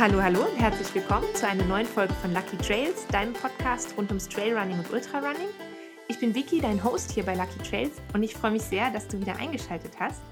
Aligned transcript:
Hallo, 0.00 0.22
hallo 0.22 0.44
und 0.44 0.56
herzlich 0.56 0.94
willkommen 0.94 1.26
zu 1.34 1.44
einer 1.44 1.64
neuen 1.64 1.84
Folge 1.84 2.14
von 2.14 2.32
Lucky 2.32 2.56
Trails, 2.58 3.04
deinem 3.08 3.32
Podcast 3.32 3.96
rund 3.96 4.10
ums 4.10 4.28
Trailrunning 4.28 4.78
und 4.78 4.92
Ultrarunning. 4.92 5.48
Ich 6.06 6.20
bin 6.20 6.36
Vicky, 6.36 6.60
dein 6.60 6.84
Host 6.84 7.10
hier 7.10 7.24
bei 7.24 7.34
Lucky 7.34 7.58
Trails 7.68 8.00
und 8.14 8.22
ich 8.22 8.32
freue 8.32 8.52
mich 8.52 8.62
sehr, 8.62 8.92
dass 8.92 9.08
du 9.08 9.20
wieder 9.20 9.34
eingeschaltet 9.38 9.98
hast. 9.98 10.22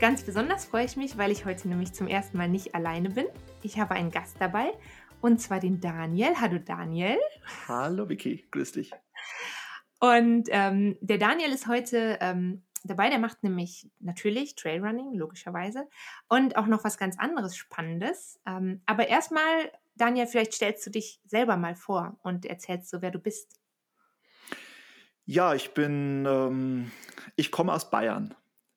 Ganz 0.00 0.24
besonders 0.24 0.64
freue 0.64 0.86
ich 0.86 0.96
mich, 0.96 1.16
weil 1.16 1.30
ich 1.30 1.44
heute 1.44 1.68
nämlich 1.68 1.92
zum 1.92 2.08
ersten 2.08 2.36
Mal 2.36 2.48
nicht 2.48 2.74
alleine 2.74 3.10
bin. 3.10 3.26
Ich 3.62 3.78
habe 3.78 3.94
einen 3.94 4.10
Gast 4.10 4.38
dabei 4.40 4.72
und 5.20 5.40
zwar 5.40 5.60
den 5.60 5.80
Daniel. 5.80 6.32
Hallo 6.40 6.58
Daniel. 6.58 7.18
Hallo 7.68 8.08
Vicky, 8.08 8.44
grüß 8.50 8.72
dich. 8.72 8.90
Und 10.00 10.48
ähm, 10.50 10.96
der 11.00 11.18
Daniel 11.18 11.52
ist 11.52 11.68
heute 11.68 12.18
ähm, 12.20 12.64
dabei. 12.88 13.10
Der 13.10 13.18
macht 13.18 13.42
nämlich 13.42 13.88
natürlich 14.00 14.54
Trailrunning, 14.54 15.14
logischerweise, 15.14 15.88
und 16.28 16.56
auch 16.56 16.66
noch 16.66 16.84
was 16.84 16.98
ganz 16.98 17.18
anderes 17.18 17.56
Spannendes. 17.56 18.40
Ähm, 18.46 18.82
aber 18.86 19.08
erstmal, 19.08 19.70
Daniel, 19.94 20.26
vielleicht 20.26 20.54
stellst 20.54 20.86
du 20.86 20.90
dich 20.90 21.20
selber 21.24 21.56
mal 21.56 21.74
vor 21.74 22.18
und 22.22 22.46
erzählst 22.46 22.90
so, 22.90 23.02
wer 23.02 23.10
du 23.10 23.18
bist. 23.18 23.60
Ja, 25.26 25.54
ich 25.54 25.72
bin, 25.72 26.26
ähm, 26.28 26.90
ich 27.36 27.50
komme 27.50 27.72
aus 27.72 27.90
Bayern. 27.90 28.34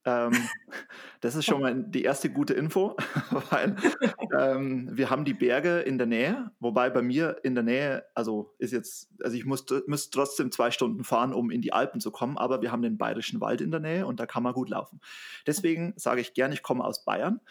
Ähm, 0.07 0.31
das 1.21 1.35
ist 1.35 1.45
schon 1.45 1.61
mal 1.61 1.75
die 1.75 2.03
erste 2.03 2.29
gute 2.29 2.53
Info, 2.53 2.95
weil 3.51 3.75
ähm, 4.35 4.89
wir 4.91 5.09
haben 5.09 5.25
die 5.25 5.33
Berge 5.33 5.79
in 5.81 5.97
der 5.97 6.07
Nähe, 6.07 6.51
wobei 6.59 6.89
bei 6.89 7.01
mir 7.01 7.37
in 7.43 7.53
der 7.53 7.63
Nähe, 7.63 8.05
also 8.15 8.55
ist 8.57 8.71
jetzt, 8.71 9.09
also 9.21 9.35
ich 9.35 9.45
muss, 9.45 9.65
muss 9.85 10.09
trotzdem 10.09 10.51
zwei 10.51 10.71
Stunden 10.71 11.03
fahren, 11.03 11.33
um 11.33 11.51
in 11.51 11.61
die 11.61 11.73
Alpen 11.73 11.99
zu 11.99 12.09
kommen, 12.11 12.37
aber 12.37 12.61
wir 12.61 12.71
haben 12.71 12.81
den 12.81 12.97
Bayerischen 12.97 13.41
Wald 13.41 13.59
in 13.59 13.69
der 13.69 13.81
Nähe 13.81 14.07
und 14.07 14.19
da 14.19 14.25
kann 14.25 14.43
man 14.43 14.53
gut 14.53 14.69
laufen. 14.69 15.01
Deswegen 15.45 15.93
sage 15.97 16.21
ich 16.21 16.33
gerne, 16.33 16.53
ich 16.53 16.63
komme 16.63 16.85
aus 16.85 17.03
Bayern. 17.03 17.41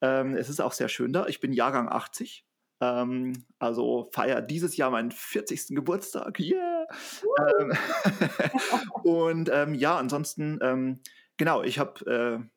Ähm, 0.00 0.36
es 0.36 0.48
ist 0.48 0.60
auch 0.60 0.72
sehr 0.72 0.88
schön 0.88 1.12
da. 1.12 1.26
Ich 1.26 1.40
bin 1.40 1.52
Jahrgang 1.52 1.88
80. 1.88 2.44
Ähm, 2.80 3.44
also 3.58 4.10
feiere 4.12 4.42
dieses 4.42 4.76
Jahr 4.76 4.90
meinen 4.90 5.10
40. 5.10 5.68
Geburtstag. 5.68 6.38
Yeah! 6.38 6.86
Ähm, 7.58 7.72
und 9.02 9.50
ähm, 9.52 9.74
ja, 9.74 9.96
ansonsten 9.96 10.58
ähm, 10.62 11.00
Genau, 11.36 11.62
ich 11.62 11.78
habe, 11.78 12.48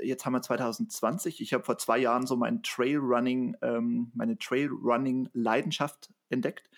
äh, 0.00 0.04
jetzt 0.04 0.26
haben 0.26 0.32
wir 0.32 0.42
2020, 0.42 1.40
ich 1.40 1.52
habe 1.52 1.64
vor 1.64 1.78
zwei 1.78 1.98
Jahren 1.98 2.26
so 2.26 2.36
mein 2.36 2.62
Trailrunning, 2.62 3.56
ähm, 3.62 4.10
meine 4.14 4.38
Trailrunning-Leidenschaft 4.38 6.12
entdeckt. 6.28 6.68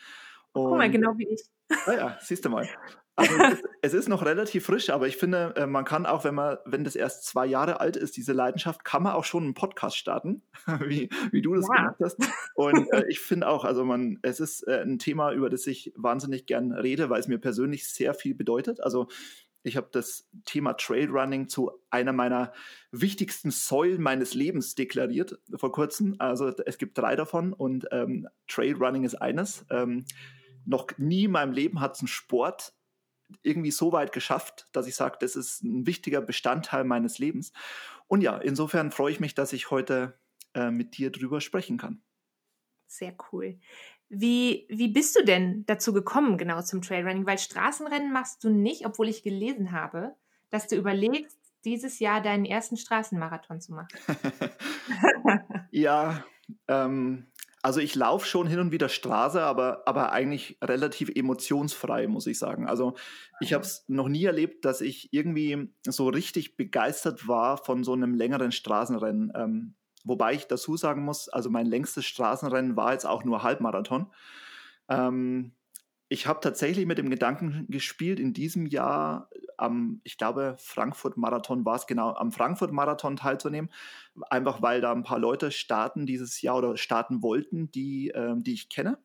Und, 0.52 0.70
Guck 0.70 0.78
mal, 0.78 0.91
genau 0.91 1.16
wie 1.16 1.28
ich. 1.28 1.42
Ah 1.86 1.92
ja, 1.92 2.19
siehst 2.20 2.44
du 2.44 2.50
mal. 2.50 2.69
Also 3.14 3.34
es, 3.34 3.52
ist, 3.52 3.64
es, 3.83 3.94
ist, 3.94 4.08
noch 4.08 4.24
relativ 4.24 4.64
frisch, 4.64 4.89
aber 4.89 5.06
ich 5.06 5.19
finde, 5.19 5.52
äh, 5.56 5.66
man 5.66 5.84
kann 5.84 6.06
auch, 6.06 6.24
wenn 6.24 6.34
man, 6.34 6.56
wenn 6.64 6.83
das 6.83 6.97
erst 6.97 7.27
zwei 7.27 7.44
Jahre 7.44 7.78
alt 7.78 7.94
ist, 7.94 8.17
diese 8.17 8.33
Leidenschaft, 8.33 8.86
kann 8.86 9.02
man 9.02 9.12
auch 9.12 9.24
schon 9.24 9.44
einen 9.44 9.52
Podcast 9.52 9.98
starten, 9.98 10.42
wie, 10.80 11.11
wie 11.30 11.42
du 11.42 11.55
das 11.55 11.69
ja. 11.69 11.77
gemacht 11.77 11.96
hast. 12.02 12.17
Und 12.55 12.91
äh, 12.91 13.05
ich 13.08 13.20
finde 13.20 13.48
auch, 13.48 13.67
also 13.67 13.84
man, 13.84 14.19
es 14.22 14.41
ist 14.41 14.67
äh, 14.67 14.80
ein 14.80 14.98
Thema, 14.98 15.30
über 15.33 15.50
das 15.50 15.67
ich 15.67 15.92
wahnsinnig 15.94 16.46
gern 16.46 16.72
rede, 16.72 17.11
weil 17.11 17.20
es 17.20 17.28
mir 17.28 17.36
persönlich 17.36 17.86
sehr 17.86 18.14
viel 18.14 18.34
bedeutet. 18.34 18.83
Also 18.83 19.08
ich 19.62 19.77
habe 19.77 19.88
das 19.92 20.28
Thema 20.44 20.74
Trailrunning 20.74 21.48
zu 21.48 21.70
einer 21.91 22.12
meiner 22.12 22.52
wichtigsten 22.91 23.50
Säulen 23.50 24.02
meines 24.02 24.34
Lebens 24.34 24.74
deklariert 24.74 25.38
vor 25.55 25.72
kurzem. 25.72 26.16
Also 26.18 26.48
es 26.48 26.78
gibt 26.78 26.98
drei 26.98 27.16
davon 27.16 27.52
und 27.52 27.86
ähm, 27.92 28.28
Trailrunning 28.48 29.05
ist 29.05 29.14
eines. 29.14 29.64
Ähm, 29.70 30.05
noch 30.64 30.86
nie 30.98 31.24
in 31.24 31.33
meinem 31.33 31.52
Leben 31.52 31.80
hat 31.80 31.96
es 31.96 32.02
ein 32.02 32.08
Sport 32.08 32.74
irgendwie 33.42 33.70
so 33.70 33.92
weit 33.92 34.12
geschafft, 34.12 34.68
dass 34.72 34.86
ich 34.86 34.94
sage, 34.94 35.16
das 35.20 35.36
ist 35.36 35.62
ein 35.62 35.86
wichtiger 35.86 36.20
Bestandteil 36.20 36.84
meines 36.84 37.18
Lebens. 37.18 37.52
Und 38.06 38.20
ja, 38.20 38.36
insofern 38.36 38.90
freue 38.90 39.12
ich 39.12 39.20
mich, 39.20 39.34
dass 39.34 39.52
ich 39.52 39.70
heute 39.70 40.18
äh, 40.55 40.70
mit 40.70 40.98
dir 40.98 41.11
drüber 41.11 41.40
sprechen 41.40 41.79
kann. 41.79 42.02
Sehr 42.86 43.17
cool. 43.33 43.58
Wie, 44.14 44.67
wie 44.68 44.89
bist 44.89 45.17
du 45.17 45.24
denn 45.24 45.64
dazu 45.64 45.95
gekommen, 45.95 46.36
genau 46.36 46.61
zum 46.61 46.83
Trailrunning? 46.83 47.24
Weil 47.24 47.39
Straßenrennen 47.39 48.12
machst 48.12 48.45
du 48.45 48.50
nicht, 48.50 48.84
obwohl 48.84 49.08
ich 49.08 49.23
gelesen 49.23 49.73
habe, 49.73 50.14
dass 50.50 50.68
du 50.68 50.77
überlegst, 50.77 51.39
dieses 51.64 51.98
Jahr 51.98 52.20
deinen 52.20 52.45
ersten 52.45 52.77
Straßenmarathon 52.77 53.62
zu 53.62 53.73
machen. 53.73 53.89
ja, 55.70 56.24
ähm, 56.68 57.33
also 57.62 57.80
ich 57.80 57.95
laufe 57.95 58.27
schon 58.27 58.48
hin 58.48 58.58
und 58.58 58.70
wieder 58.70 58.90
Straße, 58.90 59.40
aber, 59.40 59.84
aber 59.86 60.12
eigentlich 60.12 60.58
relativ 60.62 61.11
emotionsfrei, 61.14 62.06
muss 62.06 62.27
ich 62.27 62.39
sagen. 62.39 62.68
Also 62.68 62.94
ich 63.40 63.55
habe 63.55 63.64
es 63.64 63.84
noch 63.89 64.08
nie 64.08 64.27
erlebt, 64.27 64.67
dass 64.67 64.83
ich 64.83 65.11
irgendwie 65.14 65.70
so 65.84 66.08
richtig 66.08 66.58
begeistert 66.58 67.29
war 67.29 67.56
von 67.56 67.83
so 67.83 67.94
einem 67.94 68.14
längeren 68.14 68.52
Straßenrennen. 68.52 69.33
Ähm, 69.34 69.74
Wobei 70.05 70.35
ich 70.35 70.46
dazu 70.46 70.77
sagen 70.77 71.05
muss, 71.05 71.29
also 71.29 71.51
mein 71.51 71.67
längstes 71.67 72.05
Straßenrennen 72.05 72.77
war 72.77 72.92
jetzt 72.92 73.07
auch 73.07 73.24
nur 73.24 73.42
Halbmarathon. 73.42 74.13
Ähm, 74.89 75.52
ich 76.08 76.27
habe 76.27 76.40
tatsächlich 76.40 76.85
mit 76.85 76.98
dem 76.98 77.08
Gedanken 77.08 77.67
gespielt, 77.70 78.20
in 78.20 78.35
diesem 78.35 78.67
Jahr 78.67 79.30
am, 79.57 80.01
ich 80.05 80.18
glaube, 80.18 80.57
Frankfurt-Marathon 80.58 81.64
war 81.64 81.77
es 81.77 81.86
genau, 81.86 82.14
am 82.14 82.33
Frankfurt-Marathon 82.33 83.17
teilzunehmen. 83.17 83.70
Einfach 84.29 84.61
weil 84.61 84.80
da 84.80 84.92
ein 84.92 85.05
paar 85.05 85.18
Leute 85.18 85.51
starten 85.51 86.05
dieses 86.05 86.42
Jahr 86.42 86.58
oder 86.58 86.77
starten 86.77 87.23
wollten, 87.23 87.70
die, 87.70 88.11
äh, 88.11 88.35
die 88.36 88.52
ich 88.52 88.68
kenne. 88.68 88.98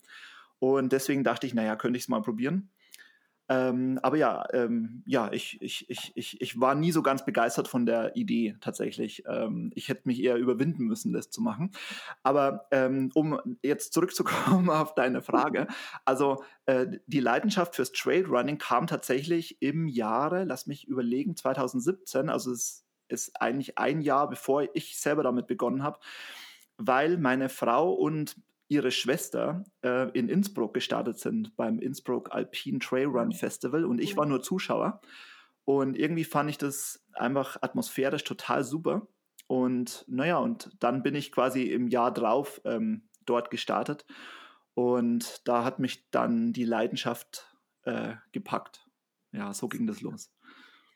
Und 0.59 0.91
deswegen 0.91 1.23
dachte 1.23 1.47
ich, 1.47 1.53
naja, 1.53 1.75
könnte 1.75 1.97
ich 1.97 2.03
es 2.03 2.09
mal 2.09 2.21
probieren. 2.21 2.71
Ähm, 3.49 3.99
aber 4.03 4.17
ja, 4.17 4.43
ähm, 4.51 5.03
ja, 5.05 5.31
ich, 5.31 5.61
ich, 5.61 5.89
ich, 5.89 6.11
ich, 6.15 6.41
ich 6.41 6.59
war 6.59 6.75
nie 6.75 6.91
so 6.91 7.01
ganz 7.01 7.23
begeistert 7.23 7.67
von 7.67 7.85
der 7.85 8.15
Idee 8.15 8.57
tatsächlich. 8.59 9.23
Ähm, 9.25 9.71
ich 9.73 9.87
hätte 9.87 10.01
mich 10.05 10.21
eher 10.21 10.35
überwinden 10.35 10.85
müssen, 10.85 11.13
das 11.13 11.29
zu 11.29 11.41
machen. 11.41 11.71
Aber 12.23 12.67
ähm, 12.71 13.09
um 13.13 13.39
jetzt 13.63 13.93
zurückzukommen 13.93 14.69
auf 14.69 14.95
deine 14.95 15.21
Frage, 15.21 15.67
also 16.03 16.43
äh, 16.65 16.87
die 17.07 17.21
Leidenschaft 17.21 17.75
fürs 17.75 17.93
Trailrunning 17.93 18.57
kam 18.57 18.87
tatsächlich 18.87 19.61
im 19.61 19.87
Jahre, 19.87 20.43
lass 20.43 20.67
mich 20.67 20.87
überlegen, 20.87 21.35
2017, 21.35 22.29
also 22.29 22.51
es 22.51 22.85
ist 23.07 23.41
eigentlich 23.41 23.77
ein 23.77 24.01
Jahr, 24.01 24.29
bevor 24.29 24.67
ich 24.73 24.99
selber 24.99 25.23
damit 25.23 25.47
begonnen 25.47 25.83
habe, 25.83 25.99
weil 26.77 27.17
meine 27.17 27.49
Frau 27.49 27.93
und 27.93 28.35
ihre 28.67 28.91
Schwester 28.91 29.63
äh, 29.83 30.09
in 30.11 30.29
Innsbruck 30.29 30.73
gestartet 30.73 31.19
sind 31.19 31.55
beim 31.55 31.79
Innsbruck 31.79 32.33
Alpine 32.33 32.79
Trail 32.79 33.07
Run 33.07 33.31
Festival 33.31 33.85
und 33.85 33.99
ich 33.99 34.17
war 34.17 34.25
nur 34.25 34.41
Zuschauer. 34.41 35.01
Und 35.63 35.97
irgendwie 35.97 36.23
fand 36.23 36.49
ich 36.49 36.57
das 36.57 37.05
einfach 37.13 37.57
atmosphärisch 37.61 38.23
total 38.23 38.63
super. 38.63 39.07
Und 39.47 40.05
naja, 40.07 40.37
und 40.37 40.71
dann 40.79 41.03
bin 41.03 41.15
ich 41.15 41.31
quasi 41.31 41.63
im 41.63 41.87
Jahr 41.87 42.13
drauf 42.13 42.61
ähm, 42.65 43.09
dort 43.25 43.49
gestartet. 43.49 44.05
Und 44.73 45.47
da 45.47 45.63
hat 45.63 45.79
mich 45.79 46.09
dann 46.11 46.53
die 46.53 46.65
Leidenschaft 46.65 47.53
äh, 47.83 48.15
gepackt. 48.31 48.87
Ja, 49.31 49.53
so 49.53 49.67
ging 49.67 49.87
das 49.87 50.01
los. 50.01 50.31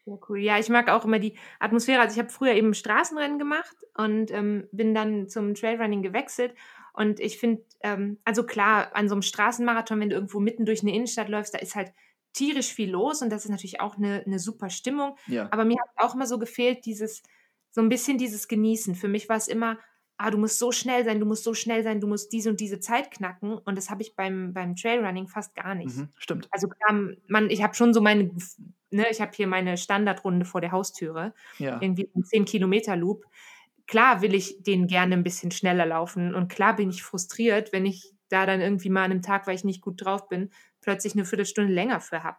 Sehr 0.06 0.19
cool. 0.29 0.39
Ja, 0.39 0.57
ich 0.57 0.69
mag 0.69 0.89
auch 0.89 1.06
immer 1.06 1.19
die 1.19 1.38
Atmosphäre. 1.59 2.01
Also 2.01 2.13
ich 2.13 2.19
habe 2.19 2.29
früher 2.29 2.53
eben 2.53 2.73
Straßenrennen 2.73 3.38
gemacht 3.38 3.75
und 3.95 4.31
ähm, 4.31 4.67
bin 4.72 4.95
dann 4.95 5.29
zum 5.29 5.53
Trailrunning 5.53 6.01
gewechselt. 6.01 6.56
Und 6.94 7.19
ich 7.19 7.38
finde, 7.38 7.63
ähm, 7.81 8.17
also 8.25 8.45
klar, 8.45 8.95
an 8.95 9.07
so 9.07 9.16
einem 9.16 9.22
Straßenmarathon, 9.22 10.00
wenn 10.00 10.09
du 10.09 10.16
irgendwo 10.16 10.40
mitten 10.40 10.66
durch 10.66 10.81
eine 10.81 10.94
Innenstadt 10.94 11.29
läufst, 11.29 11.53
da 11.53 11.59
ist 11.59 11.75
halt 11.75 11.94
tierisch 12.34 12.73
viel 12.73 12.90
los 12.90 13.22
und 13.22 13.29
das 13.29 13.45
ist 13.45 13.51
natürlich 13.51 13.79
auch 13.79 13.97
eine, 13.97 14.23
eine 14.25 14.40
super 14.40 14.69
Stimmung. 14.69 15.17
Ja. 15.28 15.47
Aber 15.51 15.66
mir 15.66 15.78
hat 15.79 15.90
auch 15.97 16.16
immer 16.16 16.25
so 16.25 16.40
gefehlt, 16.40 16.85
dieses, 16.85 17.22
so 17.69 17.81
ein 17.81 17.90
bisschen 17.90 18.17
dieses 18.17 18.47
Genießen. 18.47 18.95
Für 18.95 19.07
mich 19.07 19.29
war 19.29 19.38
es 19.38 19.47
immer, 19.47 19.78
ah, 20.21 20.31
du 20.31 20.37
musst 20.37 20.59
so 20.59 20.71
schnell 20.71 21.03
sein, 21.03 21.19
du 21.19 21.25
musst 21.25 21.43
so 21.43 21.53
schnell 21.53 21.83
sein, 21.83 21.99
du 21.99 22.07
musst 22.07 22.31
diese 22.31 22.49
und 22.49 22.59
diese 22.59 22.79
Zeit 22.79 23.11
knacken. 23.11 23.57
Und 23.57 23.77
das 23.77 23.89
habe 23.89 24.01
ich 24.01 24.15
beim, 24.15 24.53
beim 24.53 24.75
Trailrunning 24.75 25.27
fast 25.27 25.55
gar 25.55 25.75
nicht. 25.75 25.95
Mhm, 25.95 26.09
stimmt. 26.17 26.47
Also 26.51 26.67
klar, 26.67 27.09
man, 27.27 27.49
ich 27.49 27.63
habe 27.63 27.73
schon 27.73 27.93
so 27.93 28.01
meine, 28.01 28.31
ne, 28.91 29.05
ich 29.09 29.22
habe 29.22 29.31
hier 29.34 29.47
meine 29.47 29.78
Standardrunde 29.78 30.46
vor 30.46 30.61
der 30.61 30.72
Haustüre. 30.72 31.34
Ja. 31.57 31.81
Irgendwie 31.81 32.09
ein 32.16 32.23
10-Kilometer-Loop 32.23 33.25
klar 33.91 34.22
will 34.22 34.34
ich 34.34 34.63
den 34.63 34.87
gerne 34.87 35.16
ein 35.16 35.23
bisschen 35.23 35.51
schneller 35.51 35.85
laufen 35.85 36.34
und 36.34 36.47
klar 36.47 36.78
bin 36.78 36.90
ich 36.90 37.03
frustriert, 37.03 37.73
wenn 37.73 37.85
ich 37.85 38.13
da 38.29 38.46
dann 38.46 38.61
irgendwie 38.61 38.90
mal 38.90 39.03
an 39.03 39.11
einem 39.11 39.22
Tag, 39.22 39.47
weil 39.47 39.55
ich 39.55 39.66
nicht 39.66 39.81
gut 39.81 40.03
drauf 40.03 40.29
bin, 40.29 40.49
plötzlich 40.79 41.13
eine 41.13 41.25
Viertelstunde 41.25 41.73
länger 41.73 41.99
für 41.99 42.23
habe. 42.23 42.37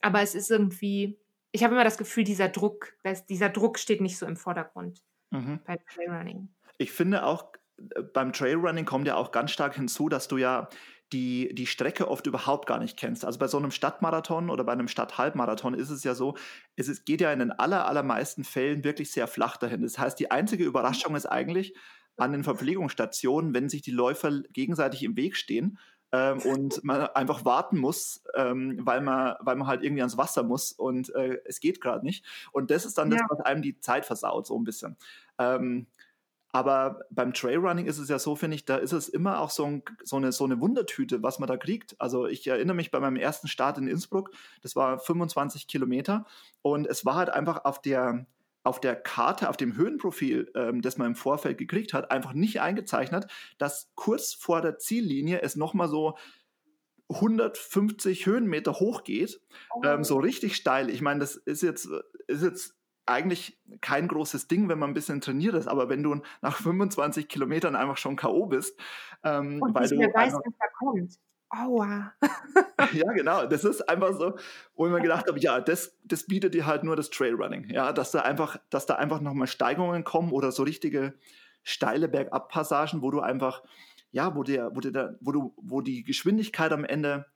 Aber 0.00 0.22
es 0.22 0.36
ist 0.36 0.48
irgendwie, 0.48 1.18
ich 1.50 1.64
habe 1.64 1.74
immer 1.74 1.82
das 1.82 1.98
Gefühl, 1.98 2.22
dieser 2.22 2.48
Druck, 2.48 2.94
dass 3.02 3.26
dieser 3.26 3.48
Druck 3.48 3.80
steht 3.80 4.00
nicht 4.00 4.16
so 4.16 4.26
im 4.26 4.36
Vordergrund 4.36 5.02
mhm. 5.30 5.58
beim 5.64 5.78
Trailrunning. 5.92 6.48
Ich 6.78 6.92
finde 6.92 7.24
auch, 7.24 7.52
äh, 7.78 8.02
beim 8.02 8.32
Trailrunning 8.32 8.84
kommt 8.84 9.06
ja 9.06 9.16
auch 9.16 9.32
ganz 9.32 9.50
stark 9.50 9.74
hinzu, 9.74 10.08
dass 10.08 10.28
du 10.28 10.36
ja 10.38 10.68
die 11.12 11.54
die 11.54 11.66
Strecke 11.66 12.08
oft 12.08 12.26
überhaupt 12.26 12.66
gar 12.66 12.78
nicht 12.78 12.96
kennst. 12.96 13.24
Also 13.24 13.38
bei 13.38 13.46
so 13.46 13.58
einem 13.58 13.70
Stadtmarathon 13.70 14.50
oder 14.50 14.64
bei 14.64 14.72
einem 14.72 14.88
Stadthalbmarathon 14.88 15.74
ist 15.74 15.90
es 15.90 16.02
ja 16.02 16.14
so, 16.14 16.36
es 16.74 16.88
ist, 16.88 17.06
geht 17.06 17.20
ja 17.20 17.32
in 17.32 17.38
den 17.38 17.52
aller, 17.52 17.86
allermeisten 17.86 18.42
Fällen 18.42 18.82
wirklich 18.82 19.12
sehr 19.12 19.28
flach 19.28 19.56
dahin. 19.56 19.82
Das 19.82 19.98
heißt, 19.98 20.18
die 20.18 20.30
einzige 20.30 20.64
Überraschung 20.64 21.14
ist 21.14 21.26
eigentlich 21.26 21.74
an 22.16 22.32
den 22.32 22.44
Verpflegungsstationen, 22.44 23.54
wenn 23.54 23.68
sich 23.68 23.82
die 23.82 23.90
Läufer 23.90 24.42
gegenseitig 24.52 25.04
im 25.04 25.16
Weg 25.16 25.36
stehen 25.36 25.78
ähm, 26.12 26.40
und 26.40 26.82
man 26.84 27.02
einfach 27.08 27.44
warten 27.44 27.78
muss, 27.78 28.24
ähm, 28.34 28.80
weil, 28.82 29.00
man, 29.00 29.36
weil 29.40 29.56
man 29.56 29.68
halt 29.68 29.82
irgendwie 29.82 30.02
ans 30.02 30.16
Wasser 30.16 30.42
muss 30.42 30.72
und 30.72 31.14
äh, 31.14 31.38
es 31.44 31.60
geht 31.60 31.80
gerade 31.80 32.04
nicht. 32.04 32.24
Und 32.52 32.70
das 32.70 32.84
ist 32.84 32.98
dann 32.98 33.10
ja. 33.10 33.18
das, 33.18 33.26
was 33.28 33.46
einem 33.46 33.62
die 33.62 33.78
Zeit 33.78 34.06
versaut, 34.06 34.46
so 34.46 34.58
ein 34.58 34.64
bisschen. 34.64 34.96
Ähm, 35.38 35.86
Aber 36.56 37.04
beim 37.10 37.34
Trailrunning 37.34 37.84
ist 37.84 37.98
es 37.98 38.08
ja 38.08 38.18
so, 38.18 38.34
finde 38.34 38.54
ich, 38.54 38.64
da 38.64 38.76
ist 38.76 38.92
es 38.92 39.10
immer 39.10 39.40
auch 39.40 39.50
so, 39.50 39.66
ein, 39.66 39.82
so, 40.02 40.16
eine, 40.16 40.32
so 40.32 40.44
eine 40.44 40.58
Wundertüte, 40.58 41.22
was 41.22 41.38
man 41.38 41.48
da 41.48 41.58
kriegt. 41.58 42.00
Also 42.00 42.26
ich 42.26 42.46
erinnere 42.46 42.74
mich 42.74 42.90
bei 42.90 42.98
meinem 42.98 43.16
ersten 43.16 43.46
Start 43.46 43.76
in 43.76 43.86
Innsbruck, 43.86 44.30
das 44.62 44.74
war 44.74 44.98
25 44.98 45.66
Kilometer 45.66 46.24
und 46.62 46.86
es 46.86 47.04
war 47.04 47.16
halt 47.16 47.28
einfach 47.28 47.66
auf 47.66 47.82
der, 47.82 48.24
auf 48.64 48.80
der 48.80 48.96
Karte, 48.96 49.50
auf 49.50 49.58
dem 49.58 49.76
Höhenprofil, 49.76 50.50
ähm, 50.54 50.80
das 50.80 50.96
man 50.96 51.08
im 51.08 51.14
Vorfeld 51.14 51.58
gekriegt 51.58 51.92
hat, 51.92 52.10
einfach 52.10 52.32
nicht 52.32 52.62
eingezeichnet, 52.62 53.26
dass 53.58 53.90
kurz 53.94 54.32
vor 54.32 54.62
der 54.62 54.78
Ziellinie 54.78 55.42
es 55.42 55.56
nochmal 55.56 55.88
so 55.88 56.16
150 57.10 58.24
Höhenmeter 58.24 58.80
hoch 58.80 59.04
geht, 59.04 59.42
oh. 59.74 59.82
ähm, 59.84 60.04
so 60.04 60.16
richtig 60.16 60.56
steil. 60.56 60.88
Ich 60.88 61.02
meine, 61.02 61.20
das 61.20 61.36
ist 61.36 61.62
jetzt, 61.62 61.86
ist 62.28 62.42
jetzt 62.42 62.75
eigentlich 63.06 63.58
kein 63.80 64.08
großes 64.08 64.48
Ding, 64.48 64.68
wenn 64.68 64.78
man 64.78 64.90
ein 64.90 64.94
bisschen 64.94 65.20
trainiert 65.20 65.54
ist, 65.54 65.68
aber 65.68 65.88
wenn 65.88 66.02
du 66.02 66.20
nach 66.42 66.56
25 66.56 67.28
Kilometern 67.28 67.76
einfach 67.76 67.96
schon 67.96 68.16
K.O. 68.16 68.46
bist, 68.46 68.78
ähm, 69.22 69.62
Und 69.62 69.74
weil 69.74 69.88
du 69.88 69.96
weißt, 69.96 70.34
was 70.34 70.54
da 70.58 70.66
kommt. 70.78 71.18
Aua. 71.48 72.12
ja, 72.92 73.12
genau. 73.12 73.46
Das 73.46 73.62
ist 73.64 73.88
einfach 73.88 74.14
so, 74.18 74.36
wo 74.74 74.86
ich 74.86 74.92
mir 74.92 75.00
gedacht 75.00 75.26
habe, 75.28 75.38
ja, 75.38 75.60
das, 75.60 75.96
das 76.02 76.26
bietet 76.26 76.54
dir 76.54 76.66
halt 76.66 76.82
nur 76.82 76.96
das 76.96 77.10
Trailrunning. 77.10 77.70
Ja, 77.70 77.92
dass 77.92 78.10
da 78.10 78.22
einfach, 78.22 78.56
dass 78.70 78.86
da 78.86 78.96
einfach 78.96 79.20
nochmal 79.20 79.46
Steigungen 79.46 80.02
kommen 80.02 80.32
oder 80.32 80.50
so 80.50 80.64
richtige 80.64 81.14
steile 81.62 82.08
Bergabpassagen, 82.08 83.00
wo 83.00 83.10
du 83.10 83.20
einfach, 83.20 83.62
ja, 84.10 84.34
wo 84.34 84.42
der, 84.42 84.74
wo 84.74 84.80
der, 84.80 85.16
wo 85.20 85.32
du, 85.32 85.54
wo 85.56 85.80
die 85.80 86.02
Geschwindigkeit 86.02 86.72
am 86.72 86.84
Ende 86.84 87.26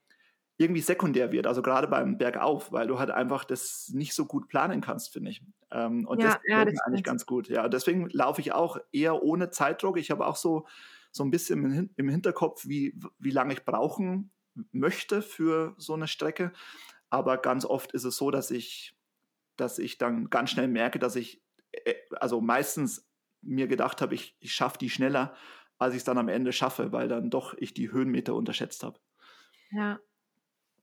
irgendwie 0.61 0.81
sekundär 0.81 1.31
wird, 1.31 1.47
also 1.47 1.61
gerade 1.61 1.87
beim 1.87 2.17
Bergauf, 2.17 2.71
weil 2.71 2.87
du 2.87 2.99
halt 2.99 3.11
einfach 3.11 3.43
das 3.43 3.89
nicht 3.93 4.13
so 4.13 4.25
gut 4.25 4.47
planen 4.47 4.81
kannst, 4.81 5.11
finde 5.11 5.31
ich. 5.31 5.41
Ähm, 5.71 6.05
und 6.07 6.21
ja, 6.21 6.29
das 6.29 6.39
ja, 6.45 6.65
das 6.65 6.79
eigentlich 6.81 7.03
ganz 7.03 7.25
gut. 7.25 7.49
Ja, 7.49 7.67
deswegen 7.67 8.09
laufe 8.09 8.41
ich 8.41 8.53
auch 8.53 8.77
eher 8.91 9.23
ohne 9.23 9.49
Zeitdruck. 9.49 9.97
Ich 9.97 10.11
habe 10.11 10.25
auch 10.25 10.35
so, 10.35 10.67
so 11.11 11.23
ein 11.23 11.31
bisschen 11.31 11.91
im 11.95 12.09
Hinterkopf, 12.09 12.67
wie, 12.67 12.97
wie 13.19 13.31
lange 13.31 13.53
ich 13.53 13.65
brauchen 13.65 14.31
möchte 14.71 15.21
für 15.21 15.73
so 15.77 15.93
eine 15.93 16.07
Strecke. 16.07 16.51
Aber 17.09 17.37
ganz 17.37 17.65
oft 17.65 17.91
ist 17.93 18.03
es 18.03 18.17
so, 18.17 18.31
dass 18.31 18.51
ich, 18.51 18.95
dass 19.57 19.79
ich 19.79 19.97
dann 19.97 20.29
ganz 20.29 20.51
schnell 20.51 20.67
merke, 20.67 20.99
dass 20.99 21.15
ich, 21.15 21.41
äh, 21.71 21.95
also 22.19 22.39
meistens 22.39 23.07
mir 23.41 23.67
gedacht 23.67 24.01
habe, 24.01 24.13
ich, 24.15 24.37
ich 24.39 24.53
schaffe 24.53 24.77
die 24.77 24.89
schneller, 24.89 25.35
als 25.79 25.95
ich 25.95 25.99
es 25.99 26.03
dann 26.03 26.19
am 26.19 26.29
Ende 26.29 26.53
schaffe, 26.53 26.91
weil 26.91 27.07
dann 27.07 27.31
doch 27.31 27.55
ich 27.57 27.73
die 27.73 27.91
Höhenmeter 27.91 28.35
unterschätzt 28.35 28.83
habe. 28.83 28.99
Ja, 29.71 29.99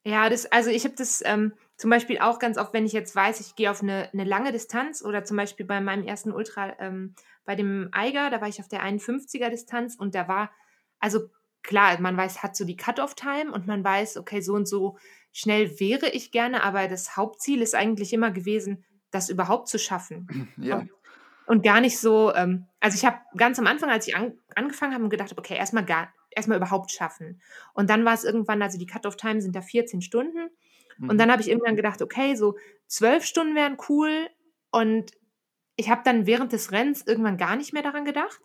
ja, 0.09 0.31
das, 0.31 0.47
also 0.47 0.71
ich 0.71 0.85
habe 0.85 0.95
das 0.97 1.23
ähm, 1.27 1.53
zum 1.77 1.91
Beispiel 1.91 2.19
auch 2.19 2.39
ganz 2.39 2.57
oft, 2.57 2.73
wenn 2.73 2.87
ich 2.87 2.93
jetzt 2.93 3.15
weiß, 3.15 3.41
ich 3.41 3.55
gehe 3.55 3.71
auf 3.71 3.83
eine, 3.83 4.09
eine 4.13 4.25
lange 4.25 4.53
Distanz 4.53 5.05
oder 5.05 5.23
zum 5.25 5.37
Beispiel 5.37 5.67
bei 5.67 5.83
meinem 5.83 6.05
ersten 6.05 6.33
Ultra 6.33 6.75
ähm, 6.81 7.15
bei 7.45 7.55
dem 7.55 7.91
Eiger, 7.93 8.31
da 8.31 8.41
war 8.41 8.49
ich 8.49 8.59
auf 8.61 8.69
der 8.69 8.83
51er 8.83 9.51
Distanz 9.51 9.97
und 9.97 10.15
da 10.15 10.27
war, 10.27 10.51
also 10.99 11.29
klar, 11.63 12.01
man 12.01 12.17
weiß, 12.17 12.43
hat 12.43 12.57
so 12.57 12.65
die 12.65 12.77
Cut-off-Time 12.77 13.53
und 13.53 13.67
man 13.67 13.85
weiß, 13.85 14.17
okay, 14.17 14.41
so 14.41 14.55
und 14.55 14.67
so 14.67 14.97
schnell 15.31 15.79
wäre 15.79 16.09
ich 16.09 16.33
gerne, 16.33 16.63
aber 16.63 16.89
das 16.89 17.17
Hauptziel 17.17 17.61
ist 17.61 17.75
eigentlich 17.75 18.15
immer 18.15 18.31
gewesen, 18.31 18.85
das 19.11 19.29
überhaupt 19.29 19.69
zu 19.69 19.79
schaffen. 19.79 20.49
Ja. 20.57 20.79
Und, 20.79 20.91
und 21.47 21.63
gar 21.63 21.83
nicht 21.83 21.99
so, 21.99 22.35
ähm, 22.35 22.67
also 22.81 22.97
ich 22.97 23.05
habe 23.05 23.19
ganz 23.37 23.59
am 23.59 23.67
Anfang, 23.67 23.91
als 23.91 24.09
ich 24.09 24.17
an, 24.17 24.39
angefangen 24.55 24.95
habe, 24.95 25.09
gedacht, 25.11 25.37
okay, 25.37 25.57
erstmal 25.57 25.85
gar, 25.85 26.13
erstmal 26.31 26.59
überhaupt 26.59 26.91
schaffen. 26.93 27.41
Und 27.75 27.91
dann 27.91 28.05
war 28.05 28.15
es 28.15 28.25
irgendwann, 28.25 28.63
also 28.63 28.79
die 28.79 28.87
Cut-off-Time 28.87 29.41
sind 29.41 29.55
da 29.55 29.63
14 29.63 30.03
Stunden. 30.03 30.51
Mhm. 30.99 31.11
Und 31.11 31.19
dann 31.19 31.31
habe 31.31 31.43
ich 31.43 31.49
irgendwann 31.49 31.77
gedacht, 31.77 32.03
okay, 32.03 32.35
so 32.35 32.57
zwölf 32.87 33.25
Stunden 33.25 33.55
wären 33.55 33.77
cool. 33.89 34.29
Und 34.71 35.13
ich 35.77 35.91
habe 35.91 36.03
dann 36.05 36.27
während 36.27 36.53
des 36.53 36.73
Rennens 36.73 37.07
irgendwann 37.07 37.37
gar 37.37 37.57
nicht 37.57 37.73
mehr 37.73 37.83
daran 37.83 38.05
gedacht. 38.05 38.41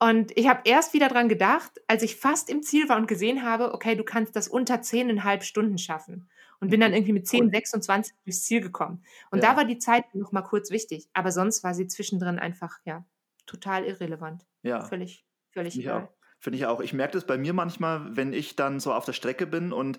Und 0.00 0.36
ich 0.36 0.48
habe 0.48 0.62
erst 0.64 0.92
wieder 0.92 1.08
daran 1.08 1.28
gedacht, 1.28 1.80
als 1.86 2.02
ich 2.02 2.16
fast 2.16 2.50
im 2.50 2.62
Ziel 2.62 2.88
war 2.88 2.96
und 2.96 3.06
gesehen 3.06 3.42
habe, 3.42 3.72
okay, 3.72 3.94
du 3.94 4.04
kannst 4.04 4.34
das 4.36 4.48
unter 4.48 4.76
10,5 4.76 5.42
Stunden 5.42 5.78
schaffen. 5.78 6.28
Und 6.60 6.70
bin 6.70 6.80
dann 6.80 6.94
irgendwie 6.94 7.12
mit 7.12 7.26
10, 7.26 7.50
26 7.50 8.14
durchs 8.24 8.44
Ziel 8.44 8.60
gekommen. 8.62 9.02
Und 9.30 9.42
ja. 9.42 9.50
da 9.50 9.56
war 9.56 9.64
die 9.66 9.78
Zeit 9.78 10.14
noch 10.14 10.32
mal 10.32 10.42
kurz 10.42 10.70
wichtig. 10.70 11.08
Aber 11.12 11.30
sonst 11.30 11.62
war 11.62 11.74
sie 11.74 11.86
zwischendrin 11.86 12.38
einfach, 12.38 12.78
ja, 12.84 13.04
total 13.44 13.84
irrelevant. 13.84 14.46
Ja. 14.62 14.82
Völlig, 14.84 15.26
völlig 15.52 15.78
egal. 15.78 16.08
Finde 16.44 16.58
ich 16.58 16.66
auch. 16.66 16.80
Ich 16.80 16.92
merke 16.92 17.14
das 17.14 17.24
bei 17.24 17.38
mir 17.38 17.54
manchmal, 17.54 18.14
wenn 18.18 18.34
ich 18.34 18.54
dann 18.54 18.78
so 18.78 18.92
auf 18.92 19.06
der 19.06 19.14
Strecke 19.14 19.46
bin 19.46 19.72
und 19.72 19.98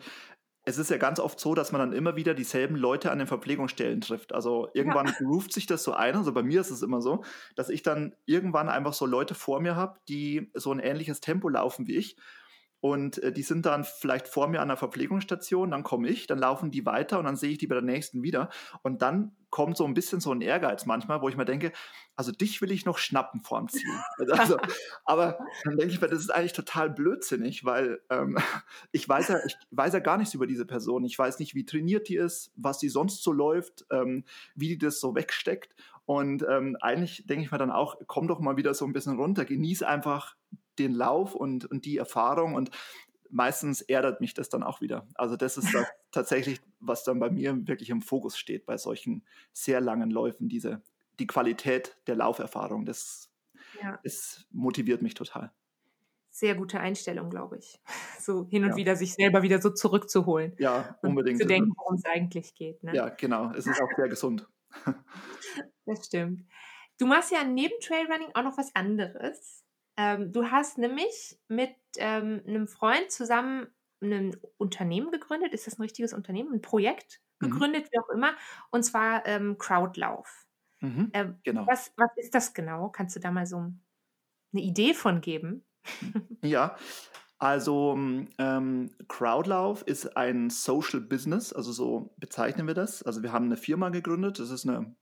es 0.64 0.78
ist 0.78 0.92
ja 0.92 0.98
ganz 0.98 1.20
oft 1.20 1.40
so, 1.40 1.56
dass 1.56 1.72
man 1.72 1.80
dann 1.80 1.92
immer 1.92 2.16
wieder 2.18 2.36
dieselben 2.36 2.76
Leute 2.76 3.10
an 3.10 3.18
den 3.18 3.26
Verpflegungsstellen 3.26 4.00
trifft. 4.00 4.32
Also 4.32 4.70
irgendwann 4.76 5.08
ja. 5.08 5.14
ruft 5.26 5.54
sich 5.54 5.66
das 5.66 5.82
so 5.84 5.94
ein. 5.94 6.16
Also 6.16 6.34
bei 6.34 6.44
mir 6.44 6.62
ist 6.62 6.70
es 6.70 6.84
immer 6.84 7.02
so, 7.02 7.24
dass 7.56 7.70
ich 7.70 7.82
dann 7.82 8.14
irgendwann 8.28 8.70
einfach 8.70 8.94
so 8.94 9.08
Leute 9.08 9.34
vor 9.34 9.60
mir 9.60 9.76
habe, 9.76 10.00
die 10.08 10.52
so 10.54 10.72
ein 10.72 10.78
ähnliches 10.78 11.20
Tempo 11.20 11.50
laufen 11.50 11.88
wie 11.88 11.96
ich. 11.96 12.16
Und 12.86 13.18
äh, 13.24 13.32
die 13.32 13.42
sind 13.42 13.66
dann 13.66 13.84
vielleicht 13.84 14.28
vor 14.28 14.48
mir 14.48 14.62
an 14.62 14.68
der 14.68 14.78
Verpflegungsstation, 14.78 15.72
dann 15.72 15.82
komme 15.82 16.08
ich, 16.08 16.28
dann 16.28 16.38
laufen 16.38 16.70
die 16.70 16.86
weiter 16.86 17.18
und 17.18 17.26
dann 17.26 17.36
sehe 17.36 17.50
ich 17.50 17.58
die 17.58 17.66
bei 17.66 17.74
der 17.74 17.84
nächsten 17.84 18.22
wieder. 18.22 18.50
Und 18.84 19.02
dann 19.02 19.36
kommt 19.50 19.76
so 19.76 19.86
ein 19.86 19.96
bisschen 19.96 20.20
so 20.20 20.32
ein 20.32 20.42
Ehrgeiz 20.42 20.86
manchmal, 20.86 21.20
wo 21.24 21.28
ich 21.28 21.36
mir 21.36 21.46
denke, 21.46 21.72
also 22.16 22.32
dich 22.32 22.62
will 22.62 22.70
ich 22.70 22.86
noch 22.86 23.00
schnappen 23.00 23.42
vorm 23.42 23.70
Ziel. 23.70 23.90
Also, 24.30 24.60
aber 25.06 25.40
dann 25.64 25.78
denke 25.78 25.96
ich 25.96 26.00
mir, 26.00 26.10
das 26.10 26.20
ist 26.20 26.30
eigentlich 26.30 26.54
total 26.54 26.92
blödsinnig, 26.92 27.66
weil 27.66 28.02
ähm, 28.12 28.38
ich, 28.92 29.10
weiß 29.10 29.30
ja, 29.30 29.40
ich 29.44 29.58
weiß 29.72 29.94
ja 29.94 30.00
gar 30.00 30.20
nichts 30.20 30.36
über 30.36 30.46
diese 30.46 30.68
Person. 30.68 31.06
Ich 31.06 31.18
weiß 31.18 31.40
nicht, 31.40 31.56
wie 31.56 31.66
trainiert 31.66 32.08
die 32.08 32.18
ist, 32.18 32.52
was 32.56 32.80
sie 32.80 32.90
sonst 32.90 33.24
so 33.24 33.32
läuft, 33.32 33.88
ähm, 33.90 34.26
wie 34.54 34.68
die 34.68 34.78
das 34.78 35.00
so 35.00 35.16
wegsteckt. 35.16 35.74
Und 36.06 36.46
ähm, 36.48 36.78
eigentlich 36.82 37.26
denke 37.26 37.46
ich 37.46 37.52
mir 37.52 37.58
dann 37.58 37.72
auch, 37.72 37.96
komm 38.06 38.28
doch 38.28 38.42
mal 38.42 38.58
wieder 38.58 38.76
so 38.76 38.86
ein 38.86 38.94
bisschen 38.94 39.18
runter, 39.18 39.44
genieß 39.44 39.82
einfach 39.82 40.36
den 40.80 40.94
Lauf 40.94 41.36
und, 41.36 41.66
und 41.66 41.86
die 41.86 41.98
Erfahrung 41.98 42.56
und 42.56 42.72
meistens 43.30 43.82
ärgert 43.82 44.22
mich 44.22 44.34
das 44.34 44.50
dann 44.50 44.64
auch 44.64 44.82
wieder. 44.82 45.08
Also 45.16 45.36
das 45.36 45.58
ist 45.58 45.74
das 45.74 45.86
tatsächlich, 46.12 46.62
was 46.80 47.04
dann 47.04 47.20
bei 47.20 47.30
mir 47.30 47.68
wirklich 47.68 47.90
im 47.90 48.02
Fokus 48.02 48.38
steht 48.38 48.66
bei 48.66 48.78
solchen 48.78 49.26
sehr 49.54 49.82
langen 49.82 50.10
Läufen, 50.10 50.48
diese, 50.48 50.82
die 51.20 51.28
Qualität 51.28 51.98
der 52.08 52.16
Lauferfahrung, 52.16 52.86
das, 52.86 53.30
ja. 53.82 54.00
das 54.04 54.46
motiviert 54.52 55.02
mich 55.02 55.14
total. 55.14 55.52
Sehr 56.30 56.56
gute 56.56 56.80
Einstellung, 56.80 57.30
glaube 57.30 57.58
ich. 57.58 57.80
So 58.20 58.48
hin 58.48 58.64
und 58.64 58.72
ja. 58.72 58.76
wieder 58.78 58.96
sich 58.96 59.14
selber 59.14 59.44
wieder 59.44 59.62
so 59.62 59.70
zurückzuholen. 59.70 60.56
Ja, 60.58 60.98
unbedingt. 61.04 61.36
Und 61.36 61.42
zu 61.44 61.48
denken, 61.48 61.74
worum 61.78 61.96
es 61.96 62.06
eigentlich 62.06 62.56
geht. 62.56 62.82
Ne? 62.84 62.96
Ja, 62.96 63.10
genau. 63.10 63.52
Es 63.52 63.68
ist 63.68 63.80
auch 63.80 63.90
sehr 63.96 64.08
gesund. 64.08 64.48
Das 65.88 66.08
stimmt. 66.08 66.44
Du 66.98 67.06
machst 67.06 67.32
ja 67.32 67.44
neben 67.44 67.76
Trailrunning 67.80 68.30
auch 68.34 68.42
noch 68.42 68.58
was 68.58 68.74
anderes. 68.74 69.65
Ähm, 69.98 70.32
du 70.32 70.52
hast 70.52 70.78
nämlich 70.78 71.40
mit 71.48 71.76
ähm, 71.98 72.42
einem 72.48 72.68
Freund 72.68 73.12
zusammen 73.12 73.68
ein 74.02 74.36
Unternehmen 74.58 75.12
gegründet. 75.12 75.54
Ist 75.54 75.68
das 75.68 75.80
ein 75.80 75.84
richtiges 75.84 76.14
Unternehmen? 76.14 76.54
Ein 76.54 76.62
Projekt 76.62 77.22
mhm. 77.40 77.50
gegründet, 77.50 77.86
mhm. 77.86 77.90
wie 77.92 78.00
auch 78.00 78.10
immer. 78.10 78.34
Und 78.72 78.84
zwar 78.84 79.26
ähm, 79.26 79.58
Crowdlauf. 79.58 80.46
Mhm, 80.82 81.10
ähm, 81.14 81.40
genau. 81.44 81.66
Was, 81.68 81.94
was 81.96 82.12
ist 82.18 82.36
das 82.36 82.54
genau? 82.54 82.90
Kannst 82.90 83.16
du 83.16 83.20
da 83.20 83.32
mal 83.32 83.46
so 83.46 83.58
eine 83.58 84.62
Idee 84.62 84.94
von 84.94 85.22
geben? 85.22 85.66
Ja, 86.42 86.78
also 87.40 87.98
ähm, 88.38 88.92
Crowdlauf 89.08 89.82
ist 89.82 90.16
ein 90.16 90.50
Social 90.50 91.02
Business, 91.02 91.54
also 91.54 91.72
so 91.72 92.14
bezeichnen 92.18 92.68
wir 92.68 92.76
das. 92.76 93.04
Also 93.04 93.24
wir 93.24 93.32
haben 93.32 93.46
eine 93.46 93.58
Firma 93.58 93.90
gegründet, 93.90 94.40
das 94.40 94.52
ist 94.52 94.68
eine 94.68 94.96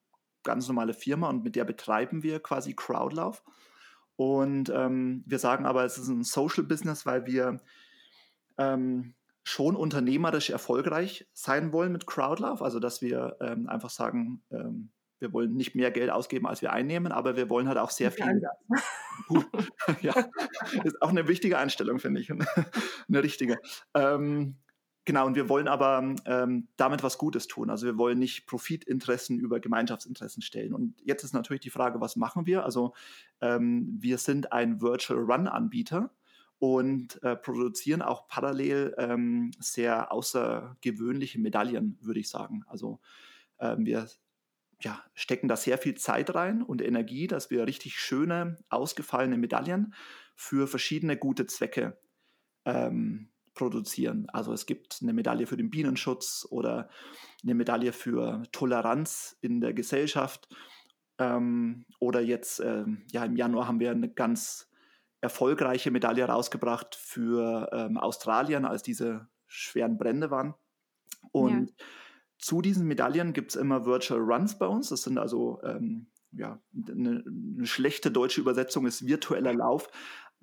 ganz 0.44 0.68
normale 0.68 0.94
Firma 0.94 1.30
und 1.30 1.44
mit 1.44 1.56
der 1.56 1.66
betreiben 1.66 2.24
wir 2.24 2.42
quasi 2.42 2.74
Crowdlauf. 2.74 3.44
Und 4.16 4.70
ähm, 4.70 5.24
wir 5.26 5.40
sagen 5.40 5.66
aber, 5.66 5.86
es 5.86 5.98
ist 5.98 6.08
ein 6.08 6.24
Social 6.24 6.64
Business, 6.64 7.06
weil 7.06 7.26
wir 7.26 7.60
ähm, 8.58 9.16
schon 9.44 9.76
unternehmerisch 9.76 10.50
erfolgreich 10.50 11.28
sein 11.34 11.74
wollen 11.74 11.92
mit 11.92 12.06
Crowdlove. 12.06 12.62
Also, 12.64 12.80
dass 12.80 13.02
wir 13.02 13.38
ähm, 13.42 13.68
einfach 13.68 13.90
sagen, 13.90 14.42
ähm, 14.52 14.92
wir 15.20 15.34
wollen 15.34 15.54
nicht 15.54 15.74
mehr 15.74 15.90
Geld 15.90 16.10
ausgeben, 16.10 16.46
als 16.46 16.62
wir 16.62 16.74
einnehmen, 16.74 17.12
aber 17.12 17.36
wir 17.36 17.50
wollen 17.50 17.68
halt 17.68 17.78
auch 17.78 17.92
sehr 17.92 18.12
viel. 18.12 18.42
ja, 20.02 20.14
ist 20.84 21.02
auch 21.02 21.10
eine 21.10 21.28
wichtige 21.28 21.58
Einstellung, 21.58 22.00
finde 22.00 22.22
ich. 22.22 22.30
eine 23.08 23.24
richtige. 23.24 23.58
Ähm, 23.94 24.58
Genau, 25.06 25.26
und 25.26 25.36
wir 25.36 25.50
wollen 25.50 25.68
aber 25.68 26.16
ähm, 26.26 26.70
damit 26.78 27.04
was 27.04 27.18
Gutes 27.18 27.48
tun. 27.48 27.70
Also 27.70 27.86
wir 27.86 27.98
wollen 27.98 28.20
nicht 28.20 28.46
Profitinteressen 28.46 29.38
über 29.38 29.60
Gemeinschaftsinteressen 29.60 30.42
stellen. 30.42 30.74
Und 30.74 30.96
jetzt 31.04 31.24
ist 31.24 31.34
natürlich 31.34 31.62
die 31.62 31.70
Frage, 31.70 32.00
was 32.00 32.16
machen 32.16 32.46
wir? 32.46 32.64
Also 32.64 32.94
ähm, 33.42 33.98
wir 34.00 34.18
sind 34.18 34.54
ein 34.54 34.82
Virtual 34.82 35.20
Run-Anbieter 35.20 36.14
und 36.58 37.22
äh, 37.22 37.36
produzieren 37.36 38.02
auch 38.02 38.30
parallel 38.30 38.96
ähm, 38.98 39.52
sehr 39.60 40.14
außergewöhnliche 40.14 41.38
Medaillen, 41.38 41.98
würde 42.00 42.22
ich 42.22 42.30
sagen. 42.30 42.64
Also 42.68 43.02
ähm, 43.60 43.86
wir 43.86 44.08
ja, 44.80 45.04
stecken 45.14 45.50
da 45.50 45.58
sehr 45.58 45.78
viel 45.78 45.96
Zeit 45.96 46.34
rein 46.34 46.62
und 46.62 46.82
Energie, 46.82 47.28
dass 47.28 47.50
wir 47.50 47.68
richtig 47.68 48.00
schöne, 48.00 48.56
ausgefallene 48.70 49.38
Medaillen 49.38 49.94
für 50.36 50.68
verschiedene 50.68 51.18
gute 51.18 51.46
Zwecke 51.46 51.98
ähm, 52.64 53.33
produzieren. 53.54 54.28
Also 54.32 54.54
es 54.54 54.66
gibt 54.66 55.00
eine 55.02 55.14
Medaille 55.14 55.48
für 55.48 55.58
den 55.58 55.70
Bienenschutz 55.70 56.48
oder 56.50 56.90
eine 57.44 57.56
Medaille 57.56 57.94
für 57.94 58.44
Toleranz 58.52 59.38
in 59.42 59.62
der 59.62 59.74
Gesellschaft 59.74 60.48
Ähm, 61.20 61.86
oder 62.00 62.22
jetzt, 62.22 62.60
ähm, 62.60 63.04
ja, 63.12 63.24
im 63.24 63.36
Januar 63.36 63.68
haben 63.68 63.80
wir 63.80 63.92
eine 63.92 64.10
ganz 64.10 64.68
erfolgreiche 65.22 65.92
Medaille 65.92 66.26
rausgebracht 66.26 66.96
für 66.96 67.70
ähm, 67.72 67.98
Australien, 67.98 68.66
als 68.66 68.82
diese 68.82 69.28
schweren 69.48 69.98
Brände 69.98 70.32
waren. 70.32 70.56
Und 71.32 71.70
ja. 71.70 71.86
zu 72.40 72.62
diesen 72.62 72.88
Medaillen 72.88 73.32
gibt 73.32 73.52
es 73.52 73.56
immer 73.56 73.86
Virtual 73.86 74.20
Runs 74.20 74.58
bei 74.58 74.66
uns. 74.68 74.90
Das 74.90 75.04
sind 75.04 75.18
also, 75.18 75.62
ähm, 75.64 76.08
ja, 76.32 76.60
eine, 76.74 77.24
eine, 77.26 77.66
schlechte 77.66 78.12
deutsche 78.12 78.42
Übersetzung 78.42 78.86
ist 78.86 79.06
virtueller 79.06 79.54
Lauf. 79.54 79.88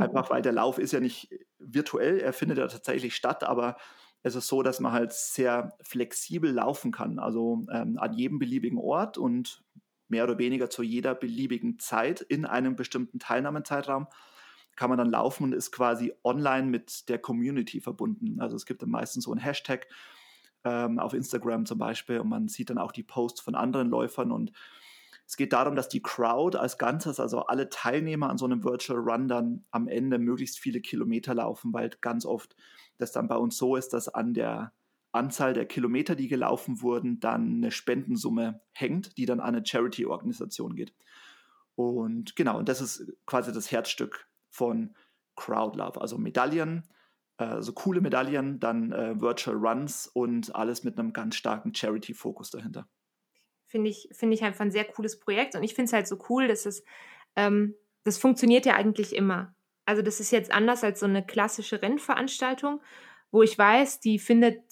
Einfach 0.02 0.30
weil 0.30 0.42
der 0.42 0.52
Lauf 0.52 0.78
ist 0.78 0.92
ja 0.92 1.00
nicht 1.00 1.30
virtuell, 1.58 2.18
er 2.18 2.32
findet 2.32 2.58
ja 2.58 2.66
tatsächlich 2.66 3.14
statt, 3.14 3.44
aber 3.44 3.76
es 4.22 4.34
ist 4.34 4.48
so, 4.48 4.62
dass 4.62 4.80
man 4.80 4.92
halt 4.92 5.12
sehr 5.12 5.76
flexibel 5.82 6.50
laufen 6.50 6.92
kann, 6.92 7.18
also 7.18 7.66
ähm, 7.72 7.98
an 7.98 8.12
jedem 8.12 8.38
beliebigen 8.38 8.78
Ort 8.78 9.16
und 9.16 9.64
mehr 10.08 10.24
oder 10.24 10.38
weniger 10.38 10.68
zu 10.68 10.82
jeder 10.82 11.14
beliebigen 11.14 11.78
Zeit 11.78 12.20
in 12.20 12.44
einem 12.44 12.76
bestimmten 12.76 13.18
Teilnahmezeitraum 13.18 14.08
kann 14.76 14.88
man 14.88 14.98
dann 14.98 15.10
laufen 15.10 15.44
und 15.44 15.52
ist 15.52 15.72
quasi 15.72 16.12
online 16.24 16.66
mit 16.66 17.08
der 17.08 17.18
Community 17.18 17.80
verbunden. 17.80 18.40
Also 18.40 18.56
es 18.56 18.66
gibt 18.66 18.82
dann 18.82 18.90
meistens 18.90 19.24
so 19.24 19.30
einen 19.30 19.40
Hashtag 19.40 19.86
ähm, 20.64 20.98
auf 20.98 21.12
Instagram 21.12 21.66
zum 21.66 21.78
Beispiel 21.78 22.18
und 22.20 22.28
man 22.28 22.48
sieht 22.48 22.70
dann 22.70 22.78
auch 22.78 22.92
die 22.92 23.02
Posts 23.02 23.40
von 23.40 23.54
anderen 23.54 23.88
Läufern 23.88 24.32
und 24.32 24.52
es 25.30 25.36
geht 25.36 25.52
darum, 25.52 25.76
dass 25.76 25.88
die 25.88 26.02
Crowd 26.02 26.58
als 26.58 26.76
Ganzes, 26.76 27.20
also 27.20 27.42
alle 27.42 27.68
Teilnehmer 27.68 28.30
an 28.30 28.36
so 28.36 28.46
einem 28.46 28.64
Virtual 28.64 28.98
Run 28.98 29.28
dann 29.28 29.64
am 29.70 29.86
Ende 29.86 30.18
möglichst 30.18 30.58
viele 30.58 30.80
Kilometer 30.80 31.34
laufen, 31.34 31.72
weil 31.72 31.90
ganz 32.00 32.26
oft 32.26 32.56
das 32.98 33.12
dann 33.12 33.28
bei 33.28 33.36
uns 33.36 33.56
so 33.56 33.76
ist, 33.76 33.90
dass 33.90 34.08
an 34.08 34.34
der 34.34 34.72
Anzahl 35.12 35.52
der 35.52 35.66
Kilometer, 35.66 36.16
die 36.16 36.26
gelaufen 36.26 36.82
wurden, 36.82 37.20
dann 37.20 37.58
eine 37.58 37.70
Spendensumme 37.70 38.60
hängt, 38.72 39.16
die 39.18 39.24
dann 39.24 39.38
an 39.38 39.54
eine 39.54 39.64
Charity-Organisation 39.64 40.74
geht. 40.74 40.92
Und 41.76 42.34
genau, 42.34 42.58
und 42.58 42.68
das 42.68 42.80
ist 42.80 43.12
quasi 43.24 43.52
das 43.52 43.70
Herzstück 43.70 44.26
von 44.48 44.96
Crowdlove, 45.36 46.00
also 46.00 46.18
Medaillen, 46.18 46.88
also 47.36 47.72
coole 47.72 48.00
Medaillen, 48.00 48.58
dann 48.58 48.90
äh, 48.90 49.20
Virtual 49.20 49.56
Runs 49.56 50.08
und 50.08 50.52
alles 50.56 50.82
mit 50.82 50.98
einem 50.98 51.12
ganz 51.12 51.36
starken 51.36 51.72
Charity-Fokus 51.72 52.50
dahinter 52.50 52.88
finde 53.70 53.88
ich, 53.88 54.08
finde 54.12 54.34
ich 54.34 54.42
einfach 54.42 54.64
ein 54.64 54.72
sehr 54.72 54.84
cooles 54.84 55.18
Projekt. 55.18 55.54
Und 55.54 55.62
ich 55.62 55.74
finde 55.74 55.86
es 55.86 55.92
halt 55.92 56.08
so 56.08 56.18
cool, 56.28 56.48
dass 56.48 56.66
es, 56.66 56.84
ähm, 57.36 57.74
das 58.04 58.18
funktioniert 58.18 58.66
ja 58.66 58.74
eigentlich 58.74 59.14
immer. 59.14 59.54
Also 59.86 60.02
das 60.02 60.20
ist 60.20 60.30
jetzt 60.32 60.52
anders 60.52 60.84
als 60.84 61.00
so 61.00 61.06
eine 61.06 61.24
klassische 61.24 61.80
Rennveranstaltung, 61.80 62.80
wo 63.30 63.42
ich 63.42 63.56
weiß, 63.56 64.00
die 64.00 64.18
findet 64.18 64.62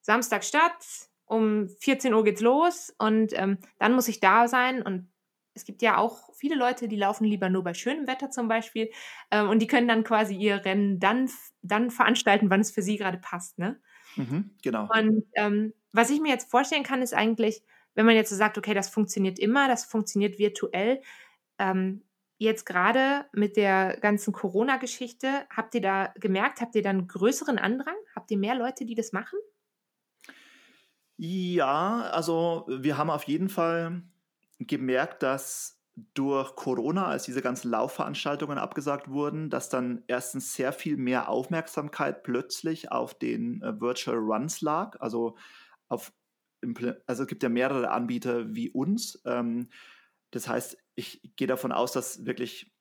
Samstag 0.00 0.44
statt, 0.44 1.08
um 1.26 1.68
14 1.68 2.14
Uhr 2.14 2.24
geht's 2.24 2.40
los 2.40 2.94
und 2.98 3.38
ähm, 3.38 3.58
dann 3.78 3.94
muss 3.94 4.08
ich 4.08 4.20
da 4.20 4.48
sein 4.48 4.82
und 4.82 5.10
es 5.54 5.64
gibt 5.64 5.82
ja 5.82 5.98
auch 5.98 6.32
viele 6.34 6.54
Leute, 6.54 6.88
die 6.88 6.96
laufen 6.96 7.24
lieber 7.24 7.50
nur 7.50 7.64
bei 7.64 7.74
schönem 7.74 8.06
Wetter 8.06 8.30
zum 8.30 8.48
Beispiel 8.48 8.90
ähm, 9.30 9.48
und 9.48 9.58
die 9.60 9.66
können 9.66 9.88
dann 9.88 10.04
quasi 10.04 10.34
ihr 10.36 10.64
Rennen 10.64 11.00
dann, 11.00 11.28
dann 11.62 11.90
veranstalten, 11.90 12.48
wann 12.48 12.60
es 12.60 12.70
für 12.70 12.80
sie 12.80 12.96
gerade 12.96 13.18
passt. 13.18 13.58
Ne? 13.58 13.80
Mhm, 14.16 14.56
genau. 14.62 14.88
Und 14.94 15.24
ähm, 15.34 15.74
was 15.92 16.10
ich 16.10 16.20
mir 16.20 16.28
jetzt 16.28 16.50
vorstellen 16.50 16.84
kann, 16.84 17.02
ist 17.02 17.14
eigentlich, 17.14 17.62
wenn 17.94 18.06
man 18.06 18.14
jetzt 18.14 18.30
so 18.30 18.36
sagt, 18.36 18.58
okay, 18.58 18.74
das 18.74 18.88
funktioniert 18.88 19.38
immer, 19.38 19.68
das 19.68 19.84
funktioniert 19.84 20.38
virtuell, 20.38 21.00
ähm, 21.58 22.04
jetzt 22.38 22.64
gerade 22.64 23.26
mit 23.32 23.56
der 23.56 23.98
ganzen 24.00 24.32
Corona-Geschichte, 24.32 25.46
habt 25.50 25.74
ihr 25.74 25.80
da 25.80 26.12
gemerkt, 26.16 26.60
habt 26.60 26.74
ihr 26.76 26.82
da 26.82 26.90
einen 26.90 27.08
größeren 27.08 27.58
Andrang? 27.58 27.96
Habt 28.14 28.30
ihr 28.30 28.38
mehr 28.38 28.54
Leute, 28.54 28.84
die 28.84 28.94
das 28.94 29.12
machen? 29.12 29.38
Ja, 31.16 32.02
also 32.12 32.64
wir 32.68 32.96
haben 32.96 33.10
auf 33.10 33.24
jeden 33.24 33.48
Fall 33.48 34.02
gemerkt, 34.60 35.24
dass 35.24 35.78
durch 36.14 36.54
Corona, 36.54 37.06
als 37.06 37.24
diese 37.24 37.42
ganzen 37.42 37.70
Laufveranstaltungen 37.70 38.56
abgesagt 38.56 39.08
wurden, 39.08 39.50
dass 39.50 39.68
dann 39.68 40.04
erstens 40.06 40.54
sehr 40.54 40.72
viel 40.72 40.96
mehr 40.96 41.28
Aufmerksamkeit 41.28 42.22
plötzlich 42.22 42.92
auf 42.92 43.18
den 43.18 43.62
äh, 43.62 43.80
Virtual 43.80 44.16
Runs 44.16 44.60
lag, 44.60 45.00
also 45.00 45.36
auf 45.88 46.12
also 47.06 47.22
es 47.22 47.28
gibt 47.28 47.42
ja 47.42 47.48
mehrere 47.48 47.90
Anbieter 47.90 48.54
wie 48.54 48.70
uns. 48.70 49.20
Ähm, 49.24 49.68
das 50.30 50.48
heißt, 50.48 50.76
ich 50.94 51.22
gehe 51.36 51.46
davon 51.46 51.72
aus, 51.72 51.92
dass 51.92 52.26
wirklich 52.26 52.72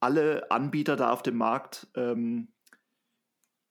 alle 0.00 0.50
Anbieter 0.50 0.96
da 0.96 1.10
auf 1.10 1.22
dem 1.22 1.36
Markt 1.36 1.86
ähm, 1.94 2.48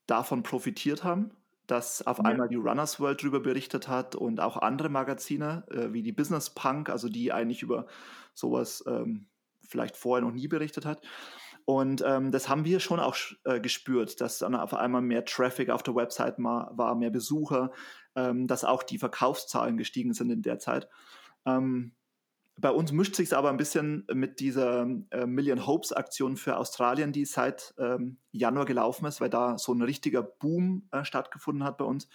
davon 0.08 0.44
profitiert 0.44 1.04
haben, 1.04 1.32
dass 1.68 2.06
auf 2.06 2.18
ja. 2.18 2.26
einmal 2.26 2.48
die 2.48 2.56
Runners 2.56 3.00
World 3.00 3.22
darüber 3.22 3.40
berichtet 3.40 3.88
hat 3.88 4.16
und 4.16 4.40
auch 4.40 4.58
andere 4.58 4.90
Magazine 4.90 5.64
äh, 5.70 5.94
wie 5.94 6.02
die 6.02 6.12
Business 6.12 6.50
Punk, 6.50 6.90
also 6.90 7.08
die 7.08 7.32
eigentlich 7.32 7.62
über 7.62 7.88
sowas 8.34 8.84
ähm, 8.88 9.28
vielleicht 9.62 9.96
vorher 9.96 10.26
noch 10.26 10.34
nie 10.34 10.48
berichtet 10.48 10.86
hat. 10.86 11.02
Und 11.66 12.04
ähm, 12.06 12.32
das 12.32 12.50
haben 12.50 12.66
wir 12.66 12.80
schon 12.80 13.00
auch 13.00 13.16
äh, 13.46 13.60
gespürt, 13.60 14.20
dass 14.22 14.40
dann 14.40 14.56
auf 14.56 14.74
einmal 14.74 15.02
mehr 15.02 15.26
Traffic 15.26 15.70
auf 15.70 15.84
der 15.84 15.96
Website 15.96 16.36
war, 16.38 16.96
mehr 16.96 17.10
Besucher, 17.10 17.72
ähm, 18.16 18.48
dass 18.48 18.64
auch 18.66 18.84
die 18.84 18.98
Verkaufszahlen 18.98 19.78
gestiegen 19.78 20.14
sind 20.14 20.30
in 20.30 20.42
der 20.42 20.60
Zeit. 20.60 20.90
Ähm, 21.46 21.94
bei 22.58 22.70
uns 22.70 22.92
mischt 22.92 23.16
sich 23.16 23.28
es 23.28 23.34
aber 23.34 23.50
ein 23.50 23.58
bisschen 23.58 24.06
mit 24.14 24.40
dieser 24.40 24.88
äh, 25.10 25.26
Million 25.26 25.66
Hopes 25.66 25.92
Aktion 25.92 26.38
für 26.38 26.58
Australien, 26.58 27.12
die 27.12 27.26
seit 27.26 27.74
ähm, 27.80 28.18
Januar 28.32 28.66
gelaufen 28.66 29.06
ist, 29.06 29.22
weil 29.22 29.30
da 29.30 29.58
so 29.58 29.74
ein 29.74 29.82
richtiger 29.82 30.22
Boom 30.22 30.88
äh, 30.92 31.04
stattgefunden 31.04 31.64
hat 31.64 31.78
bei 31.78 31.86
uns. 31.86 32.10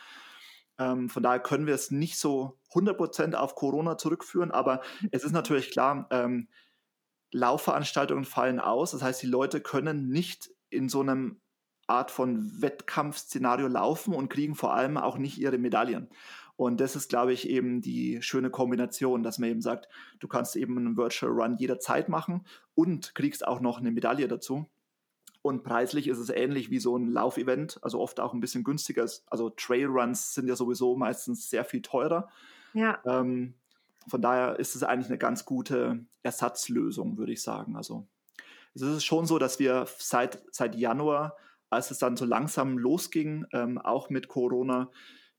Ähm, 0.78 1.09
von 1.09 1.25
daher 1.25 1.40
können 1.40 1.67
wir 1.67 1.75
es 1.75 1.90
nicht 1.90 2.19
so 2.19 2.59
100% 2.73 3.35
auf 3.35 3.57
Corona 3.57 3.99
zurückführen, 3.99 4.52
aber 4.52 4.81
es 5.11 5.25
ist 5.25 5.33
natürlich 5.33 5.73
klar, 5.73 6.07
ähm, 6.11 6.49
Laufveranstaltungen 7.32 8.25
fallen 8.25 8.61
aus. 8.61 8.92
Das 8.92 9.02
heißt, 9.02 9.23
die 9.23 9.26
Leute 9.26 9.61
können 9.61 10.08
nicht 10.08 10.50
in 10.70 10.88
so 10.88 11.00
einem 11.00 11.40
Art 11.87 12.11
von 12.11 12.61
Wettkampfszenario 12.61 13.66
laufen 13.66 14.14
und 14.14 14.28
kriegen 14.28 14.54
vor 14.54 14.75
allem 14.75 14.97
auch 14.97 15.18
nicht 15.18 15.38
ihre 15.38 15.58
Medaillen. 15.58 16.08
Und 16.56 16.80
das 16.80 16.97
ist, 16.97 17.08
glaube 17.08 17.32
ich, 17.32 17.49
eben 17.49 17.80
die 17.80 18.20
schöne 18.20 18.50
Kombination, 18.50 19.23
dass 19.23 19.38
man 19.38 19.49
eben 19.49 19.62
sagt, 19.62 19.88
du 20.18 20.26
kannst 20.26 20.56
eben 20.56 20.76
einen 20.76 20.97
Virtual 20.97 21.30
Run 21.30 21.56
jederzeit 21.56 22.08
machen 22.08 22.44
und 22.75 23.14
kriegst 23.14 23.47
auch 23.47 23.61
noch 23.61 23.78
eine 23.78 23.92
Medaille 23.92 24.26
dazu. 24.26 24.66
Und 25.40 25.62
preislich 25.62 26.08
ist 26.08 26.18
es 26.18 26.30
ähnlich 26.30 26.68
wie 26.70 26.80
so 26.80 26.97
ein 26.97 27.06
Laufevent, 27.06 27.78
also 27.82 28.00
oft 28.00 28.18
auch 28.18 28.35
ein 28.35 28.40
bisschen 28.40 28.64
günstiger. 28.64 29.08
Also 29.28 29.50
Trailruns 29.50 30.35
sind 30.35 30.49
ja 30.49 30.56
sowieso 30.56 30.97
meistens 30.97 31.49
sehr 31.49 31.64
viel 31.64 31.80
teurer. 31.80 32.28
Ja. 32.75 32.99
Ähm, 33.06 33.54
von 34.09 34.23
daher 34.23 34.59
ist 34.59 34.75
es 34.75 34.83
eigentlich 34.83 35.09
eine 35.09 35.19
ganz 35.19 35.45
gute 35.45 36.07
Ersatzlösung, 36.23 37.19
würde 37.19 37.33
ich 37.33 37.43
sagen. 37.43 37.77
Also 37.77 38.09
es 38.75 38.83
ist 38.83 39.05
schon 39.05 39.27
so, 39.27 39.38
dass 39.38 39.59
wir 39.59 39.87
seit, 39.99 40.43
seit 40.53 40.75
Januar 40.75 41.37
als 41.71 41.91
es 41.91 41.99
dann 41.99 42.17
so 42.17 42.25
langsam 42.25 42.79
losging, 42.79 43.47
ähm, 43.53 43.79
auch 43.79 44.11
mit 44.11 44.29
Corona, 44.29 44.91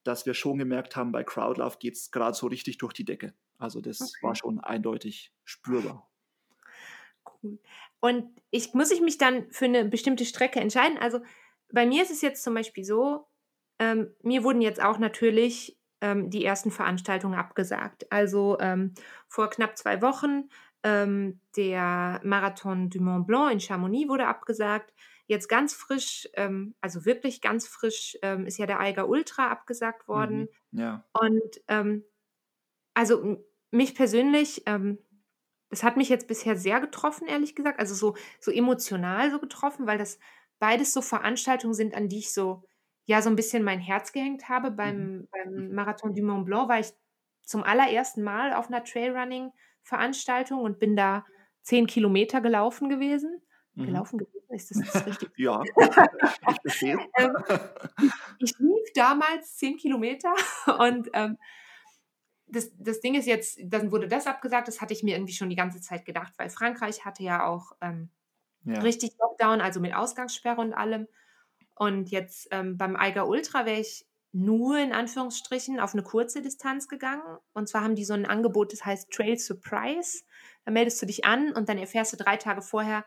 dass 0.03 0.25
wir 0.25 0.33
schon 0.33 0.57
gemerkt 0.57 0.95
haben, 0.95 1.11
bei 1.11 1.23
Crowdlove 1.23 1.77
geht 1.79 1.95
es 1.95 2.11
gerade 2.11 2.35
so 2.35 2.47
richtig 2.47 2.77
durch 2.77 2.93
die 2.93 3.05
Decke. 3.05 3.33
Also 3.57 3.81
das 3.81 4.01
okay. 4.01 4.11
war 4.21 4.35
schon 4.35 4.59
eindeutig 4.59 5.33
spürbar. 5.43 6.09
Cool. 7.25 7.59
Und 7.99 8.41
ich 8.49 8.73
muss 8.73 8.91
ich 8.91 9.01
mich 9.01 9.17
dann 9.17 9.51
für 9.51 9.65
eine 9.65 9.85
bestimmte 9.85 10.25
Strecke 10.25 10.59
entscheiden. 10.59 10.97
Also 10.97 11.19
bei 11.71 11.85
mir 11.85 12.03
ist 12.03 12.11
es 12.11 12.21
jetzt 12.21 12.43
zum 12.43 12.53
Beispiel 12.53 12.85
so, 12.85 13.27
ähm, 13.79 14.13
mir 14.21 14.43
wurden 14.43 14.61
jetzt 14.61 14.81
auch 14.81 14.99
natürlich 14.99 15.78
ähm, 16.01 16.29
die 16.29 16.45
ersten 16.45 16.71
Veranstaltungen 16.71 17.37
abgesagt. 17.37 18.11
Also 18.11 18.57
ähm, 18.59 18.93
vor 19.27 19.49
knapp 19.49 19.77
zwei 19.77 20.01
Wochen 20.01 20.49
ähm, 20.83 21.41
der 21.57 22.21
Marathon 22.23 22.89
du 22.89 23.01
Mont 23.01 23.27
Blanc 23.27 23.51
in 23.51 23.59
Chamonix 23.59 24.09
wurde 24.09 24.27
abgesagt. 24.27 24.93
Jetzt 25.27 25.47
ganz 25.47 25.73
frisch, 25.73 26.27
ähm, 26.33 26.73
also 26.81 27.05
wirklich 27.05 27.41
ganz 27.41 27.67
frisch, 27.67 28.17
ähm, 28.21 28.45
ist 28.45 28.57
ja 28.57 28.65
der 28.65 28.79
Eiger 28.79 29.07
Ultra 29.07 29.49
abgesagt 29.49 30.07
worden. 30.07 30.47
Mhm, 30.71 30.79
ja. 30.79 31.05
Und 31.13 31.61
ähm, 31.67 32.03
also 32.93 33.45
mich 33.71 33.93
persönlich, 33.93 34.63
ähm, 34.65 34.97
das 35.69 35.83
hat 35.83 35.97
mich 35.97 36.09
jetzt 36.09 36.27
bisher 36.27 36.55
sehr 36.55 36.79
getroffen, 36.79 37.27
ehrlich 37.27 37.55
gesagt. 37.55 37.79
Also 37.79 37.93
so, 37.93 38.15
so 38.39 38.51
emotional 38.51 39.29
so 39.29 39.39
getroffen, 39.39 39.85
weil 39.85 39.99
das 39.99 40.17
beides 40.57 40.93
so 40.93 41.01
Veranstaltungen 41.01 41.73
sind, 41.73 41.93
an 41.93 42.09
die 42.09 42.19
ich 42.19 42.33
so, 42.33 42.63
ja, 43.09 43.23
so 43.23 43.29
ein 43.31 43.35
bisschen 43.35 43.63
mein 43.63 43.79
Herz 43.79 44.11
gehängt 44.11 44.49
habe. 44.49 44.69
Beim, 44.69 44.97
mhm. 44.97 45.27
beim 45.31 45.71
Marathon 45.73 46.13
du 46.13 46.21
Mont 46.21 46.45
Blanc 46.45 46.69
war 46.69 46.79
ich 46.79 46.93
zum 47.41 47.63
allerersten 47.63 48.21
Mal 48.21 48.53
auf 48.53 48.67
einer 48.67 48.83
Trailrunning-Veranstaltung 48.83 50.59
und 50.59 50.77
bin 50.77 50.95
da 50.95 51.25
zehn 51.63 51.87
Kilometer 51.87 52.39
gelaufen 52.39 52.87
gewesen. 52.87 53.41
Mhm. 53.73 53.85
Gelaufen 53.87 54.19
gewesen 54.19 54.53
ist 54.53 54.69
das, 54.69 54.93
das 54.93 55.05
richtig? 55.07 55.31
ja, 55.37 55.59
ich 56.51 56.61
verstehe. 56.61 56.99
ähm, 57.17 57.35
ich, 58.37 58.53
lief 58.59 58.93
damals 58.93 59.55
zehn 59.57 59.77
Kilometer 59.77 60.35
und 60.77 61.09
ähm, 61.13 61.39
das, 62.45 62.71
das 62.77 63.01
Ding 63.01 63.15
ist 63.15 63.25
jetzt, 63.25 63.59
dann 63.63 63.91
wurde 63.91 64.07
das 64.07 64.27
abgesagt, 64.27 64.67
das 64.67 64.81
hatte 64.81 64.93
ich 64.93 65.01
mir 65.01 65.15
irgendwie 65.15 65.33
schon 65.33 65.49
die 65.49 65.55
ganze 65.55 65.81
Zeit 65.81 66.05
gedacht, 66.05 66.33
weil 66.37 66.51
Frankreich 66.51 67.05
hatte 67.05 67.23
ja 67.23 67.47
auch 67.47 67.71
ähm, 67.81 68.11
ja. 68.65 68.81
richtig 68.81 69.17
Lockdown, 69.19 69.61
also 69.61 69.79
mit 69.79 69.95
Ausgangssperre 69.95 70.61
und 70.61 70.73
allem. 70.73 71.07
Und 71.79 72.11
jetzt 72.11 72.49
ähm, 72.51 72.77
beim 72.77 72.97
Eiger 72.97 73.25
Ultra 73.25 73.65
wäre 73.65 73.79
ich 73.79 74.05
nur 74.33 74.77
in 74.77 74.91
Anführungsstrichen 74.91 75.79
auf 75.79 75.93
eine 75.93 76.03
kurze 76.03 76.41
Distanz 76.41 76.89
gegangen. 76.89 77.23
Und 77.53 77.69
zwar 77.69 77.83
haben 77.83 77.95
die 77.95 78.03
so 78.03 78.13
ein 78.13 78.25
Angebot, 78.25 78.73
das 78.73 78.83
heißt 78.83 79.09
Trail 79.11 79.39
Surprise. 79.39 80.23
dann 80.65 80.73
meldest 80.73 81.01
du 81.01 81.05
dich 81.05 81.23
an 81.23 81.53
und 81.53 81.69
dann 81.69 81.77
erfährst 81.77 82.11
du 82.11 82.17
drei 82.17 82.35
Tage 82.35 82.61
vorher, 82.61 83.05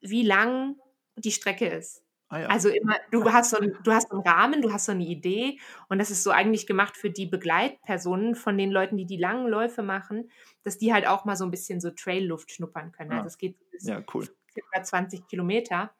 wie 0.00 0.22
lang 0.22 0.76
die 1.16 1.30
Strecke 1.30 1.68
ist. 1.68 2.02
Ah, 2.28 2.40
ja. 2.40 2.46
Also 2.48 2.70
immer, 2.70 2.96
du 3.10 3.30
hast 3.30 3.50
so 3.50 3.58
ein, 3.58 3.76
du 3.84 3.92
hast 3.92 4.10
einen 4.10 4.22
Rahmen, 4.22 4.62
du 4.62 4.72
hast 4.72 4.86
so 4.86 4.92
eine 4.92 5.04
Idee 5.04 5.60
und 5.90 5.98
das 5.98 6.10
ist 6.10 6.22
so 6.22 6.30
eigentlich 6.30 6.66
gemacht 6.66 6.96
für 6.96 7.10
die 7.10 7.26
Begleitpersonen 7.26 8.34
von 8.34 8.56
den 8.56 8.70
Leuten, 8.70 8.96
die 8.96 9.06
die 9.06 9.18
langen 9.18 9.46
Läufe 9.46 9.82
machen, 9.82 10.30
dass 10.64 10.78
die 10.78 10.94
halt 10.94 11.06
auch 11.06 11.26
mal 11.26 11.36
so 11.36 11.44
ein 11.44 11.50
bisschen 11.50 11.80
so 11.82 11.90
Trailluft 11.90 12.50
schnuppern 12.50 12.92
können. 12.92 13.12
Ah. 13.12 13.18
Also 13.18 13.26
es 13.28 13.38
geht 13.38 13.58
ja, 13.80 14.02
cool. 14.14 14.26
circa 14.52 14.82
20 14.82 15.28
Kilometer. 15.28 15.94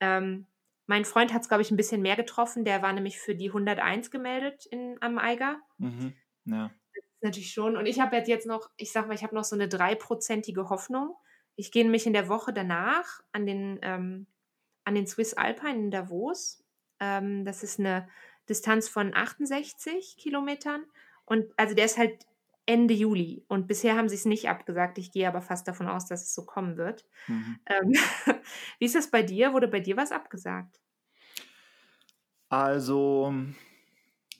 Ähm, 0.00 0.46
mein 0.88 1.04
Freund 1.04 1.34
hat 1.34 1.42
es, 1.42 1.48
glaube 1.48 1.62
ich, 1.62 1.70
ein 1.70 1.76
bisschen 1.76 2.00
mehr 2.00 2.16
getroffen. 2.16 2.64
Der 2.64 2.80
war 2.82 2.92
nämlich 2.94 3.20
für 3.20 3.34
die 3.34 3.48
101 3.48 4.10
gemeldet 4.10 4.64
in, 4.66 4.96
am 5.00 5.18
Eiger. 5.18 5.60
Mhm. 5.76 6.14
Ja. 6.46 6.70
Das 6.94 7.04
ist 7.04 7.22
natürlich 7.22 7.52
schon. 7.52 7.76
Und 7.76 7.84
ich 7.84 8.00
habe 8.00 8.16
jetzt 8.16 8.46
noch, 8.46 8.70
ich 8.78 8.90
sag 8.90 9.06
mal, 9.06 9.14
ich 9.14 9.22
habe 9.22 9.34
noch 9.34 9.44
so 9.44 9.54
eine 9.54 9.68
dreiprozentige 9.68 10.70
Hoffnung. 10.70 11.14
Ich 11.56 11.72
gehe 11.72 11.84
nämlich 11.84 12.06
in 12.06 12.14
der 12.14 12.30
Woche 12.30 12.54
danach 12.54 13.20
an 13.32 13.44
den 13.44 13.78
ähm, 13.82 14.26
an 14.84 14.94
den 14.94 15.06
Swiss 15.06 15.34
Alpine 15.34 15.74
in 15.74 15.90
Davos. 15.90 16.64
Ähm, 17.00 17.44
das 17.44 17.62
ist 17.62 17.78
eine 17.78 18.08
Distanz 18.48 18.88
von 18.88 19.14
68 19.14 20.16
Kilometern. 20.16 20.86
Und 21.26 21.52
also 21.58 21.74
der 21.74 21.84
ist 21.84 21.98
halt 21.98 22.24
Ende 22.68 22.92
Juli. 22.92 23.46
Und 23.48 23.66
bisher 23.66 23.96
haben 23.96 24.10
sie 24.10 24.14
es 24.14 24.26
nicht 24.26 24.50
abgesagt. 24.50 24.98
Ich 24.98 25.10
gehe 25.10 25.26
aber 25.26 25.40
fast 25.40 25.66
davon 25.66 25.88
aus, 25.88 26.06
dass 26.06 26.22
es 26.22 26.34
so 26.34 26.44
kommen 26.44 26.76
wird. 26.76 27.06
Mhm. 27.26 27.58
Ähm, 27.64 27.92
wie 28.78 28.84
ist 28.84 28.94
das 28.94 29.10
bei 29.10 29.22
dir? 29.22 29.54
Wurde 29.54 29.68
bei 29.68 29.80
dir 29.80 29.96
was 29.96 30.12
abgesagt? 30.12 30.78
Also, 32.50 33.32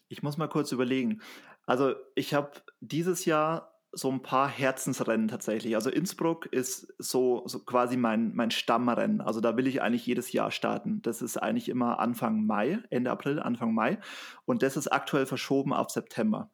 ich 0.09 0.23
muss 0.23 0.37
mal 0.37 0.49
kurz 0.49 0.73
überlegen. 0.73 1.23
Also, 1.65 1.95
ich 2.15 2.35
habe 2.35 2.53
dieses 2.81 3.25
Jahr 3.25 3.75
so 3.93 4.11
ein 4.11 4.21
paar 4.21 4.49
Herzensrennen 4.49 5.29
tatsächlich. 5.29 5.75
Also 5.75 5.89
Innsbruck 5.89 6.45
ist 6.53 6.93
so, 6.99 7.45
so 7.47 7.61
quasi 7.61 7.97
mein, 7.97 8.35
mein 8.35 8.51
Stammrennen. 8.51 9.23
Also 9.23 9.41
da 9.41 9.57
will 9.57 9.67
ich 9.67 9.81
eigentlich 9.81 10.05
jedes 10.05 10.31
Jahr 10.33 10.51
starten. 10.51 11.01
Das 11.01 11.23
ist 11.23 11.39
eigentlich 11.39 11.71
immer 11.71 11.99
Anfang 11.99 12.45
Mai, 12.45 12.81
Ende 12.91 13.11
April, 13.11 13.41
Anfang 13.41 13.73
Mai. 13.73 13.99
Und 14.45 14.63
das 14.63 14.77
ist 14.77 14.89
aktuell 14.89 15.25
verschoben 15.25 15.73
auf 15.73 15.89
September. 15.89 16.51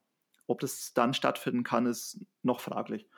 Ob 0.47 0.61
das 0.61 0.93
dann 0.95 1.15
stattfinden 1.15 1.65
kann, 1.65 1.87
ist 1.87 2.21
noch 2.43 2.61
fraglich. 2.61 3.09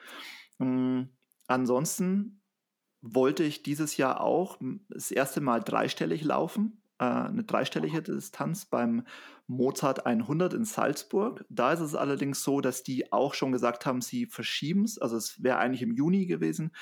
Ähm, 0.61 1.11
ansonsten 1.47 2.43
wollte 3.03 3.43
ich 3.45 3.63
dieses 3.63 3.97
Jahr 3.97 4.21
auch 4.21 4.59
das 4.89 5.11
erste 5.11 5.41
Mal 5.41 5.63
dreistellig 5.63 6.23
laufen 6.23 6.83
äh, 6.99 7.05
eine 7.05 7.45
dreistellige 7.45 8.03
Distanz 8.03 8.67
beim 8.67 9.07
Mozart 9.47 10.07
100 10.07 10.55
in 10.55 10.65
Salzburg. 10.65 11.45
Da 11.49 11.73
ist 11.73 11.81
es 11.81 11.95
allerdings 11.95 12.43
so, 12.43 12.61
dass 12.61 12.83
die 12.83 13.13
auch 13.13 13.35
schon 13.35 13.53
gesagt 13.53 13.87
haben, 13.87 14.01
sie 14.01 14.27
verschieben 14.27 14.85
es. 14.85 14.99
Also 14.99 15.17
es 15.17 15.43
wäre 15.43 15.59
eigentlich 15.59 15.83
im 15.83 15.93
Juni 15.93 16.27
gewesen. 16.27 16.75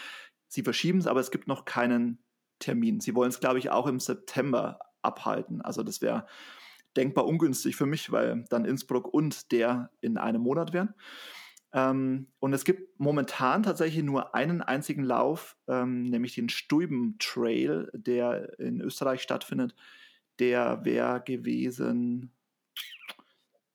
Sie 0.48 0.62
verschieben 0.62 0.98
es, 0.98 1.06
aber 1.06 1.20
es 1.20 1.30
gibt 1.30 1.48
noch 1.48 1.64
keinen 1.64 2.22
Termin. 2.60 3.00
Sie 3.00 3.14
wollen 3.14 3.30
es, 3.30 3.40
glaube 3.40 3.58
ich, 3.58 3.70
auch 3.70 3.86
im 3.86 4.00
September 4.00 4.78
abhalten. 5.02 5.60
Also 5.60 5.82
das 5.82 6.00
wäre 6.00 6.26
denkbar 6.96 7.26
ungünstig 7.26 7.76
für 7.76 7.86
mich, 7.86 8.12
weil 8.12 8.44
dann 8.50 8.64
Innsbruck 8.64 9.12
und 9.12 9.52
der 9.52 9.90
in 10.00 10.16
einem 10.16 10.42
Monat 10.42 10.72
wären. 10.72 10.94
Ähm, 11.72 12.28
und 12.38 12.52
es 12.52 12.64
gibt 12.64 13.00
momentan 13.00 13.62
tatsächlich 13.62 14.04
nur 14.04 14.34
einen 14.34 14.62
einzigen 14.62 15.02
Lauf, 15.02 15.56
ähm, 15.66 16.04
nämlich 16.04 16.34
den 16.34 16.48
Stuiben 16.48 17.16
Trail, 17.18 17.90
der 17.94 18.58
in 18.58 18.80
Österreich 18.80 19.22
stattfindet 19.22 19.74
der 20.38 20.84
wäre 20.84 21.22
gewesen, 21.22 22.32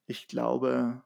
ich 0.08 0.28
glaube, 0.28 1.02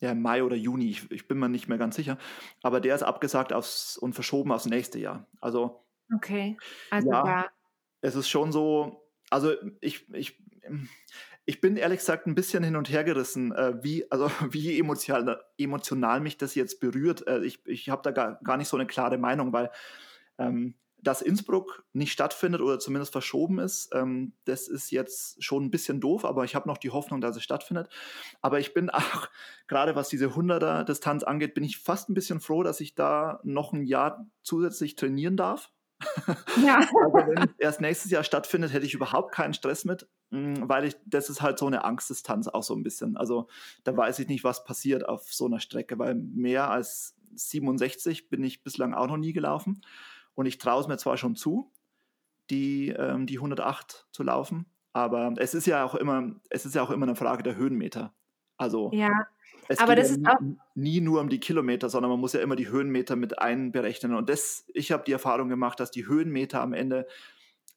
ja, 0.00 0.14
Mai 0.14 0.42
oder 0.42 0.56
Juni, 0.56 0.90
ich, 0.90 1.10
ich, 1.10 1.28
bin 1.28 1.38
mir 1.38 1.48
nicht 1.48 1.68
mehr 1.68 1.78
ganz 1.78 1.96
sicher. 1.96 2.18
Aber 2.62 2.80
der 2.80 2.94
ist 2.94 3.02
abgesagt 3.02 3.52
aufs, 3.52 3.96
und 3.96 4.14
verschoben 4.14 4.52
aufs 4.52 4.66
nächste 4.66 4.98
Jahr. 4.98 5.26
Also. 5.40 5.84
Okay. 6.14 6.56
Also 6.90 7.10
ja, 7.10 7.22
da. 7.22 7.50
Es 8.02 8.14
ist 8.14 8.28
schon 8.28 8.52
so, 8.52 9.08
also 9.30 9.54
ich, 9.80 10.12
ich, 10.12 10.38
ich 11.44 11.60
bin 11.60 11.76
ehrlich 11.76 12.00
gesagt 12.00 12.26
ein 12.26 12.34
bisschen 12.34 12.64
hin 12.64 12.76
und 12.76 12.90
her 12.90 13.04
gerissen, 13.04 13.52
äh, 13.52 13.74
wie, 13.82 14.10
also 14.10 14.30
wie 14.50 14.78
emotional, 14.78 15.42
emotional 15.58 16.20
mich 16.20 16.36
das 16.36 16.54
jetzt 16.54 16.80
berührt. 16.80 17.26
Äh, 17.26 17.44
ich 17.44 17.66
ich 17.66 17.88
habe 17.88 18.02
da 18.02 18.10
gar, 18.10 18.40
gar 18.42 18.56
nicht 18.56 18.68
so 18.68 18.76
eine 18.76 18.86
klare 18.86 19.18
Meinung, 19.18 19.52
weil 19.52 19.70
ähm, 20.38 20.74
dass 21.06 21.22
Innsbruck 21.22 21.84
nicht 21.92 22.12
stattfindet 22.12 22.60
oder 22.60 22.80
zumindest 22.80 23.12
verschoben 23.12 23.60
ist, 23.60 23.90
ähm, 23.94 24.32
das 24.44 24.66
ist 24.66 24.90
jetzt 24.90 25.42
schon 25.42 25.64
ein 25.64 25.70
bisschen 25.70 26.00
doof, 26.00 26.24
aber 26.24 26.44
ich 26.44 26.56
habe 26.56 26.68
noch 26.68 26.78
die 26.78 26.90
Hoffnung, 26.90 27.20
dass 27.20 27.36
es 27.36 27.44
stattfindet. 27.44 27.88
Aber 28.40 28.58
ich 28.58 28.74
bin 28.74 28.90
auch, 28.90 29.28
gerade 29.68 29.94
was 29.94 30.08
diese 30.08 30.28
100er 30.28 30.84
Distanz 30.84 31.22
angeht, 31.22 31.54
bin 31.54 31.64
ich 31.64 31.78
fast 31.78 32.08
ein 32.08 32.14
bisschen 32.14 32.40
froh, 32.40 32.62
dass 32.64 32.80
ich 32.80 32.94
da 32.94 33.40
noch 33.44 33.72
ein 33.72 33.84
Jahr 33.84 34.26
zusätzlich 34.42 34.96
trainieren 34.96 35.36
darf. 35.36 35.70
Ja. 36.64 36.78
also 37.04 37.28
wenn 37.28 37.38
es 37.38 37.54
erst 37.58 37.80
nächstes 37.80 38.10
Jahr 38.10 38.24
stattfindet, 38.24 38.72
hätte 38.72 38.86
ich 38.86 38.94
überhaupt 38.94 39.32
keinen 39.32 39.54
Stress 39.54 39.84
mit, 39.84 40.08
weil 40.30 40.84
ich, 40.86 40.96
das 41.06 41.30
ist 41.30 41.42
halt 41.42 41.58
so 41.58 41.66
eine 41.66 41.84
Angstdistanz 41.84 42.48
auch 42.48 42.62
so 42.62 42.74
ein 42.74 42.82
bisschen. 42.82 43.16
Also 43.16 43.48
da 43.84 43.96
weiß 43.96 44.18
ich 44.18 44.28
nicht, 44.28 44.44
was 44.44 44.64
passiert 44.64 45.08
auf 45.08 45.32
so 45.32 45.46
einer 45.46 45.60
Strecke, 45.60 45.98
weil 45.98 46.14
mehr 46.14 46.70
als 46.70 47.16
67 47.34 48.28
bin 48.28 48.42
ich 48.42 48.62
bislang 48.62 48.94
auch 48.94 49.06
noch 49.06 49.16
nie 49.16 49.32
gelaufen. 49.32 49.82
Und 50.34 50.46
ich 50.46 50.58
traue 50.58 50.80
es 50.80 50.88
mir 50.88 50.98
zwar 50.98 51.16
schon 51.16 51.36
zu, 51.36 51.70
die, 52.50 52.90
ähm, 52.90 53.26
die 53.26 53.38
108 53.38 54.06
zu 54.10 54.22
laufen, 54.22 54.66
aber 54.92 55.34
es 55.36 55.54
ist 55.54 55.66
ja 55.66 55.84
auch 55.84 55.94
immer, 55.94 56.34
es 56.50 56.66
ist 56.66 56.74
ja 56.74 56.82
auch 56.82 56.90
immer 56.90 57.06
eine 57.06 57.16
Frage 57.16 57.42
der 57.42 57.56
Höhenmeter. 57.56 58.14
Also 58.56 58.90
ja, 58.92 59.26
es 59.68 59.78
aber 59.78 59.94
geht 59.94 60.04
das 60.04 60.10
ja 60.10 60.32
ist 60.32 60.40
nie, 60.40 60.56
nie 60.74 61.00
nur 61.00 61.20
um 61.20 61.28
die 61.28 61.40
Kilometer, 61.40 61.88
sondern 61.88 62.10
man 62.10 62.20
muss 62.20 62.32
ja 62.32 62.40
immer 62.40 62.56
die 62.56 62.68
Höhenmeter 62.68 63.16
mit 63.16 63.38
einberechnen. 63.38 64.14
Und 64.14 64.28
das, 64.28 64.64
ich 64.74 64.92
habe 64.92 65.04
die 65.04 65.12
Erfahrung 65.12 65.48
gemacht, 65.48 65.80
dass 65.80 65.90
die 65.90 66.06
Höhenmeter 66.06 66.60
am 66.60 66.72
Ende 66.72 67.06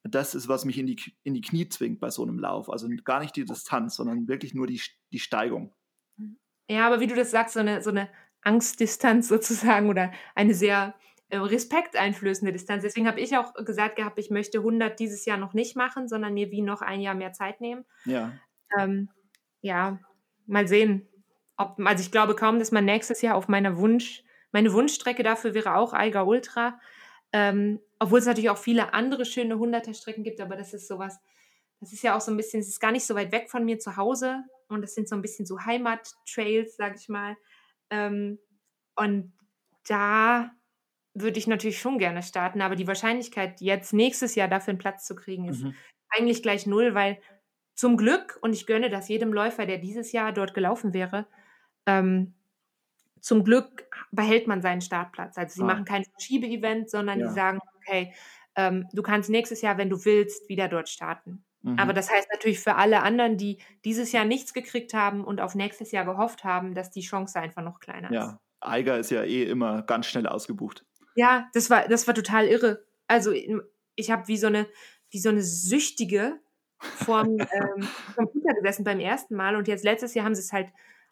das 0.03 0.35
ist, 0.35 0.47
was 0.47 0.65
mich 0.65 0.77
in 0.77 0.88
die, 0.88 0.97
in 1.23 1.33
die 1.33 1.41
Knie 1.41 1.67
zwingt 1.67 1.99
bei 1.99 2.09
so 2.09 2.23
einem 2.23 2.39
Lauf. 2.39 2.69
Also 2.69 2.88
gar 3.03 3.19
nicht 3.19 3.35
die 3.35 3.45
Distanz, 3.45 3.95
sondern 3.95 4.27
wirklich 4.27 4.53
nur 4.53 4.67
die, 4.67 4.81
die 5.12 5.19
Steigung. 5.19 5.73
Ja, 6.69 6.85
aber 6.88 6.99
wie 6.99 7.07
du 7.07 7.15
das 7.15 7.31
sagst, 7.31 7.55
so 7.55 7.59
eine, 7.59 7.81
so 7.81 7.89
eine 7.89 8.09
Angstdistanz 8.41 9.27
sozusagen 9.27 9.89
oder 9.89 10.12
eine 10.35 10.53
sehr 10.53 10.95
äh, 11.29 11.38
Respekt 11.38 11.95
einflößende 11.95 12.53
Distanz. 12.53 12.83
Deswegen 12.83 13.07
habe 13.07 13.19
ich 13.19 13.38
auch 13.38 13.53
gesagt 13.53 13.97
gehabt, 13.97 14.19
ich 14.19 14.29
möchte 14.29 14.59
100 14.59 14.99
dieses 14.99 15.25
Jahr 15.25 15.38
noch 15.38 15.53
nicht 15.53 15.75
machen, 15.75 16.07
sondern 16.07 16.33
mir 16.33 16.51
wie 16.51 16.62
noch 16.62 16.81
ein 16.81 17.01
Jahr 17.01 17.15
mehr 17.15 17.33
Zeit 17.33 17.59
nehmen. 17.59 17.85
Ja. 18.05 18.33
Ähm, 18.77 19.09
ja, 19.62 19.99
mal 20.45 20.67
sehen. 20.67 21.07
Ob, 21.57 21.79
also 21.79 22.01
ich 22.01 22.12
glaube 22.12 22.35
kaum, 22.35 22.59
dass 22.59 22.71
man 22.71 22.85
nächstes 22.85 23.21
Jahr 23.21 23.35
auf 23.35 23.47
meiner 23.47 23.77
Wunsch, 23.77 24.23
meine 24.51 24.71
Wunschstrecke 24.73 25.23
dafür 25.23 25.53
wäre 25.53 25.75
auch 25.75 25.93
Eiger 25.93 26.25
Ultra. 26.25 26.79
Ähm, 27.31 27.79
obwohl 27.99 28.19
es 28.19 28.25
natürlich 28.25 28.49
auch 28.49 28.57
viele 28.57 28.93
andere 28.93 29.25
schöne 29.25 29.55
100er 29.55 29.93
Strecken 29.93 30.23
gibt, 30.23 30.41
aber 30.41 30.55
das 30.55 30.73
ist 30.73 30.87
sowas, 30.87 31.19
das 31.79 31.93
ist 31.93 32.03
ja 32.03 32.15
auch 32.15 32.21
so 32.21 32.31
ein 32.31 32.37
bisschen, 32.37 32.59
es 32.59 32.67
ist 32.67 32.79
gar 32.79 32.91
nicht 32.91 33.05
so 33.05 33.15
weit 33.15 33.31
weg 33.31 33.49
von 33.49 33.63
mir 33.65 33.79
zu 33.79 33.97
Hause 33.97 34.43
und 34.67 34.81
das 34.81 34.95
sind 34.95 35.07
so 35.07 35.15
ein 35.15 35.21
bisschen 35.21 35.45
so 35.45 35.59
Heimat-Trails, 35.59 36.75
sag 36.75 36.95
ich 36.95 37.09
mal. 37.09 37.35
Ähm, 37.89 38.39
und 38.95 39.33
da 39.87 40.51
würde 41.13 41.39
ich 41.39 41.47
natürlich 41.47 41.79
schon 41.79 41.97
gerne 41.97 42.23
starten, 42.23 42.61
aber 42.61 42.75
die 42.75 42.87
Wahrscheinlichkeit, 42.87 43.61
jetzt 43.61 43.93
nächstes 43.93 44.35
Jahr 44.35 44.47
dafür 44.47 44.71
einen 44.71 44.79
Platz 44.79 45.05
zu 45.05 45.15
kriegen, 45.15 45.47
ist 45.47 45.63
mhm. 45.63 45.75
eigentlich 46.09 46.43
gleich 46.43 46.65
null, 46.65 46.93
weil 46.95 47.19
zum 47.75 47.97
Glück, 47.97 48.37
und 48.41 48.53
ich 48.53 48.65
gönne 48.65 48.89
das 48.89 49.07
jedem 49.07 49.33
Läufer, 49.33 49.65
der 49.65 49.77
dieses 49.77 50.11
Jahr 50.11 50.33
dort 50.33 50.53
gelaufen 50.53 50.93
wäre, 50.93 51.27
ähm, 51.85 52.33
zum 53.21 53.43
Glück 53.43 53.89
behält 54.12 54.47
man 54.47 54.62
seinen 54.62 54.82
Startplatz. 54.82 55.38
Also 55.38 55.55
sie 55.55 55.62
ah. 55.62 55.65
machen 55.65 55.86
kein 55.86 56.03
Verschiebe-Event, 56.03 56.89
sondern 56.89 57.19
ja. 57.19 57.27
die 57.27 57.34
sagen, 57.34 57.60
okay, 57.77 58.13
ähm, 58.55 58.88
du 58.93 59.01
kannst 59.01 59.29
nächstes 59.29 59.62
Jahr, 59.62 59.77
wenn 59.77 59.89
du 59.89 60.03
willst, 60.05 60.49
wieder 60.49 60.67
dort 60.67 60.89
starten. 60.89 61.43
Mhm. 61.62 61.77
Aber 61.77 61.93
das 61.93 62.10
heißt 62.10 62.29
natürlich 62.32 62.60
für 62.60 62.75
alle 62.75 63.01
anderen, 63.01 63.38
die 63.38 63.60
dieses 63.86 64.12
Jahr 64.12 64.25
nichts 64.25 64.53
gekriegt 64.53 64.93
haben 64.93 65.23
und 65.23 65.41
auf 65.41 65.55
nächstes 65.55 65.91
Jahr 65.91 66.05
gehofft 66.05 66.43
haben, 66.43 66.73
dass 66.73 66.91
die 66.91 67.01
Chance 67.01 67.39
einfach 67.39 67.62
noch 67.62 67.79
kleiner 67.79 68.12
ja. 68.12 68.25
ist. 68.25 68.38
Eiger 68.62 68.97
ist 68.97 69.12
ja 69.12 69.23
eh 69.23 69.43
immer 69.43 69.84
ganz 69.84 70.08
schnell 70.08 70.27
ausgebucht. 70.27 70.86
Ja, 71.15 71.49
das 71.53 71.69
war, 71.69 71.88
das 71.88 72.08
war 72.08 72.13
total 72.13 72.47
irre. 72.47 72.86
Also 73.08 73.32
ich 73.95 74.12
habe 74.12 74.27
wie 74.27 74.38
so 74.38 74.47
eine, 74.47 74.67
wie 75.10 75.19
so 75.19 75.29
eine 75.29 75.41
Süchtige 75.41 76.39
vorm 76.77 77.38
ähm, 77.39 77.88
Computer 78.15 78.53
gesessen 78.53 78.84
beim 78.84 78.99
ersten 78.99 79.36
Mal 79.36 79.55
und 79.55 79.67
jetzt 79.67 79.84
letztes 79.84 80.13
Jahr 80.13 80.25
haben 80.25 80.36
sie 80.36 80.41
es 80.41 80.53
halt, 80.53 80.71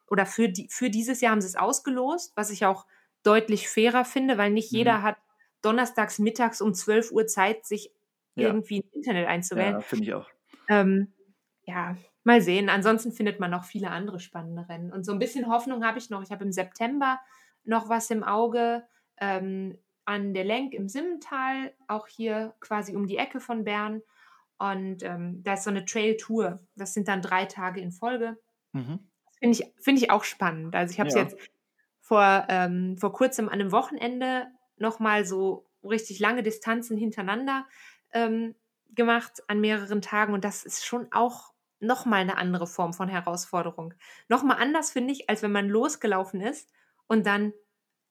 oder 0.09 0.25
für, 0.25 0.49
die, 0.49 0.67
für 0.69 0.89
dieses 0.89 1.21
Jahr 1.21 1.31
haben 1.31 1.41
sie 1.41 1.47
es 1.47 1.55
ausgelost, 1.55 2.33
was 2.35 2.49
ich 2.49 2.65
auch 2.65 2.85
deutlich 3.23 3.69
fairer 3.69 4.05
finde, 4.05 4.37
weil 4.37 4.51
nicht 4.51 4.71
mhm. 4.71 4.77
jeder 4.77 5.01
hat 5.01 5.17
donnerstags 5.61 6.19
mittags 6.19 6.61
um 6.61 6.73
12 6.73 7.11
Uhr 7.11 7.27
Zeit, 7.27 7.65
sich 7.65 7.91
ja. 8.35 8.47
irgendwie 8.47 8.77
im 8.77 8.89
Internet 8.93 9.27
einzuwählen. 9.27 9.73
Ja, 9.73 9.79
finde 9.81 10.05
ich 10.05 10.13
auch. 10.13 10.29
Ähm, 10.69 11.13
ja, 11.63 11.97
mal 12.23 12.41
sehen. 12.41 12.69
Ansonsten 12.69 13.11
findet 13.11 13.39
man 13.39 13.51
noch 13.51 13.65
viele 13.65 13.89
andere 13.89 14.19
spannende 14.19 14.69
Rennen. 14.69 14.93
Und 14.93 15.05
so 15.05 15.11
ein 15.11 15.19
bisschen 15.19 15.47
Hoffnung 15.47 15.83
habe 15.83 15.97
ich 15.97 16.09
noch. 16.09 16.21
Ich 16.21 16.31
habe 16.31 16.43
im 16.43 16.51
September 16.51 17.19
noch 17.63 17.89
was 17.89 18.09
im 18.11 18.23
Auge. 18.23 18.83
Ähm, 19.19 19.77
an 20.07 20.33
der 20.33 20.45
Lenk 20.45 20.73
im 20.73 20.87
Simmental, 20.87 21.73
auch 21.89 22.07
hier 22.07 22.53
quasi 22.61 22.95
um 22.95 23.07
die 23.07 23.17
Ecke 23.17 23.41
von 23.41 23.65
Bern. 23.65 24.01
Und 24.57 25.03
ähm, 25.03 25.43
da 25.43 25.55
ist 25.55 25.65
so 25.65 25.69
eine 25.69 25.83
Trail-Tour. 25.83 26.59
Das 26.75 26.93
sind 26.93 27.09
dann 27.09 27.21
drei 27.21 27.45
Tage 27.45 27.81
in 27.81 27.91
Folge. 27.91 28.37
Mhm. 28.71 28.99
Finde 29.39 29.57
ich, 29.57 29.71
find 29.79 30.01
ich 30.01 30.09
auch 30.09 30.23
spannend. 30.23 30.75
Also 30.75 30.93
ich 30.93 30.99
habe 30.99 31.09
es 31.09 31.15
ja. 31.15 31.23
jetzt 31.23 31.37
vor, 31.99 32.45
ähm, 32.49 32.97
vor 32.97 33.13
kurzem 33.13 33.49
an 33.49 33.55
einem 33.55 33.71
Wochenende 33.71 34.47
nochmal 34.77 35.25
so 35.25 35.65
richtig 35.83 36.19
lange 36.19 36.43
Distanzen 36.43 36.97
hintereinander 36.97 37.65
ähm, 38.13 38.55
gemacht 38.95 39.43
an 39.47 39.59
mehreren 39.59 40.01
Tagen 40.01 40.33
und 40.33 40.43
das 40.43 40.63
ist 40.63 40.85
schon 40.85 41.07
auch 41.11 41.53
nochmal 41.79 42.21
eine 42.21 42.37
andere 42.37 42.65
Form 42.65 42.93
von 42.93 43.07
Herausforderung. 43.09 43.93
Nochmal 44.27 44.57
anders 44.59 44.91
finde 44.91 45.13
ich, 45.13 45.29
als 45.29 45.43
wenn 45.43 45.51
man 45.51 45.69
losgelaufen 45.69 46.41
ist 46.41 46.69
und 47.07 47.25
dann 47.25 47.53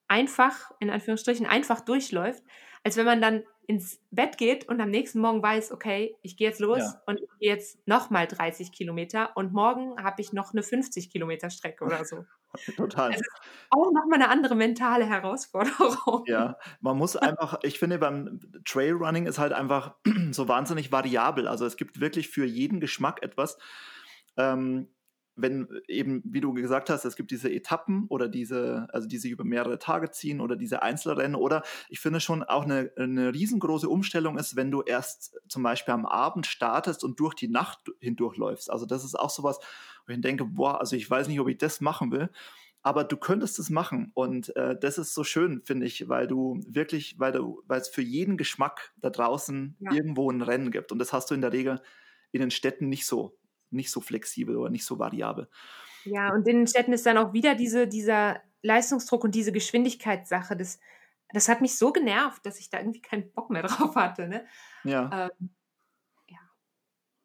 einfach, 0.08 0.70
in 0.78 0.90
Anführungsstrichen, 0.90 1.46
einfach 1.46 1.80
durchläuft, 1.80 2.44
als 2.86 2.96
wenn 2.96 3.04
man 3.04 3.20
dann 3.20 3.42
ins 3.66 4.00
Bett 4.12 4.38
geht 4.38 4.68
und 4.68 4.80
am 4.80 4.90
nächsten 4.90 5.18
Morgen 5.18 5.42
weiß, 5.42 5.72
okay, 5.72 6.14
ich 6.22 6.36
gehe 6.36 6.46
jetzt 6.46 6.60
los 6.60 6.78
ja. 6.78 7.02
und 7.06 7.18
ich 7.18 7.28
gehe 7.40 7.48
jetzt 7.48 7.84
nochmal 7.88 8.28
30 8.28 8.70
Kilometer 8.70 9.36
und 9.36 9.52
morgen 9.52 10.00
habe 10.00 10.22
ich 10.22 10.32
noch 10.32 10.52
eine 10.52 10.62
50 10.62 11.10
Kilometer 11.10 11.50
Strecke 11.50 11.84
oder 11.84 12.04
so. 12.04 12.24
Total. 12.76 13.10
Also 13.10 13.24
auch 13.70 13.90
nochmal 13.90 14.22
eine 14.22 14.28
andere 14.28 14.54
mentale 14.54 15.04
Herausforderung. 15.04 16.22
Ja, 16.28 16.58
man 16.80 16.96
muss 16.96 17.16
einfach, 17.16 17.58
ich 17.64 17.80
finde, 17.80 17.98
beim 17.98 18.38
Trailrunning 18.64 19.26
ist 19.26 19.40
halt 19.40 19.52
einfach 19.52 19.96
so 20.30 20.46
wahnsinnig 20.46 20.92
variabel. 20.92 21.48
Also 21.48 21.66
es 21.66 21.76
gibt 21.76 21.98
wirklich 21.98 22.28
für 22.28 22.44
jeden 22.44 22.78
Geschmack 22.78 23.20
etwas. 23.24 23.58
Ähm, 24.36 24.94
wenn 25.36 25.68
eben, 25.86 26.22
wie 26.24 26.40
du 26.40 26.54
gesagt 26.54 26.90
hast, 26.90 27.04
es 27.04 27.14
gibt 27.14 27.30
diese 27.30 27.52
Etappen 27.52 28.06
oder 28.08 28.28
diese, 28.28 28.88
also 28.92 29.06
die 29.06 29.18
sich 29.18 29.30
über 29.30 29.44
mehrere 29.44 29.78
Tage 29.78 30.10
ziehen 30.10 30.40
oder 30.40 30.56
diese 30.56 30.82
Einzelrennen 30.82 31.36
oder 31.36 31.62
ich 31.88 32.00
finde 32.00 32.20
schon 32.20 32.42
auch 32.42 32.64
eine, 32.64 32.90
eine 32.96 33.34
riesengroße 33.34 33.88
Umstellung 33.88 34.38
ist, 34.38 34.56
wenn 34.56 34.70
du 34.70 34.82
erst 34.82 35.38
zum 35.48 35.62
Beispiel 35.62 35.94
am 35.94 36.06
Abend 36.06 36.46
startest 36.46 37.04
und 37.04 37.20
durch 37.20 37.34
die 37.34 37.48
Nacht 37.48 37.92
hindurchläufst. 38.00 38.70
Also 38.70 38.86
das 38.86 39.04
ist 39.04 39.14
auch 39.14 39.30
sowas, 39.30 39.60
wo 40.06 40.12
ich 40.12 40.20
denke, 40.20 40.46
boah, 40.46 40.80
also 40.80 40.96
ich 40.96 41.08
weiß 41.08 41.28
nicht, 41.28 41.40
ob 41.40 41.48
ich 41.48 41.58
das 41.58 41.80
machen 41.82 42.10
will, 42.10 42.30
aber 42.82 43.04
du 43.04 43.16
könntest 43.16 43.58
es 43.58 43.68
machen 43.68 44.12
und 44.14 44.54
äh, 44.56 44.78
das 44.78 44.96
ist 44.96 45.12
so 45.12 45.22
schön, 45.22 45.60
finde 45.64 45.86
ich, 45.86 46.08
weil 46.08 46.26
du 46.26 46.60
wirklich, 46.66 47.18
weil 47.18 47.32
du, 47.32 47.62
weil 47.66 47.80
es 47.80 47.88
für 47.88 48.02
jeden 48.02 48.36
Geschmack 48.38 48.94
da 48.96 49.10
draußen 49.10 49.76
ja. 49.80 49.92
irgendwo 49.92 50.30
ein 50.30 50.40
Rennen 50.40 50.70
gibt 50.70 50.92
und 50.92 50.98
das 50.98 51.12
hast 51.12 51.30
du 51.30 51.34
in 51.34 51.42
der 51.42 51.52
Regel 51.52 51.80
in 52.32 52.40
den 52.40 52.50
Städten 52.50 52.88
nicht 52.88 53.06
so 53.06 53.36
nicht 53.70 53.90
so 53.90 54.00
flexibel 54.00 54.56
oder 54.56 54.70
nicht 54.70 54.84
so 54.84 54.98
variabel. 54.98 55.48
Ja, 56.04 56.32
und 56.32 56.46
in 56.46 56.58
den 56.58 56.66
Städten 56.66 56.92
ist 56.92 57.06
dann 57.06 57.18
auch 57.18 57.32
wieder 57.32 57.54
diese, 57.54 57.88
dieser 57.88 58.40
Leistungsdruck 58.62 59.24
und 59.24 59.34
diese 59.34 59.52
Geschwindigkeitssache. 59.52 60.56
Das, 60.56 60.78
das 61.32 61.48
hat 61.48 61.60
mich 61.60 61.76
so 61.76 61.92
genervt, 61.92 62.44
dass 62.46 62.60
ich 62.60 62.70
da 62.70 62.78
irgendwie 62.78 63.02
keinen 63.02 63.32
Bock 63.32 63.50
mehr 63.50 63.62
drauf 63.64 63.96
hatte. 63.96 64.28
Ne? 64.28 64.46
Ja. 64.84 65.30
Ähm, 65.40 65.50
ja, 66.28 66.38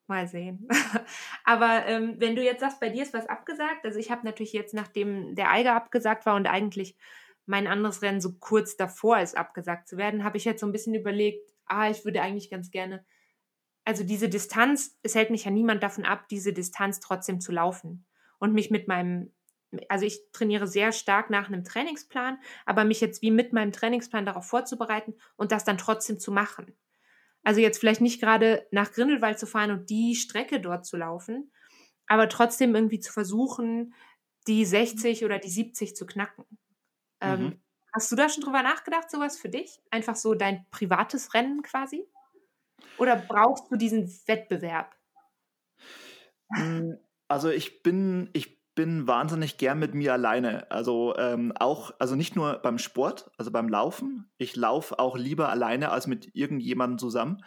mal 0.08 0.28
sehen. 0.28 0.68
Aber 1.44 1.86
ähm, 1.86 2.16
wenn 2.18 2.36
du 2.36 2.44
jetzt 2.44 2.62
sagst, 2.62 2.80
bei 2.80 2.90
dir 2.90 3.04
ist 3.04 3.14
was 3.14 3.28
abgesagt, 3.28 3.86
also 3.86 4.00
ich 4.00 4.12
habe 4.12 4.26
natürlich 4.26 4.54
jetzt, 4.54 4.74
nachdem 4.74 5.36
der 5.36 5.52
Eiger 5.52 5.76
abgesagt 5.76 6.26
war 6.26 6.36
und 6.36 6.48
eigentlich 6.48 6.98
mein 7.46 7.68
anderes 7.68 8.02
Rennen 8.02 8.22
so 8.22 8.34
kurz 8.40 8.78
davor 8.78 9.20
ist, 9.20 9.38
abgesagt 9.38 9.88
zu 9.88 9.98
werden, 9.98 10.24
habe 10.24 10.38
ich 10.38 10.46
jetzt 10.46 10.62
so 10.62 10.66
ein 10.66 10.72
bisschen 10.72 10.96
überlegt, 10.96 11.52
ah, 11.66 11.90
ich 11.90 12.06
würde 12.06 12.22
eigentlich 12.22 12.50
ganz 12.50 12.72
gerne 12.72 13.06
also 13.86 14.04
diese 14.04 14.30
Distanz, 14.30 14.98
es 15.04 15.16
hält 15.16 15.32
mich 15.32 15.46
ja 15.46 15.52
niemand 15.52 15.82
davon 15.84 16.06
ab, 16.06 16.28
diese 16.30 16.54
Distanz 16.54 17.00
trotzdem 17.00 17.42
zu 17.42 17.52
laufen 17.52 18.06
und 18.40 18.54
mich 18.54 18.70
mit 18.70 18.88
meinem, 18.88 19.34
also 19.90 20.06
ich 20.06 20.20
trainiere 20.32 20.68
sehr 20.68 20.92
stark 20.92 21.30
nach 21.30 21.48
einem 21.48 21.64
Trainingsplan, 21.64 22.38
aber 22.66 22.84
mich 22.84 23.02
jetzt 23.02 23.22
wie 23.22 23.32
mit 23.32 23.54
meinem 23.54 23.72
Trainingsplan 23.72 24.26
darauf 24.26 24.46
vorzubereiten 24.46 25.16
und 25.36 25.52
das 25.52 25.64
dann 25.64 25.78
trotzdem 25.78 26.20
zu 26.20 26.32
machen. 26.32 26.76
Also 27.44 27.60
jetzt 27.60 27.80
vielleicht 27.80 28.02
nicht 28.02 28.22
gerade 28.22 28.68
nach 28.72 28.92
Grindelwald 28.92 29.40
zu 29.40 29.48
fahren 29.48 29.72
und 29.72 29.90
die 29.90 30.16
Strecke 30.16 30.60
dort 30.60 30.86
zu 30.86 30.98
laufen, 30.98 31.52
aber 32.08 32.30
trotzdem 32.30 32.76
irgendwie 32.76 33.00
zu 33.00 33.12
versuchen, 33.12 33.96
die 34.48 34.66
60 34.66 35.26
oder 35.26 35.40
die 35.40 35.50
70 35.50 35.96
zu 35.96 36.06
knacken. 36.06 36.46
Ähm, 37.20 37.42
mhm. 37.42 37.62
hast 37.94 38.12
du 38.12 38.16
da 38.16 38.30
schon 38.30 38.44
drüber 38.44 38.64
nachgedacht, 38.64 39.10
sowas 39.10 39.40
für 39.40 39.50
dich? 39.50 39.80
Einfach 39.92 40.16
so 40.16 40.34
dein 40.36 40.66
privates 40.72 41.34
Rennen 41.34 41.62
quasi? 41.62 42.06
Oder 42.98 43.16
brauchst 43.16 43.72
du 43.72 43.76
diesen 43.76 44.08
Wettbewerb? 44.28 44.96
Hm, 46.54 46.98
also 47.28 47.50
ich 47.50 47.84
bin, 47.84 48.30
ich 48.34 48.62
bin 48.76 49.08
wahnsinnig 49.08 49.58
gern 49.58 49.80
mit 49.80 49.94
mir 49.94 50.14
alleine. 50.14 50.70
Also 50.72 51.16
ähm, 51.18 51.54
auch, 51.60 51.92
also 52.00 52.16
nicht 52.16 52.36
nur 52.36 52.60
beim 52.60 52.78
Sport, 52.78 53.32
also 53.38 53.52
beim 53.52 53.70
Laufen. 53.70 54.32
Ich 54.38 54.56
laufe 54.56 55.00
auch 55.00 55.18
lieber 55.18 55.50
alleine 55.50 55.92
als 55.92 56.08
mit 56.08 56.34
irgendjemandem 56.36 56.98
zusammen, 56.98 57.44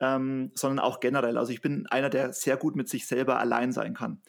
ähm, 0.00 0.50
sondern 0.54 0.84
auch 0.84 1.00
generell. 1.00 1.36
Also 1.36 1.52
ich 1.52 1.60
bin 1.60 1.86
einer, 1.88 2.10
der 2.10 2.32
sehr 2.32 2.56
gut 2.56 2.74
mit 2.74 2.88
sich 2.88 3.06
selber 3.06 3.38
allein 3.38 3.72
sein 3.72 3.94
kann. 3.94 4.22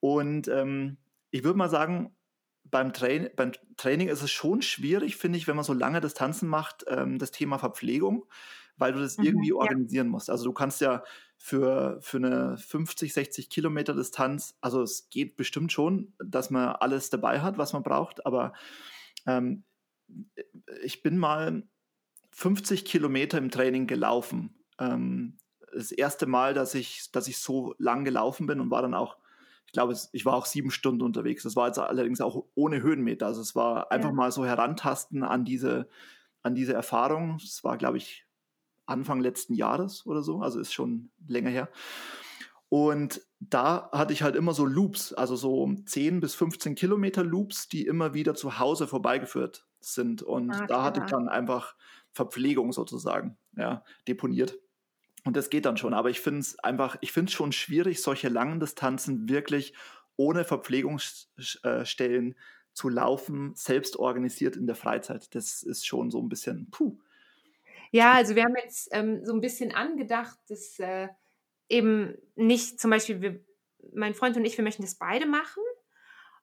Und 0.00 0.48
ähm, 0.48 0.96
ich 1.30 1.44
würde 1.44 1.58
mal 1.58 1.70
sagen, 1.70 2.16
beim, 2.70 2.92
Train 2.92 3.30
beim 3.36 3.52
Training 3.76 4.08
ist 4.08 4.22
es 4.22 4.30
schon 4.30 4.62
schwierig, 4.62 5.16
finde 5.16 5.38
ich, 5.38 5.48
wenn 5.48 5.56
man 5.56 5.64
so 5.64 5.72
lange 5.72 6.00
Distanzen 6.00 6.48
macht, 6.48 6.84
ähm, 6.88 7.18
das 7.18 7.30
Thema 7.30 7.58
Verpflegung 7.58 8.26
weil 8.80 8.92
du 8.92 9.00
das 9.00 9.18
mhm, 9.18 9.24
irgendwie 9.24 9.52
organisieren 9.52 10.06
ja. 10.06 10.10
musst. 10.10 10.30
Also 10.30 10.44
du 10.44 10.52
kannst 10.52 10.80
ja 10.80 11.04
für, 11.36 11.98
für 12.00 12.16
eine 12.16 12.58
50, 12.58 13.12
60 13.12 13.50
Kilometer 13.50 13.94
Distanz, 13.94 14.56
also 14.60 14.82
es 14.82 15.08
geht 15.10 15.36
bestimmt 15.36 15.70
schon, 15.70 16.12
dass 16.18 16.50
man 16.50 16.68
alles 16.68 17.10
dabei 17.10 17.40
hat, 17.40 17.58
was 17.58 17.72
man 17.72 17.82
braucht, 17.82 18.26
aber 18.26 18.52
ähm, 19.26 19.64
ich 20.82 21.02
bin 21.02 21.18
mal 21.18 21.62
50 22.32 22.84
Kilometer 22.84 23.38
im 23.38 23.50
Training 23.50 23.86
gelaufen. 23.86 24.54
Ähm, 24.78 25.36
das 25.72 25.92
erste 25.92 26.26
Mal, 26.26 26.54
dass 26.54 26.74
ich, 26.74 27.12
dass 27.12 27.28
ich 27.28 27.38
so 27.38 27.74
lang 27.78 28.04
gelaufen 28.04 28.46
bin 28.46 28.60
und 28.60 28.70
war 28.70 28.82
dann 28.82 28.94
auch, 28.94 29.18
ich 29.70 29.72
glaube, 29.72 29.96
ich 30.10 30.26
war 30.26 30.34
auch 30.34 30.46
sieben 30.46 30.72
Stunden 30.72 31.00
unterwegs. 31.00 31.44
Das 31.44 31.54
war 31.54 31.68
jetzt 31.68 31.78
allerdings 31.78 32.20
auch 32.20 32.44
ohne 32.56 32.82
Höhenmeter. 32.82 33.26
Also 33.26 33.40
es 33.40 33.54
war 33.54 33.92
einfach 33.92 34.08
ja. 34.08 34.14
mal 34.16 34.32
so 34.32 34.44
herantasten 34.44 35.22
an 35.22 35.44
diese, 35.44 35.88
an 36.42 36.56
diese 36.56 36.72
Erfahrung. 36.74 37.36
Es 37.36 37.62
war, 37.62 37.78
glaube 37.78 37.96
ich, 37.96 38.26
Anfang 38.86 39.20
letzten 39.20 39.54
Jahres 39.54 40.04
oder 40.06 40.24
so, 40.24 40.40
also 40.40 40.58
ist 40.58 40.72
schon 40.72 41.10
länger 41.28 41.50
her. 41.50 41.68
Und 42.68 43.22
da 43.38 43.88
hatte 43.92 44.12
ich 44.12 44.24
halt 44.24 44.34
immer 44.34 44.54
so 44.54 44.66
Loops, 44.66 45.12
also 45.12 45.36
so 45.36 45.72
10 45.86 46.18
bis 46.18 46.34
15 46.34 46.74
Kilometer 46.74 47.22
Loops, 47.22 47.68
die 47.68 47.86
immer 47.86 48.12
wieder 48.12 48.34
zu 48.34 48.58
Hause 48.58 48.88
vorbeigeführt 48.88 49.68
sind. 49.78 50.20
Und 50.22 50.50
ah, 50.50 50.66
da 50.66 50.82
hatte 50.82 50.98
ich 51.04 51.06
dann 51.06 51.28
einfach 51.28 51.76
Verpflegung 52.10 52.72
sozusagen, 52.72 53.38
ja, 53.56 53.84
deponiert. 54.08 54.58
Und 55.24 55.36
das 55.36 55.50
geht 55.50 55.66
dann 55.66 55.76
schon. 55.76 55.94
Aber 55.94 56.10
ich 56.10 56.20
finde 56.20 56.40
es 56.40 56.58
einfach, 56.58 56.96
ich 57.00 57.12
finde 57.12 57.28
es 57.28 57.34
schon 57.34 57.52
schwierig, 57.52 58.02
solche 58.02 58.28
langen 58.28 58.60
Distanzen 58.60 59.28
wirklich 59.28 59.74
ohne 60.16 60.44
Verpflegungsstellen 60.44 62.34
zu 62.72 62.88
laufen, 62.88 63.52
selbst 63.54 63.96
organisiert 63.96 64.56
in 64.56 64.66
der 64.66 64.76
Freizeit. 64.76 65.34
Das 65.34 65.62
ist 65.62 65.86
schon 65.86 66.10
so 66.10 66.20
ein 66.22 66.28
bisschen, 66.28 66.70
puh, 66.70 66.98
ja, 67.90 68.12
also 68.12 68.36
wir 68.36 68.44
haben 68.44 68.54
jetzt 68.56 68.88
ähm, 68.92 69.24
so 69.24 69.32
ein 69.32 69.40
bisschen 69.40 69.74
angedacht, 69.74 70.38
dass 70.48 70.78
äh, 70.78 71.08
eben 71.68 72.16
nicht 72.36 72.80
zum 72.80 72.90
Beispiel, 72.90 73.20
wir, 73.20 73.40
mein 73.92 74.14
Freund 74.14 74.36
und 74.36 74.44
ich, 74.44 74.56
wir 74.56 74.64
möchten 74.64 74.82
das 74.82 74.94
beide 74.94 75.26
machen. 75.26 75.62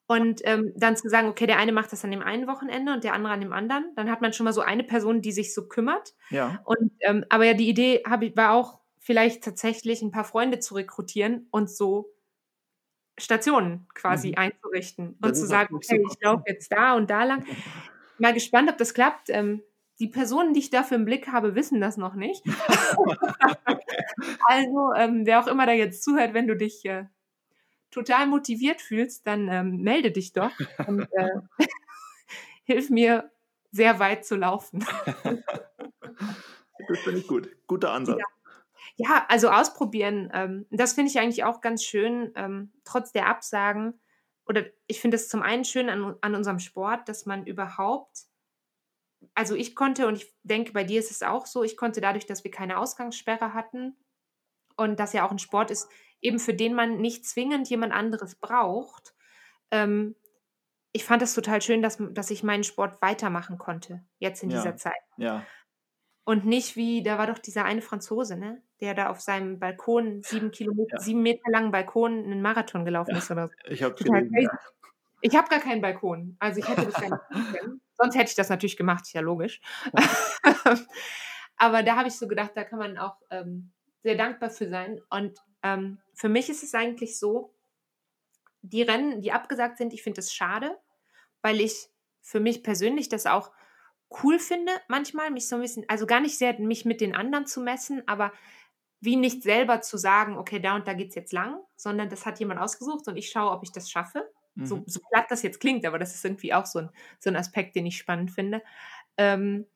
Und 0.07 0.41
ähm, 0.45 0.71
dann 0.77 0.95
zu 0.95 1.09
sagen, 1.09 1.27
okay, 1.27 1.47
der 1.47 1.57
eine 1.57 1.73
macht 1.73 1.91
das 1.91 2.05
an 2.05 2.11
dem 2.11 2.21
einen 2.21 2.47
Wochenende 2.47 2.93
und 2.93 3.03
der 3.03 3.13
andere 3.13 3.33
an 3.33 3.41
dem 3.41 3.51
anderen. 3.51 3.91
Dann 3.95 4.09
hat 4.09 4.21
man 4.21 4.31
schon 4.31 4.45
mal 4.45 4.53
so 4.53 4.61
eine 4.61 4.83
Person, 4.83 5.21
die 5.21 5.33
sich 5.33 5.53
so 5.53 5.67
kümmert. 5.67 6.13
Ja. 6.29 6.61
Und 6.63 6.91
ähm, 7.01 7.25
aber 7.29 7.43
ja, 7.43 7.53
die 7.53 7.67
Idee 7.67 8.03
hab, 8.05 8.21
war 8.37 8.53
auch, 8.53 8.79
vielleicht 9.07 9.41
tatsächlich 9.41 10.01
ein 10.01 10.11
paar 10.11 10.25
Freunde 10.25 10.59
zu 10.59 10.75
rekrutieren 10.75 11.47
und 11.49 11.71
so 11.71 12.13
Stationen 13.17 13.87
quasi 13.95 14.31
mhm. 14.31 14.37
einzurichten 14.37 15.17
und 15.21 15.31
das 15.31 15.39
zu 15.39 15.47
sagen, 15.47 15.73
okay, 15.73 16.03
ich 16.05 16.21
laufe 16.21 16.43
jetzt 16.45 16.73
da 16.73 16.93
und 16.93 17.09
da 17.09 17.23
lang. 17.23 17.45
Mal 18.19 18.33
gespannt, 18.33 18.69
ob 18.69 18.77
das 18.77 18.93
klappt. 18.93 19.29
Ähm, 19.29 19.63
die 19.99 20.09
Personen, 20.09 20.53
die 20.53 20.59
ich 20.59 20.71
dafür 20.71 20.97
im 20.97 21.05
Blick 21.05 21.29
habe, 21.29 21.55
wissen 21.55 21.79
das 21.79 21.95
noch 21.95 22.15
nicht. 22.15 22.43
also, 24.45 24.93
ähm, 24.97 25.25
wer 25.25 25.39
auch 25.39 25.47
immer 25.47 25.65
da 25.65 25.71
jetzt 25.71 26.03
zuhört, 26.03 26.33
wenn 26.33 26.47
du 26.47 26.57
dich 26.57 26.83
äh, 26.83 27.05
total 27.91 28.27
motiviert 28.27 28.81
fühlst, 28.81 29.25
dann 29.27 29.47
ähm, 29.49 29.81
melde 29.81 30.11
dich 30.11 30.33
doch 30.33 30.51
und 30.87 31.07
äh, 31.13 31.29
hilf 32.63 32.89
mir, 32.89 33.31
sehr 33.71 33.99
weit 33.99 34.25
zu 34.25 34.35
laufen. 34.35 34.85
das 36.87 36.99
finde 37.03 37.19
ich 37.19 37.27
gut. 37.27 37.49
Guter 37.67 37.91
Ansatz. 37.91 38.19
Ja. 38.19 38.25
Ja, 38.99 39.25
also 39.29 39.49
ausprobieren. 39.49 40.31
Ähm, 40.33 40.65
das 40.71 40.93
finde 40.93 41.11
ich 41.11 41.19
eigentlich 41.19 41.43
auch 41.43 41.61
ganz 41.61 41.83
schön, 41.83 42.31
ähm, 42.35 42.71
trotz 42.83 43.11
der 43.11 43.27
Absagen. 43.27 43.99
Oder 44.47 44.63
ich 44.87 45.01
finde 45.01 45.17
es 45.17 45.29
zum 45.29 45.43
einen 45.43 45.65
schön 45.65 45.89
an, 45.89 46.15
an 46.21 46.33
unserem 46.33 46.57
Sport, 46.57 47.07
dass 47.07 47.27
man 47.27 47.45
überhaupt 47.45 48.27
also 49.33 49.55
ich 49.55 49.75
konnte, 49.75 50.07
und 50.07 50.15
ich 50.15 50.33
denke, 50.43 50.73
bei 50.73 50.83
dir 50.83 50.99
ist 50.99 51.11
es 51.11 51.23
auch 51.23 51.45
so, 51.45 51.63
ich 51.63 51.77
konnte 51.77 52.01
dadurch, 52.01 52.25
dass 52.25 52.43
wir 52.43 52.51
keine 52.51 52.77
Ausgangssperre 52.77 53.53
hatten 53.53 53.95
und 54.75 54.99
das 54.99 55.13
ja 55.13 55.25
auch 55.25 55.31
ein 55.31 55.39
Sport 55.39 55.71
ist, 55.71 55.89
eben 56.21 56.39
für 56.39 56.53
den 56.53 56.73
man 56.73 56.97
nicht 56.97 57.25
zwingend 57.25 57.69
jemand 57.69 57.93
anderes 57.93 58.35
braucht, 58.35 59.13
ähm, 59.71 60.15
ich 60.91 61.03
fand 61.03 61.21
es 61.21 61.33
total 61.33 61.61
schön, 61.61 61.81
dass, 61.81 61.97
dass 62.11 62.31
ich 62.31 62.43
meinen 62.43 62.63
Sport 62.63 63.01
weitermachen 63.01 63.57
konnte, 63.57 64.03
jetzt 64.19 64.41
in 64.41 64.49
ja, 64.49 64.57
dieser 64.57 64.75
Zeit. 64.77 65.01
Ja. 65.17 65.45
Und 66.23 66.45
nicht 66.45 66.75
wie, 66.75 67.03
da 67.03 67.17
war 67.17 67.27
doch 67.27 67.39
dieser 67.39 67.65
eine 67.65 67.81
Franzose, 67.81 68.35
ne? 68.35 68.61
Der 68.81 68.93
da 68.93 69.09
auf 69.09 69.21
seinem 69.21 69.59
Balkon, 69.59 70.21
sieben 70.23 70.51
Kilometer, 70.51 70.97
ja. 70.97 70.99
sieben 70.99 71.21
Meter 71.21 71.49
langen 71.49 71.71
Balkon 71.71 72.25
einen 72.25 72.41
Marathon 72.41 72.83
gelaufen 72.83 73.15
ist 73.15 73.31
oder 73.31 73.47
so. 73.47 73.53
Ich 73.69 73.81
habe 73.81 73.95
Ich 75.21 75.35
habe 75.35 75.47
gar 75.49 75.59
keinen 75.59 75.81
Balkon. 75.81 76.35
Also 76.39 76.59
ich 76.59 76.67
hätte 76.67 76.85
das 76.85 76.95
gar 76.95 77.09
nicht 77.09 77.53
können. 77.59 77.81
Sonst 77.93 78.15
hätte 78.15 78.29
ich 78.29 78.35
das 78.35 78.49
natürlich 78.49 78.75
gemacht, 78.75 79.07
ja 79.13 79.21
logisch. 79.21 79.61
Aber 81.57 81.81
da 81.83 81.95
habe 81.95 82.09
ich 82.09 82.17
so 82.17 82.27
gedacht, 82.27 82.51
da 82.55 82.63
kann 82.63 82.79
man 82.79 82.97
auch 82.97 83.17
ähm, 83.29 83.71
sehr 84.03 84.15
dankbar 84.15 84.49
für 84.49 84.67
sein. 84.67 84.99
Und 85.09 85.39
ähm, 85.63 85.99
für 86.13 86.29
mich 86.29 86.49
ist 86.49 86.63
es 86.63 86.73
eigentlich 86.73 87.19
so, 87.19 87.53
die 88.61 88.81
Rennen, 88.81 89.21
die 89.21 89.31
abgesagt 89.31 89.77
sind, 89.77 89.93
ich 89.93 90.03
finde 90.03 90.17
das 90.17 90.33
schade, 90.33 90.77
weil 91.41 91.61
ich 91.61 91.89
für 92.21 92.39
mich 92.39 92.63
persönlich 92.63 93.09
das 93.09 93.25
auch 93.25 93.51
cool 94.23 94.39
finde, 94.39 94.71
manchmal, 94.87 95.31
mich 95.31 95.47
so 95.47 95.55
ein 95.55 95.61
bisschen, 95.61 95.85
also 95.87 96.05
gar 96.05 96.19
nicht 96.19 96.37
sehr 96.37 96.59
mich 96.59 96.85
mit 96.85 97.01
den 97.01 97.15
anderen 97.15 97.45
zu 97.45 97.61
messen, 97.61 98.03
aber 98.07 98.31
wie 98.99 99.15
nicht 99.15 99.43
selber 99.43 99.81
zu 99.81 99.97
sagen, 99.97 100.37
okay, 100.37 100.59
da 100.59 100.75
und 100.75 100.87
da 100.87 100.93
geht 100.93 101.09
es 101.09 101.15
jetzt 101.15 101.33
lang, 101.33 101.59
sondern 101.75 102.09
das 102.09 102.25
hat 102.25 102.39
jemand 102.39 102.59
ausgesucht 102.59 103.07
und 103.07 103.17
ich 103.17 103.29
schaue, 103.29 103.51
ob 103.51 103.63
ich 103.63 103.71
das 103.71 103.89
schaffe. 103.89 104.29
Mhm. 104.55 104.65
So, 104.65 104.83
so, 104.87 104.99
platt 105.11 105.27
das 105.29 105.43
jetzt 105.43 105.59
klingt, 105.59 105.85
aber 105.85 105.99
das 105.99 106.15
ist 106.15 106.25
irgendwie 106.25 106.53
auch 106.53 106.65
so 106.65 106.79
ein, 106.79 106.89
so 107.19 107.29
ein 107.29 107.35
Aspekt, 107.35 107.75
den 107.75 107.85
ich 107.85 107.97
spannend 107.97 108.31
finde. 108.31 108.63
Ähm, 109.17 109.67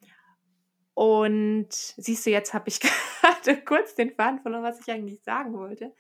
und 1.02 1.70
siehst 1.72 2.28
du, 2.28 2.30
jetzt 2.30 2.54
habe 2.54 2.70
ich 2.70 2.80
gerade 3.22 3.60
kurz 3.66 3.96
den 3.96 4.14
Faden 4.14 4.40
verloren, 4.40 4.62
was 4.62 4.80
ich 4.82 4.92
eigentlich 4.92 5.24
sagen 5.24 5.58
wollte. 5.58 5.96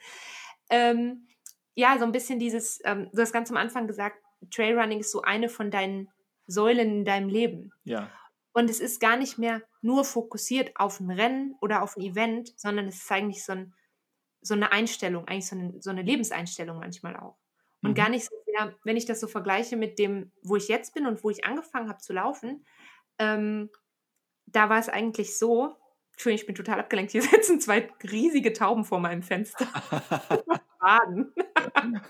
Ähm, 0.69 1.27
ja, 1.73 1.97
so 1.97 2.05
ein 2.05 2.11
bisschen 2.11 2.37
dieses, 2.37 2.79
ähm, 2.85 3.09
du 3.11 3.19
hast 3.19 3.33
ganz 3.33 3.49
am 3.49 3.57
Anfang 3.57 3.87
gesagt, 3.87 4.17
Trailrunning 4.51 4.99
ist 4.99 5.11
so 5.11 5.23
eine 5.23 5.49
von 5.49 5.71
deinen 5.71 6.11
Säulen 6.45 6.97
in 6.97 7.05
deinem 7.05 7.29
Leben. 7.29 7.71
Ja. 7.83 8.11
Und 8.53 8.69
es 8.69 8.79
ist 8.79 8.99
gar 8.99 9.17
nicht 9.17 9.39
mehr 9.39 9.63
nur 9.81 10.05
fokussiert 10.05 10.73
auf 10.75 10.99
ein 10.99 11.09
Rennen 11.09 11.55
oder 11.61 11.81
auf 11.81 11.97
ein 11.97 12.01
Event, 12.01 12.53
sondern 12.59 12.87
es 12.87 12.97
ist 12.97 13.11
eigentlich 13.11 13.43
so, 13.43 13.53
ein, 13.53 13.73
so 14.41 14.53
eine 14.53 14.71
Einstellung, 14.71 15.27
eigentlich 15.27 15.47
so 15.47 15.55
eine, 15.55 15.81
so 15.81 15.89
eine, 15.89 16.03
Lebenseinstellung 16.03 16.77
manchmal 16.77 17.15
auch. 17.15 17.39
Und 17.81 17.91
mhm. 17.91 17.95
gar 17.95 18.09
nicht 18.09 18.25
so 18.25 18.35
sehr, 18.45 18.75
wenn 18.83 18.97
ich 18.97 19.05
das 19.05 19.19
so 19.19 19.27
vergleiche 19.27 19.77
mit 19.77 19.97
dem, 19.97 20.31
wo 20.43 20.57
ich 20.57 20.67
jetzt 20.67 20.93
bin 20.93 21.07
und 21.07 21.23
wo 21.23 21.31
ich 21.31 21.43
angefangen 21.43 21.89
habe 21.89 22.01
zu 22.01 22.13
laufen, 22.13 22.63
ähm, 23.17 23.71
da 24.51 24.69
war 24.69 24.79
es 24.79 24.89
eigentlich 24.89 25.37
so, 25.37 25.75
Entschuldigung, 26.13 26.41
ich 26.41 26.45
bin 26.45 26.55
total 26.55 26.79
abgelenkt, 26.79 27.11
hier 27.13 27.21
sitzen 27.21 27.59
zwei 27.59 27.89
riesige 28.03 28.53
Tauben 28.53 28.85
vor 28.85 28.99
meinem 28.99 29.23
Fenster. 29.23 29.67
Baden. 30.79 31.33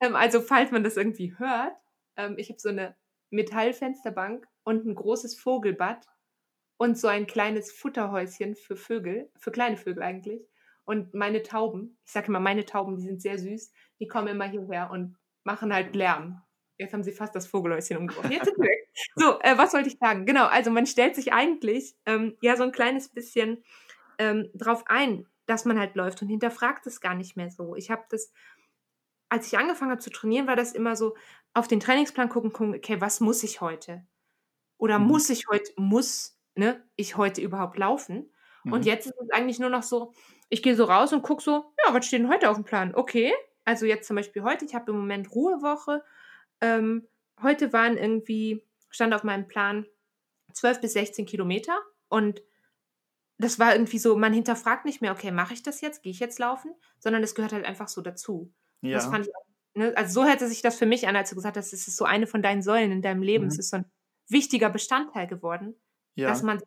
ähm, 0.00 0.14
also 0.14 0.40
falls 0.40 0.70
man 0.70 0.84
das 0.84 0.96
irgendwie 0.96 1.36
hört, 1.36 1.74
ähm, 2.16 2.36
ich 2.38 2.48
habe 2.48 2.60
so 2.60 2.68
eine 2.68 2.96
Metallfensterbank 3.30 4.46
und 4.64 4.86
ein 4.86 4.94
großes 4.94 5.38
Vogelbad 5.38 6.06
und 6.76 6.98
so 6.98 7.08
ein 7.08 7.26
kleines 7.26 7.72
Futterhäuschen 7.72 8.54
für 8.54 8.76
Vögel, 8.76 9.30
für 9.38 9.50
kleine 9.50 9.76
Vögel 9.76 10.02
eigentlich. 10.02 10.46
Und 10.84 11.14
meine 11.14 11.42
Tauben, 11.42 11.98
ich 12.04 12.12
sage 12.12 12.28
immer, 12.28 12.40
meine 12.40 12.64
Tauben, 12.64 12.96
die 12.96 13.02
sind 13.02 13.22
sehr 13.22 13.38
süß, 13.38 13.72
die 14.00 14.08
kommen 14.08 14.28
immer 14.28 14.48
hierher 14.48 14.90
und 14.90 15.16
machen 15.44 15.72
halt 15.72 15.94
Lärm. 15.94 16.42
Jetzt 16.78 16.92
haben 16.92 17.04
sie 17.04 17.12
fast 17.12 17.34
das 17.34 17.46
Vogelhäuschen 17.46 17.96
umgeworfen. 17.96 18.32
Jetzt 18.32 18.46
sind 18.46 18.56
sie 18.56 18.62
weg. 18.62 18.81
So, 19.16 19.40
äh, 19.40 19.56
was 19.56 19.72
wollte 19.72 19.88
ich 19.88 19.98
sagen? 19.98 20.26
Genau, 20.26 20.46
also 20.46 20.70
man 20.70 20.86
stellt 20.86 21.14
sich 21.16 21.32
eigentlich 21.32 21.96
ähm, 22.06 22.36
ja 22.40 22.56
so 22.56 22.62
ein 22.62 22.72
kleines 22.72 23.08
bisschen 23.08 23.62
ähm, 24.18 24.50
drauf 24.54 24.84
ein, 24.86 25.26
dass 25.46 25.64
man 25.64 25.78
halt 25.78 25.94
läuft 25.94 26.22
und 26.22 26.28
hinterfragt 26.28 26.86
es 26.86 27.00
gar 27.00 27.14
nicht 27.14 27.36
mehr 27.36 27.50
so. 27.50 27.74
Ich 27.74 27.90
habe 27.90 28.04
das, 28.10 28.32
als 29.28 29.46
ich 29.46 29.58
angefangen 29.58 29.90
habe 29.90 30.00
zu 30.00 30.10
trainieren, 30.10 30.46
war 30.46 30.56
das 30.56 30.72
immer 30.72 30.96
so, 30.96 31.16
auf 31.54 31.68
den 31.68 31.80
Trainingsplan 31.80 32.28
gucken, 32.28 32.52
gucken, 32.52 32.74
okay, 32.74 33.00
was 33.00 33.20
muss 33.20 33.42
ich 33.42 33.60
heute? 33.60 34.06
Oder 34.78 34.98
mhm. 34.98 35.06
muss 35.06 35.30
ich 35.30 35.46
heute, 35.48 35.72
muss 35.76 36.38
ne, 36.54 36.82
ich 36.96 37.16
heute 37.16 37.40
überhaupt 37.40 37.78
laufen? 37.78 38.30
Mhm. 38.64 38.72
Und 38.72 38.86
jetzt 38.86 39.06
ist 39.06 39.14
es 39.20 39.30
eigentlich 39.30 39.58
nur 39.58 39.70
noch 39.70 39.82
so, 39.82 40.12
ich 40.48 40.62
gehe 40.62 40.76
so 40.76 40.84
raus 40.84 41.12
und 41.12 41.22
gucke 41.22 41.42
so, 41.42 41.72
ja, 41.84 41.94
was 41.94 42.06
steht 42.06 42.20
denn 42.20 42.28
heute 42.28 42.50
auf 42.50 42.56
dem 42.56 42.64
Plan? 42.64 42.94
Okay, 42.94 43.32
also 43.64 43.86
jetzt 43.86 44.06
zum 44.06 44.16
Beispiel 44.16 44.42
heute, 44.42 44.64
ich 44.64 44.74
habe 44.74 44.90
im 44.90 44.98
Moment 44.98 45.34
Ruhewoche. 45.34 46.02
Ähm, 46.60 47.06
heute 47.42 47.72
waren 47.72 47.96
irgendwie, 47.96 48.64
stand 48.92 49.12
auf 49.14 49.24
meinem 49.24 49.48
Plan 49.48 49.86
12 50.52 50.80
bis 50.80 50.92
16 50.92 51.26
Kilometer 51.26 51.76
und 52.08 52.42
das 53.38 53.58
war 53.58 53.74
irgendwie 53.74 53.98
so, 53.98 54.16
man 54.16 54.32
hinterfragt 54.32 54.84
nicht 54.84 55.00
mehr, 55.00 55.12
okay, 55.12 55.32
mache 55.32 55.54
ich 55.54 55.64
das 55.64 55.80
jetzt, 55.80 56.02
gehe 56.02 56.12
ich 56.12 56.20
jetzt 56.20 56.38
laufen, 56.38 56.72
sondern 57.00 57.24
es 57.24 57.34
gehört 57.34 57.52
halt 57.52 57.64
einfach 57.64 57.88
so 57.88 58.00
dazu. 58.00 58.54
Ja. 58.82 58.98
Das 58.98 59.06
fand 59.06 59.26
ich 59.26 59.32
ne, 59.74 59.92
also 59.96 60.20
so 60.20 60.28
hätte 60.28 60.48
sich 60.48 60.62
das 60.62 60.76
für 60.76 60.86
mich 60.86 61.08
an, 61.08 61.16
als 61.16 61.30
du 61.30 61.36
gesagt 61.36 61.56
hast, 61.56 61.72
es 61.72 61.88
ist 61.88 61.96
so 61.96 62.04
eine 62.04 62.26
von 62.26 62.42
deinen 62.42 62.62
Säulen 62.62 62.92
in 62.92 63.02
deinem 63.02 63.22
Leben. 63.22 63.44
Mhm. 63.44 63.50
Es 63.50 63.58
ist 63.58 63.70
so 63.70 63.78
ein 63.78 63.86
wichtiger 64.28 64.70
Bestandteil 64.70 65.26
geworden, 65.26 65.74
ja. 66.14 66.28
dass 66.28 66.42
man, 66.42 66.60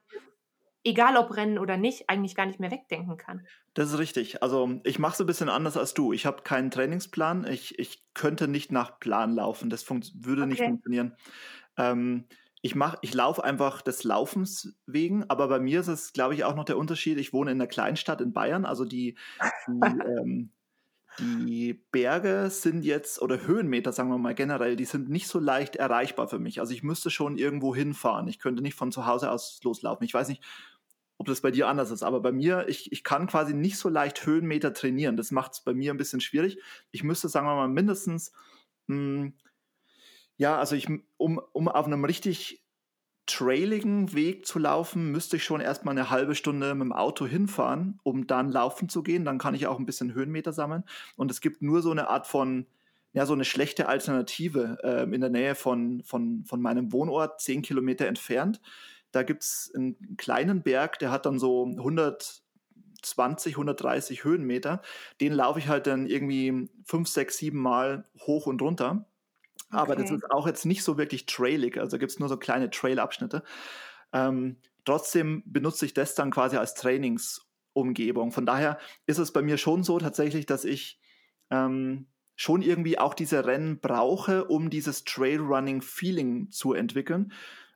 egal 0.84 1.18
ob 1.18 1.36
Rennen 1.36 1.58
oder 1.58 1.78
nicht, 1.78 2.10
eigentlich 2.10 2.36
gar 2.36 2.46
nicht 2.46 2.60
mehr 2.60 2.72
wegdenken 2.72 3.18
kann. 3.18 3.46
Das 3.74 3.92
ist 3.92 3.98
richtig. 3.98 4.44
Also 4.44 4.80
ich 4.84 5.00
mache 5.00 5.14
es 5.14 5.20
ein 5.20 5.28
bisschen 5.28 5.50
anders 5.50 5.78
als 5.78 5.94
du. 5.94 6.14
Ich 6.14 6.26
habe 6.26 6.44
keinen 6.44 6.72
Trainingsplan. 6.72 7.46
Ich, 7.48 7.80
ich 7.80 8.04
könnte 8.14 8.48
nicht 8.48 8.72
nach 8.72 9.00
Plan 9.00 9.36
laufen. 9.36 9.70
Das 9.70 9.90
würde 9.90 10.44
okay. 10.44 10.46
nicht 10.46 10.64
funktionieren. 10.64 11.16
Ähm, 11.78 12.26
ich 12.62 12.74
mache, 12.74 12.98
ich 13.02 13.14
laufe 13.14 13.44
einfach 13.44 13.82
des 13.82 14.04
Laufens 14.04 14.76
wegen, 14.88 15.30
aber 15.30 15.48
bei 15.48 15.60
mir 15.60 15.82
ist 15.82 15.88
es, 15.88 16.14
glaube 16.14 16.34
ich, 16.34 16.44
auch 16.44 16.56
noch 16.56 16.66
der 16.66 16.78
Unterschied. 16.78 17.20
Ich 17.20 17.32
wohne 17.32 17.52
in 17.52 17.58
einer 17.58 17.68
Kleinstadt 17.68 18.22
in 18.22 18.34
Bayern, 18.34 18.66
also 18.66 18.86
die, 18.86 19.18
die 19.68 19.72
ähm, 20.20 20.50
die 21.20 21.74
Berge 21.92 22.50
sind 22.50 22.84
jetzt, 22.84 23.22
oder 23.22 23.48
Höhenmeter, 23.48 23.94
sagen 23.94 24.10
wir 24.10 24.18
mal 24.18 24.36
generell, 24.36 24.76
die 24.76 24.86
sind 24.86 25.10
nicht 25.10 25.28
so 25.28 25.40
leicht 25.40 25.76
erreichbar 25.76 26.28
für 26.28 26.40
mich. 26.40 26.60
Also 26.60 26.74
ich 26.74 26.84
müsste 26.84 27.10
schon 27.10 27.38
irgendwo 27.38 27.74
hinfahren. 27.74 28.28
Ich 28.28 28.40
könnte 28.40 28.62
nicht 28.62 28.76
von 28.76 28.92
zu 28.92 29.06
Hause 29.06 29.32
aus 29.32 29.62
loslaufen. 29.64 30.04
Ich 30.06 30.14
weiß 30.14 30.28
nicht, 30.28 30.44
ob 31.18 31.28
das 31.28 31.40
bei 31.42 31.52
dir 31.52 31.70
anders 31.70 31.92
ist, 31.92 32.04
aber 32.04 32.20
bei 32.20 32.34
mir, 32.34 32.68
ich, 32.68 32.92
ich 32.92 33.04
kann 33.04 33.28
quasi 33.28 33.54
nicht 33.54 33.78
so 33.78 33.88
leicht 33.88 34.26
Höhenmeter 34.26 34.74
trainieren. 34.74 35.16
Das 35.16 35.32
macht 35.32 35.54
es 35.54 35.62
bei 35.62 35.74
mir 35.74 35.94
ein 35.94 35.98
bisschen 35.98 36.20
schwierig. 36.20 36.60
Ich 36.92 37.04
müsste, 37.04 37.30
sagen 37.30 37.48
wir 37.48 37.56
mal, 37.56 37.70
mindestens, 37.70 38.34
mh, 38.88 38.96
hm, 38.96 39.34
ja, 40.38 40.58
also 40.58 40.76
ich, 40.76 40.88
um, 41.18 41.42
um 41.54 41.68
auf 41.68 41.86
einem 41.86 42.06
richtig 42.06 42.66
trailigen 43.26 44.14
Weg 44.14 44.46
zu 44.46 44.60
laufen, 44.60 45.12
müsste 45.12 45.38
ich 45.38 45.44
schon 45.44 45.62
erstmal 45.62 45.98
eine 45.98 46.10
halbe 46.10 46.36
Stunde 46.36 46.76
mit 46.76 46.84
dem 46.84 46.94
Auto 46.94 47.26
hinfahren, 47.26 48.00
um 48.04 48.28
dann 48.28 48.52
laufen 48.52 48.88
zu 48.88 49.02
gehen. 49.02 49.26
Dann 49.26 49.40
kann 49.40 49.56
ich 49.56 49.68
auch 49.68 49.80
ein 49.80 49.86
bisschen 49.86 50.14
Höhenmeter 50.14 50.54
sammeln. 50.54 50.84
Und 51.16 51.32
es 51.32 51.42
gibt 51.42 51.62
nur 51.62 51.82
so 51.82 51.92
eine 51.92 52.08
Art 52.10 52.28
von, 52.28 52.68
ja, 53.14 53.26
so 53.26 53.34
eine 53.34 53.46
schlechte 53.46 53.88
Alternative 53.88 54.78
äh, 54.84 55.04
in 55.04 55.22
der 55.22 55.30
Nähe 55.32 55.56
von, 55.56 56.04
von, 56.04 56.44
von 56.46 56.62
meinem 56.62 56.92
Wohnort, 56.92 57.42
zehn 57.42 57.62
Kilometer 57.64 58.06
entfernt. 58.06 58.62
Da 59.12 59.24
gibt 59.24 59.44
es 59.44 59.72
einen 59.74 60.18
kleinen 60.18 60.62
Berg, 60.62 61.00
der 61.00 61.10
hat 61.10 61.26
dann 61.26 61.40
so 61.40 61.66
120, 61.66 63.54
130 63.54 64.24
Höhenmeter. 64.24 64.82
Den 65.20 65.34
laufe 65.34 65.58
ich 65.58 65.68
halt 65.68 65.88
dann 65.88 66.06
irgendwie 66.06 66.70
fünf, 66.84 67.08
sechs, 67.08 67.38
sieben 67.38 67.60
Mal 67.60 68.06
hoch 68.20 68.46
und 68.46 68.62
runter. 68.62 69.08
Aber 69.76 69.94
okay. 69.94 70.02
das 70.04 70.12
ist 70.12 70.32
auch 70.32 70.48
jetzt 70.48 70.66
nicht 70.66 70.84
so 70.84 70.98
wirklich 70.98 71.26
trailig, 71.26 71.78
also 71.78 71.98
gibt 71.98 72.12
es 72.12 72.20
nur 72.20 72.30
so 72.30 72.38
kleine 72.38 72.70
Trail-Abschnitte. 72.70 73.44
Ähm, 74.14 74.58
trotzdem 74.86 75.44
benutze 75.46 75.86
ich 75.86 75.94
das 75.94 76.16
dann 76.16 76.32
quasi 76.32 76.58
als 76.58 76.74
Trainingsumgebung. 76.76 78.32
Von 78.32 78.46
daher 78.46 78.78
ist 79.06 79.18
es 79.18 79.34
bei 79.34 79.42
mir 79.42 79.58
schon 79.58 79.84
so 79.84 80.00
tatsächlich, 80.00 80.46
dass 80.46 80.66
ich 80.66 81.00
ähm, 81.50 82.08
schon 82.36 82.62
irgendwie 82.62 83.00
auch 83.00 83.14
diese 83.14 83.46
Rennen 83.46 83.80
brauche, 83.80 84.46
um 84.46 84.70
dieses 84.70 85.04
Trailrunning-Feeling 85.04 86.52
zu 86.52 86.74
entwickeln. 86.74 87.32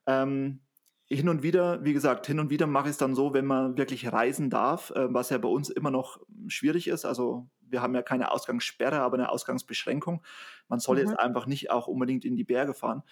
Ähm, 0.06 0.62
hin 1.06 1.28
und 1.28 1.42
wieder, 1.42 1.84
wie 1.84 1.94
gesagt, 1.94 2.28
hin 2.28 2.40
und 2.40 2.52
wieder 2.52 2.68
mache 2.68 2.86
ich 2.86 2.92
es 2.92 2.98
dann 2.98 3.16
so, 3.16 3.34
wenn 3.34 3.46
man 3.46 3.78
wirklich 3.78 4.12
reisen 4.12 4.50
darf, 4.50 4.92
äh, 4.92 5.12
was 5.12 5.32
ja 5.32 5.38
bei 5.40 5.50
uns 5.50 5.70
immer 5.70 5.92
noch 5.92 6.20
schwierig 6.48 6.88
ist. 6.88 7.06
Also 7.06 7.50
wir 7.70 7.82
haben 7.82 7.96
ja 7.96 8.02
keine 8.02 8.32
Ausgangssperre, 8.32 9.00
aber 9.00 9.18
eine 9.18 9.30
Ausgangsbeschränkung. 9.30 10.24
Man 10.68 10.80
soll 10.80 10.98
mhm. 10.98 11.10
jetzt 11.10 11.20
einfach 11.20 11.46
nicht 11.46 11.72
auch 11.72 11.88
unbedingt 11.88 12.26
in 12.26 12.36
die 12.36 12.44
Berge 12.44 12.74
fahren. 12.74 13.04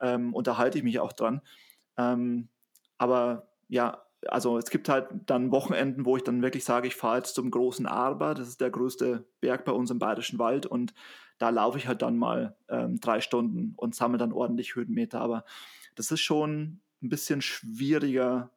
Ähm, 0.00 0.34
und 0.34 0.46
da 0.46 0.58
halte 0.58 0.78
ich 0.78 0.84
mich 0.84 1.00
auch 1.00 1.12
dran. 1.12 1.40
Ähm, 1.96 2.48
aber 2.98 3.48
ja, 3.68 4.04
also 4.28 4.58
es 4.58 4.70
gibt 4.70 4.88
halt 4.88 5.08
dann 5.26 5.52
Wochenenden, 5.52 6.04
wo 6.04 6.16
ich 6.16 6.22
dann 6.22 6.42
wirklich 6.42 6.64
sage, 6.64 6.86
ich 6.86 6.96
fahre 6.96 7.18
jetzt 7.18 7.34
zum 7.34 7.50
großen 7.50 7.86
Arber, 7.86 8.34
das 8.34 8.48
ist 8.48 8.60
der 8.60 8.70
größte 8.70 9.26
Berg 9.40 9.64
bei 9.64 9.72
uns 9.72 9.90
im 9.90 9.98
Bayerischen 9.98 10.38
Wald 10.38 10.66
und 10.66 10.94
da 11.38 11.50
laufe 11.50 11.78
ich 11.78 11.86
halt 11.86 12.02
dann 12.02 12.16
mal 12.16 12.56
ähm, 12.68 13.00
drei 13.00 13.20
Stunden 13.20 13.74
und 13.76 13.94
sammle 13.94 14.18
dann 14.18 14.32
ordentlich 14.32 14.76
Höhenmeter. 14.76 15.20
Aber 15.20 15.44
das 15.94 16.10
ist 16.10 16.20
schon 16.20 16.80
ein 17.02 17.08
bisschen 17.08 17.42
schwieriger 17.42 18.50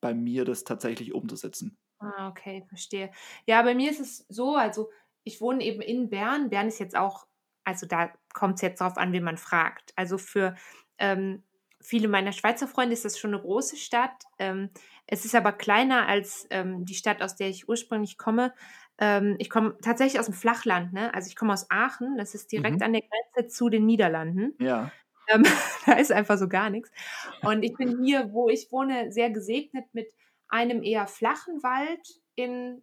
bei 0.00 0.14
mir, 0.14 0.44
das 0.44 0.64
tatsächlich 0.64 1.14
umzusetzen. 1.14 1.76
Ah, 2.04 2.28
okay, 2.28 2.64
verstehe. 2.68 3.10
Ja, 3.46 3.62
bei 3.62 3.74
mir 3.74 3.90
ist 3.90 4.00
es 4.00 4.26
so, 4.28 4.56
also 4.56 4.90
ich 5.24 5.40
wohne 5.40 5.64
eben 5.64 5.80
in 5.80 6.10
Bern. 6.10 6.50
Bern 6.50 6.68
ist 6.68 6.78
jetzt 6.78 6.96
auch, 6.96 7.26
also 7.64 7.86
da 7.86 8.12
kommt 8.32 8.56
es 8.56 8.62
jetzt 8.62 8.80
darauf 8.80 8.96
an, 8.96 9.12
wen 9.12 9.24
man 9.24 9.36
fragt. 9.36 9.92
Also 9.96 10.18
für 10.18 10.54
ähm, 10.98 11.42
viele 11.80 12.08
meiner 12.08 12.32
Schweizer 12.32 12.68
Freunde 12.68 12.94
ist 12.94 13.04
das 13.04 13.18
schon 13.18 13.34
eine 13.34 13.42
große 13.42 13.76
Stadt. 13.76 14.24
Ähm, 14.38 14.70
es 15.06 15.24
ist 15.24 15.34
aber 15.34 15.52
kleiner 15.52 16.08
als 16.08 16.46
ähm, 16.50 16.84
die 16.84 16.94
Stadt, 16.94 17.22
aus 17.22 17.36
der 17.36 17.48
ich 17.48 17.68
ursprünglich 17.68 18.18
komme. 18.18 18.54
Ähm, 18.98 19.36
ich 19.38 19.50
komme 19.50 19.76
tatsächlich 19.82 20.18
aus 20.18 20.26
dem 20.26 20.34
Flachland, 20.34 20.92
ne? 20.92 21.12
Also 21.14 21.28
ich 21.28 21.36
komme 21.36 21.52
aus 21.52 21.70
Aachen, 21.70 22.16
das 22.16 22.34
ist 22.34 22.52
direkt 22.52 22.76
mhm. 22.76 22.82
an 22.82 22.92
der 22.92 23.02
Grenze 23.02 23.48
zu 23.48 23.68
den 23.68 23.86
Niederlanden. 23.86 24.54
Ja. 24.58 24.92
Ähm, 25.28 25.42
da 25.86 25.94
ist 25.94 26.12
einfach 26.12 26.38
so 26.38 26.48
gar 26.48 26.70
nichts. 26.70 26.90
Und 27.42 27.62
ich 27.62 27.74
bin 27.76 28.02
hier, 28.02 28.32
wo 28.32 28.48
ich 28.48 28.70
wohne, 28.70 29.12
sehr 29.12 29.30
gesegnet 29.30 29.86
mit 29.92 30.08
einem 30.48 30.82
eher 30.82 31.06
flachen 31.06 31.62
Wald 31.62 32.20
in 32.34 32.82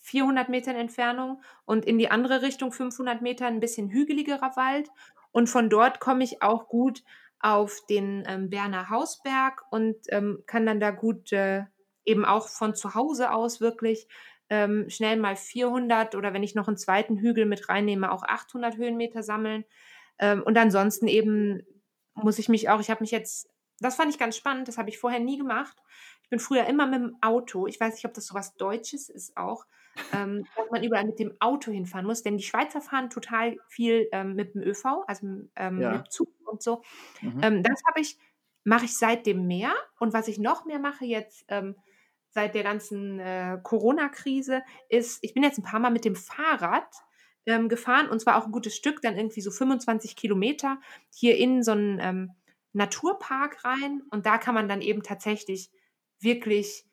400 0.00 0.48
Metern 0.48 0.76
Entfernung 0.76 1.42
und 1.64 1.84
in 1.84 1.98
die 1.98 2.10
andere 2.10 2.42
Richtung 2.42 2.72
500 2.72 3.22
Meter 3.22 3.46
ein 3.46 3.60
bisschen 3.60 3.90
hügeligerer 3.90 4.54
Wald 4.56 4.88
Und 5.32 5.48
von 5.48 5.68
dort 5.68 6.00
komme 6.00 6.24
ich 6.24 6.42
auch 6.42 6.68
gut 6.68 7.02
auf 7.40 7.84
den 7.90 8.24
ähm, 8.26 8.48
Berner 8.48 8.88
Hausberg 8.88 9.64
und 9.70 9.96
ähm, 10.08 10.42
kann 10.46 10.64
dann 10.64 10.80
da 10.80 10.90
gut 10.90 11.32
äh, 11.32 11.64
eben 12.04 12.24
auch 12.24 12.48
von 12.48 12.74
zu 12.74 12.94
Hause 12.94 13.32
aus 13.32 13.60
wirklich 13.60 14.08
ähm, 14.48 14.88
schnell 14.88 15.16
mal 15.16 15.36
400 15.36 16.14
oder 16.14 16.32
wenn 16.32 16.42
ich 16.42 16.54
noch 16.54 16.68
einen 16.68 16.76
zweiten 16.76 17.18
Hügel 17.18 17.46
mit 17.46 17.68
reinnehme, 17.68 18.12
auch 18.12 18.22
800 18.22 18.76
Höhenmeter 18.76 19.22
sammeln. 19.22 19.64
Ähm, 20.18 20.42
und 20.42 20.56
ansonsten 20.56 21.08
eben 21.08 21.62
muss 22.14 22.38
ich 22.38 22.48
mich 22.48 22.68
auch, 22.68 22.80
ich 22.80 22.90
habe 22.90 23.02
mich 23.02 23.10
jetzt, 23.10 23.50
das 23.80 23.96
fand 23.96 24.10
ich 24.10 24.18
ganz 24.18 24.36
spannend, 24.36 24.68
das 24.68 24.78
habe 24.78 24.88
ich 24.88 24.98
vorher 24.98 25.20
nie 25.20 25.36
gemacht. 25.36 25.76
Ich 26.26 26.30
bin 26.30 26.40
früher 26.40 26.66
immer 26.66 26.88
mit 26.88 27.00
dem 27.00 27.16
Auto, 27.20 27.68
ich 27.68 27.78
weiß 27.78 27.94
nicht, 27.94 28.04
ob 28.04 28.12
das 28.12 28.26
so 28.26 28.34
was 28.34 28.56
Deutsches 28.56 29.08
ist 29.08 29.36
auch, 29.36 29.64
ähm, 30.12 30.44
dass 30.56 30.70
man 30.72 30.82
überall 30.82 31.04
mit 31.04 31.20
dem 31.20 31.36
Auto 31.38 31.70
hinfahren 31.70 32.04
muss, 32.04 32.24
denn 32.24 32.36
die 32.36 32.42
Schweizer 32.42 32.80
fahren 32.80 33.10
total 33.10 33.56
viel 33.68 34.08
ähm, 34.10 34.34
mit 34.34 34.56
dem 34.56 34.62
ÖV, 34.62 35.04
also 35.06 35.24
ähm, 35.54 35.80
ja. 35.80 35.92
mit 35.92 36.10
Zug 36.10 36.28
und 36.44 36.64
so. 36.64 36.82
Mhm. 37.22 37.40
Ähm, 37.42 37.62
das 37.62 37.80
habe 37.86 38.00
ich, 38.00 38.18
mache 38.64 38.86
ich 38.86 38.98
seitdem 38.98 39.46
mehr 39.46 39.72
und 40.00 40.14
was 40.14 40.26
ich 40.26 40.38
noch 40.38 40.64
mehr 40.64 40.80
mache 40.80 41.04
jetzt, 41.04 41.44
ähm, 41.46 41.76
seit 42.30 42.56
der 42.56 42.64
ganzen 42.64 43.20
äh, 43.20 43.60
Corona-Krise 43.62 44.62
ist, 44.88 45.22
ich 45.22 45.32
bin 45.32 45.44
jetzt 45.44 45.58
ein 45.58 45.62
paar 45.62 45.78
Mal 45.78 45.90
mit 45.90 46.04
dem 46.04 46.16
Fahrrad 46.16 46.92
ähm, 47.46 47.68
gefahren 47.68 48.08
und 48.08 48.20
zwar 48.20 48.36
auch 48.36 48.46
ein 48.46 48.52
gutes 48.52 48.74
Stück, 48.74 49.00
dann 49.00 49.16
irgendwie 49.16 49.42
so 49.42 49.52
25 49.52 50.16
Kilometer 50.16 50.80
hier 51.08 51.36
in 51.36 51.62
so 51.62 51.70
einen 51.70 52.34
Naturpark 52.72 53.64
rein 53.64 54.02
und 54.10 54.26
da 54.26 54.38
kann 54.38 54.56
man 54.56 54.68
dann 54.68 54.82
eben 54.82 55.04
tatsächlich 55.04 55.70
wirklich 56.20 56.84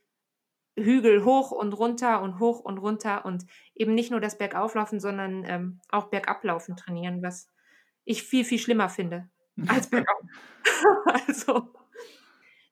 Hügel 0.76 1.24
hoch 1.24 1.52
und 1.52 1.74
runter 1.74 2.22
und 2.22 2.40
hoch 2.40 2.60
und 2.60 2.78
runter 2.80 3.26
und 3.26 3.46
eben 3.76 3.94
nicht 3.94 4.12
nur 4.12 4.20
das 4.20 4.38
Bergauflaufen, 4.38 5.00
sondern 5.00 5.44
ähm, 5.46 5.82
auch 5.90 6.06
Bergablaufen 6.06 6.76
trainieren, 6.76 7.22
was 7.22 7.48
ich 8.06 8.24
viel, 8.24 8.44
viel 8.44 8.60
schlimmer 8.60 8.90
finde 8.90 9.30
als 9.68 9.90
Bergauf. 9.90 10.22
also, 11.28 11.74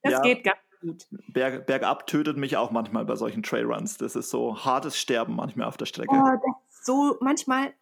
das 0.01 0.13
ja. 0.13 0.21
geht 0.21 0.43
ganz 0.43 0.57
gut. 0.81 1.07
Berg, 1.27 1.67
bergab 1.67 2.07
tötet 2.07 2.37
mich 2.37 2.57
auch 2.57 2.71
manchmal 2.71 3.05
bei 3.05 3.15
solchen 3.15 3.43
Trailruns. 3.43 3.97
Das 3.97 4.15
ist 4.15 4.31
so 4.31 4.65
hartes 4.65 4.97
Sterben 4.97 5.35
manchmal 5.35 5.67
auf 5.67 5.77
der 5.77 5.85
Strecke. 5.85 6.11
Oh, 6.11 6.23
das 6.23 6.85
so 6.85 7.17
manchmal, 7.21 7.73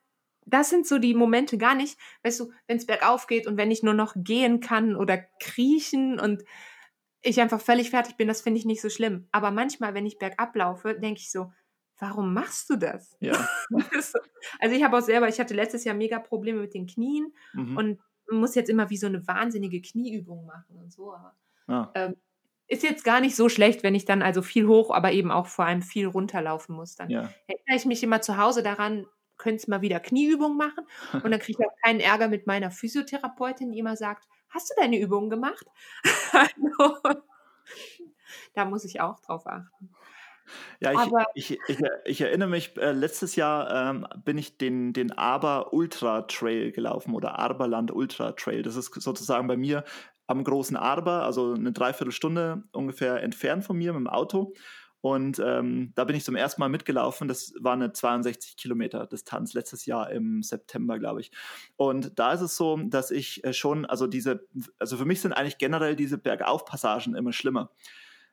das 0.45 0.69
sind 0.69 0.85
so 0.85 0.97
die 0.97 1.13
Momente 1.13 1.57
gar 1.57 1.75
nicht, 1.75 1.97
weißt 2.23 2.41
du, 2.41 2.51
wenn 2.67 2.77
es 2.77 2.85
bergauf 2.85 3.27
geht 3.27 3.47
und 3.47 3.55
wenn 3.55 3.71
ich 3.71 3.83
nur 3.83 3.93
noch 3.93 4.13
gehen 4.17 4.59
kann 4.59 4.97
oder 4.97 5.17
kriechen 5.39 6.19
und 6.19 6.43
ich 7.21 7.41
einfach 7.41 7.59
völlig 7.59 7.89
fertig 7.89 8.17
bin, 8.17 8.27
das 8.27 8.41
finde 8.41 8.59
ich 8.59 8.65
nicht 8.65 8.81
so 8.81 8.89
schlimm. 8.89 9.27
Aber 9.31 9.51
manchmal, 9.51 9.93
wenn 9.93 10.05
ich 10.05 10.19
bergab 10.19 10.55
laufe, 10.55 10.95
denke 10.95 11.19
ich 11.19 11.31
so, 11.31 11.51
warum 11.99 12.33
machst 12.33 12.69
du 12.69 12.77
das? 12.77 13.15
Ja. 13.19 13.47
also 14.59 14.75
ich 14.75 14.83
habe 14.83 14.97
auch 14.97 15.01
selber, 15.01 15.27
ich 15.27 15.39
hatte 15.39 15.53
letztes 15.53 15.83
Jahr 15.83 15.95
mega 15.95 16.19
Probleme 16.19 16.61
mit 16.61 16.73
den 16.73 16.87
Knien 16.87 17.33
mhm. 17.53 17.77
und 17.77 17.99
muss 18.31 18.55
jetzt 18.55 18.69
immer 18.69 18.89
wie 18.89 18.97
so 18.97 19.07
eine 19.07 19.27
wahnsinnige 19.27 19.81
Knieübung 19.81 20.45
machen 20.45 20.77
und 20.77 20.91
so. 20.91 21.13
Aber 21.13 21.35
ah. 21.67 21.91
ähm, 21.95 22.15
ist 22.67 22.83
jetzt 22.83 23.03
gar 23.03 23.19
nicht 23.19 23.35
so 23.35 23.49
schlecht, 23.49 23.83
wenn 23.83 23.95
ich 23.95 24.05
dann 24.05 24.21
also 24.21 24.41
viel 24.41 24.67
hoch, 24.67 24.91
aber 24.91 25.11
eben 25.11 25.31
auch 25.31 25.47
vor 25.47 25.65
allem 25.65 25.81
viel 25.81 26.05
runterlaufen 26.05 26.75
muss. 26.75 26.95
Dann 26.95 27.09
ja. 27.09 27.29
erinnere 27.47 27.75
ich 27.75 27.85
mich 27.85 28.03
immer 28.03 28.21
zu 28.21 28.37
Hause 28.37 28.63
daran, 28.63 29.07
könntest 29.37 29.67
mal 29.67 29.81
wieder 29.81 29.99
Knieübungen 29.99 30.57
machen 30.57 30.85
und 31.23 31.31
dann 31.31 31.39
kriege 31.39 31.57
ich 31.59 31.67
auch 31.67 31.75
keinen 31.83 31.99
Ärger 31.99 32.27
mit 32.27 32.45
meiner 32.45 32.71
Physiotherapeutin, 32.71 33.71
die 33.71 33.79
immer 33.79 33.95
sagt, 33.95 34.27
hast 34.49 34.69
du 34.69 34.73
deine 34.77 34.99
Übungen 34.99 35.29
gemacht? 35.29 35.65
also, 36.31 36.97
da 38.53 38.65
muss 38.65 38.85
ich 38.85 39.01
auch 39.01 39.19
drauf 39.19 39.47
achten. 39.47 39.89
Ja, 40.79 40.93
ich, 41.35 41.51
ich, 41.51 41.59
ich, 41.67 41.79
ich, 42.05 42.21
erinnere 42.21 42.49
mich, 42.49 42.75
äh, 42.77 42.91
letztes 42.91 43.35
Jahr 43.35 43.89
ähm, 43.89 44.07
bin 44.23 44.37
ich 44.37 44.57
den, 44.57 44.93
den 44.93 45.11
Aber 45.11 45.73
Ultra 45.73 46.23
Trail 46.23 46.71
gelaufen 46.71 47.13
oder 47.13 47.37
Arberland 47.37 47.91
Ultra 47.91 48.31
Trail. 48.31 48.63
Das 48.63 48.75
ist 48.75 48.93
sozusagen 48.99 49.47
bei 49.47 49.57
mir 49.57 49.83
am 50.27 50.43
großen 50.43 50.77
Arber, 50.77 51.23
also 51.23 51.53
eine 51.53 51.71
Dreiviertelstunde 51.71 52.63
ungefähr 52.71 53.21
entfernt 53.23 53.63
von 53.65 53.77
mir 53.77 53.93
mit 53.93 54.01
dem 54.01 54.07
Auto. 54.07 54.53
Und 55.01 55.41
ähm, 55.43 55.93
da 55.95 56.03
bin 56.03 56.15
ich 56.15 56.25
zum 56.25 56.35
ersten 56.35 56.59
Mal 56.59 56.67
mitgelaufen. 56.67 57.27
Das 57.27 57.53
war 57.59 57.73
eine 57.73 57.93
62 57.93 58.57
Kilometer 58.57 59.05
Distanz 59.07 59.53
letztes 59.53 59.85
Jahr 59.85 60.11
im 60.11 60.43
September, 60.43 60.99
glaube 60.99 61.21
ich. 61.21 61.31
Und 61.77 62.19
da 62.19 62.33
ist 62.33 62.41
es 62.41 62.57
so, 62.57 62.77
dass 62.77 63.09
ich 63.09 63.43
äh, 63.45 63.53
schon, 63.53 63.85
also 63.85 64.07
diese, 64.07 64.45
also 64.77 64.97
für 64.97 65.05
mich 65.05 65.21
sind 65.21 65.31
eigentlich 65.31 65.57
generell 65.57 65.95
diese 65.95 66.17
Bergaufpassagen 66.17 67.15
immer 67.15 67.31
schlimmer. 67.31 67.71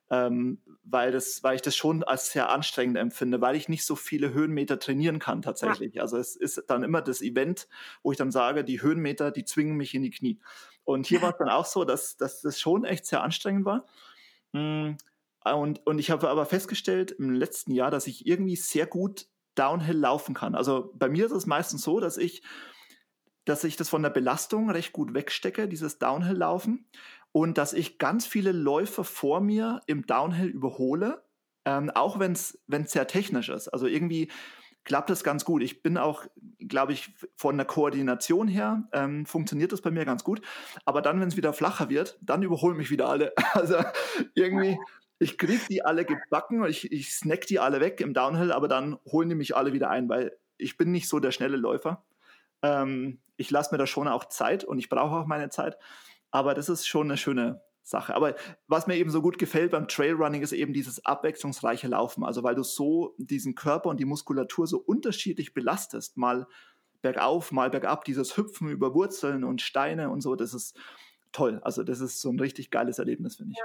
Ähm, 0.09 0.61
weil, 0.85 1.11
das, 1.11 1.43
weil 1.43 1.57
ich 1.57 1.63
das 1.63 1.75
schon 1.75 2.05
als 2.05 2.31
sehr 2.31 2.49
anstrengend 2.51 2.97
empfinde, 2.97 3.41
weil 3.41 3.57
ich 3.57 3.69
nicht 3.69 3.85
so 3.85 3.97
viele 3.97 4.33
Höhenmeter 4.33 4.79
trainieren 4.79 5.19
kann 5.19 5.43
tatsächlich. 5.43 5.95
Ja. 5.95 6.03
Also 6.03 6.17
es 6.17 6.37
ist 6.37 6.65
dann 6.69 6.85
immer 6.85 7.03
das 7.03 7.23
Event, 7.23 7.69
wo 8.03 8.13
ich 8.13 8.19
dann 8.19 8.31
sage, 8.31 8.63
die 8.63 8.83
Höhenmeter, 8.83 9.33
die 9.33 9.45
zwingen 9.45 9.77
mich 9.77 9.95
in 9.95 10.03
die 10.03 10.11
Knie. 10.11 10.39
Und 10.85 11.07
hier 11.07 11.23
war 11.23 11.31
es 11.31 11.39
dann 11.39 11.49
auch 11.49 11.65
so, 11.65 11.85
dass, 11.85 12.17
dass 12.17 12.41
das 12.41 12.61
schon 12.61 12.85
echt 12.85 13.07
sehr 13.07 13.23
anstrengend 13.23 13.65
war. 13.65 13.85
Hm, 14.53 14.97
und, 15.55 15.87
und 15.87 15.99
ich 15.99 16.11
habe 16.11 16.29
aber 16.29 16.47
festgestellt 16.47 17.13
im 17.13 17.31
letzten 17.33 17.73
Jahr, 17.73 17.91
dass 17.91 18.07
ich 18.07 18.27
irgendwie 18.27 18.57
sehr 18.57 18.87
gut 18.87 19.27
Downhill 19.55 19.97
laufen 19.97 20.35
kann. 20.35 20.55
Also 20.55 20.93
bei 20.95 21.09
mir 21.09 21.27
ist 21.27 21.33
es 21.33 21.47
meistens 21.47 21.83
so, 21.83 22.01
dass 22.01 22.17
ich, 22.19 22.43
dass 23.45 23.65
ich 23.65 23.77
das 23.77 23.89
von 23.89 24.03
der 24.03 24.11
Belastung 24.11 24.71
recht 24.71 24.93
gut 24.93 25.15
wegstecke, 25.15 25.69
dieses 25.69 25.99
Downhill-Laufen. 25.99 26.89
Und 27.33 27.59
dass 27.59 27.75
ich 27.75 27.99
ganz 27.99 28.27
viele 28.27 28.53
Läufer 28.53 29.05
vor 29.05 29.41
mir 29.41 29.83
im 29.87 30.07
Downhill 30.07 30.49
überhole, 30.49 31.23
ähm, 31.67 31.91
auch 31.91 32.19
wenn 32.19 32.33
es 32.33 32.59
sehr 32.87 33.07
technisch 33.07 33.51
ist. 33.51 33.69
Also 33.69 33.87
irgendwie 33.87 34.31
klappt 34.85 35.11
das 35.11 35.23
ganz 35.23 35.45
gut. 35.45 35.63
Ich 35.63 35.83
bin 35.83 35.99
auch, 35.99 36.25
glaube 36.59 36.93
ich, 36.93 37.15
von 37.37 37.57
der 37.59 37.67
Koordination 37.67 38.49
her 38.49 38.89
ähm, 38.93 39.27
funktioniert 39.27 39.73
das 39.73 39.83
bei 39.83 39.91
mir 39.91 40.07
ganz 40.07 40.25
gut. 40.25 40.41
Aber 40.87 41.03
dann, 41.03 41.21
wenn 41.21 41.29
es 41.29 41.37
wieder 41.37 41.53
flacher 41.53 41.91
wird, 41.91 42.19
dann 42.23 42.43
überholen 42.43 42.77
mich 42.77 42.91
wieder 42.91 43.09
alle. 43.09 43.35
Also 43.53 43.77
irgendwie, 44.35 44.79
ich 45.19 45.39
kriege 45.39 45.63
die 45.69 45.83
alle 45.85 46.05
gebacken, 46.05 46.65
ich, 46.67 46.93
ich 46.93 47.15
snack 47.15 47.47
die 47.47 47.59
alle 47.59 47.81
weg 47.81 48.01
im 48.01 48.15
Downhill, 48.15 48.53
aber 48.53 48.69
dann 48.69 48.99
holen 49.07 49.29
die 49.29 49.35
mich 49.35 49.57
alle 49.57 49.73
wieder 49.73 49.91
ein, 49.91 50.09
weil 50.09 50.37
ich 50.59 50.77
bin 50.77 50.93
nicht 50.93 51.09
so 51.09 51.21
der 51.21 51.31
schnelle 51.31 51.57
Läufer. 51.57 52.05
Ähm, 52.63 53.21
ich 53.37 53.51
lasse 53.51 53.73
mir 53.75 53.79
da 53.79 53.87
schon 53.87 54.09
auch 54.09 54.27
Zeit 54.27 54.65
und 54.65 54.79
ich 54.79 54.89
brauche 54.89 55.17
auch 55.17 55.27
meine 55.27 55.49
Zeit. 55.51 55.79
Aber 56.31 56.55
das 56.55 56.69
ist 56.69 56.87
schon 56.87 57.09
eine 57.09 57.17
schöne 57.17 57.63
Sache. 57.83 58.15
Aber 58.15 58.35
was 58.67 58.87
mir 58.87 58.97
eben 58.97 59.11
so 59.11 59.23
gut 59.23 59.39
gefällt 59.39 59.71
beim 59.71 59.89
Trailrunning 59.89 60.43
ist 60.43 60.53
eben 60.53 60.73
dieses 60.73 61.05
abwechslungsreiche 61.05 61.89
Laufen. 61.89 62.25
Also 62.25 62.43
weil 62.43 62.55
du 62.55 62.63
so 62.63 63.15
diesen 63.19 63.55
Körper 63.55 63.91
und 63.91 64.01
die 64.01 64.05
Muskulatur 64.05 64.67
so 64.67 64.79
unterschiedlich 64.79 65.55
belastest. 65.55 66.17
Mal 66.17 66.47
bergauf, 67.03 67.53
mal 67.53 67.71
bergab, 67.71 68.05
dieses 68.05 68.37
Hüpfen 68.37 68.69
über 68.69 68.95
Wurzeln 68.95 69.45
und 69.45 69.63
Steine 69.63 70.11
und 70.11 70.23
so, 70.23 70.35
das 70.35 70.55
ist 70.55 70.77
toll. 71.31 71.61
Also 71.63 71.85
das 71.85 72.01
ist 72.01 72.21
so 72.21 72.31
ein 72.31 72.41
richtig 72.41 72.71
geiles 72.71 72.99
Erlebnis, 72.99 73.37
finde 73.37 73.53
ich. 73.53 73.59
Ja, 73.59 73.65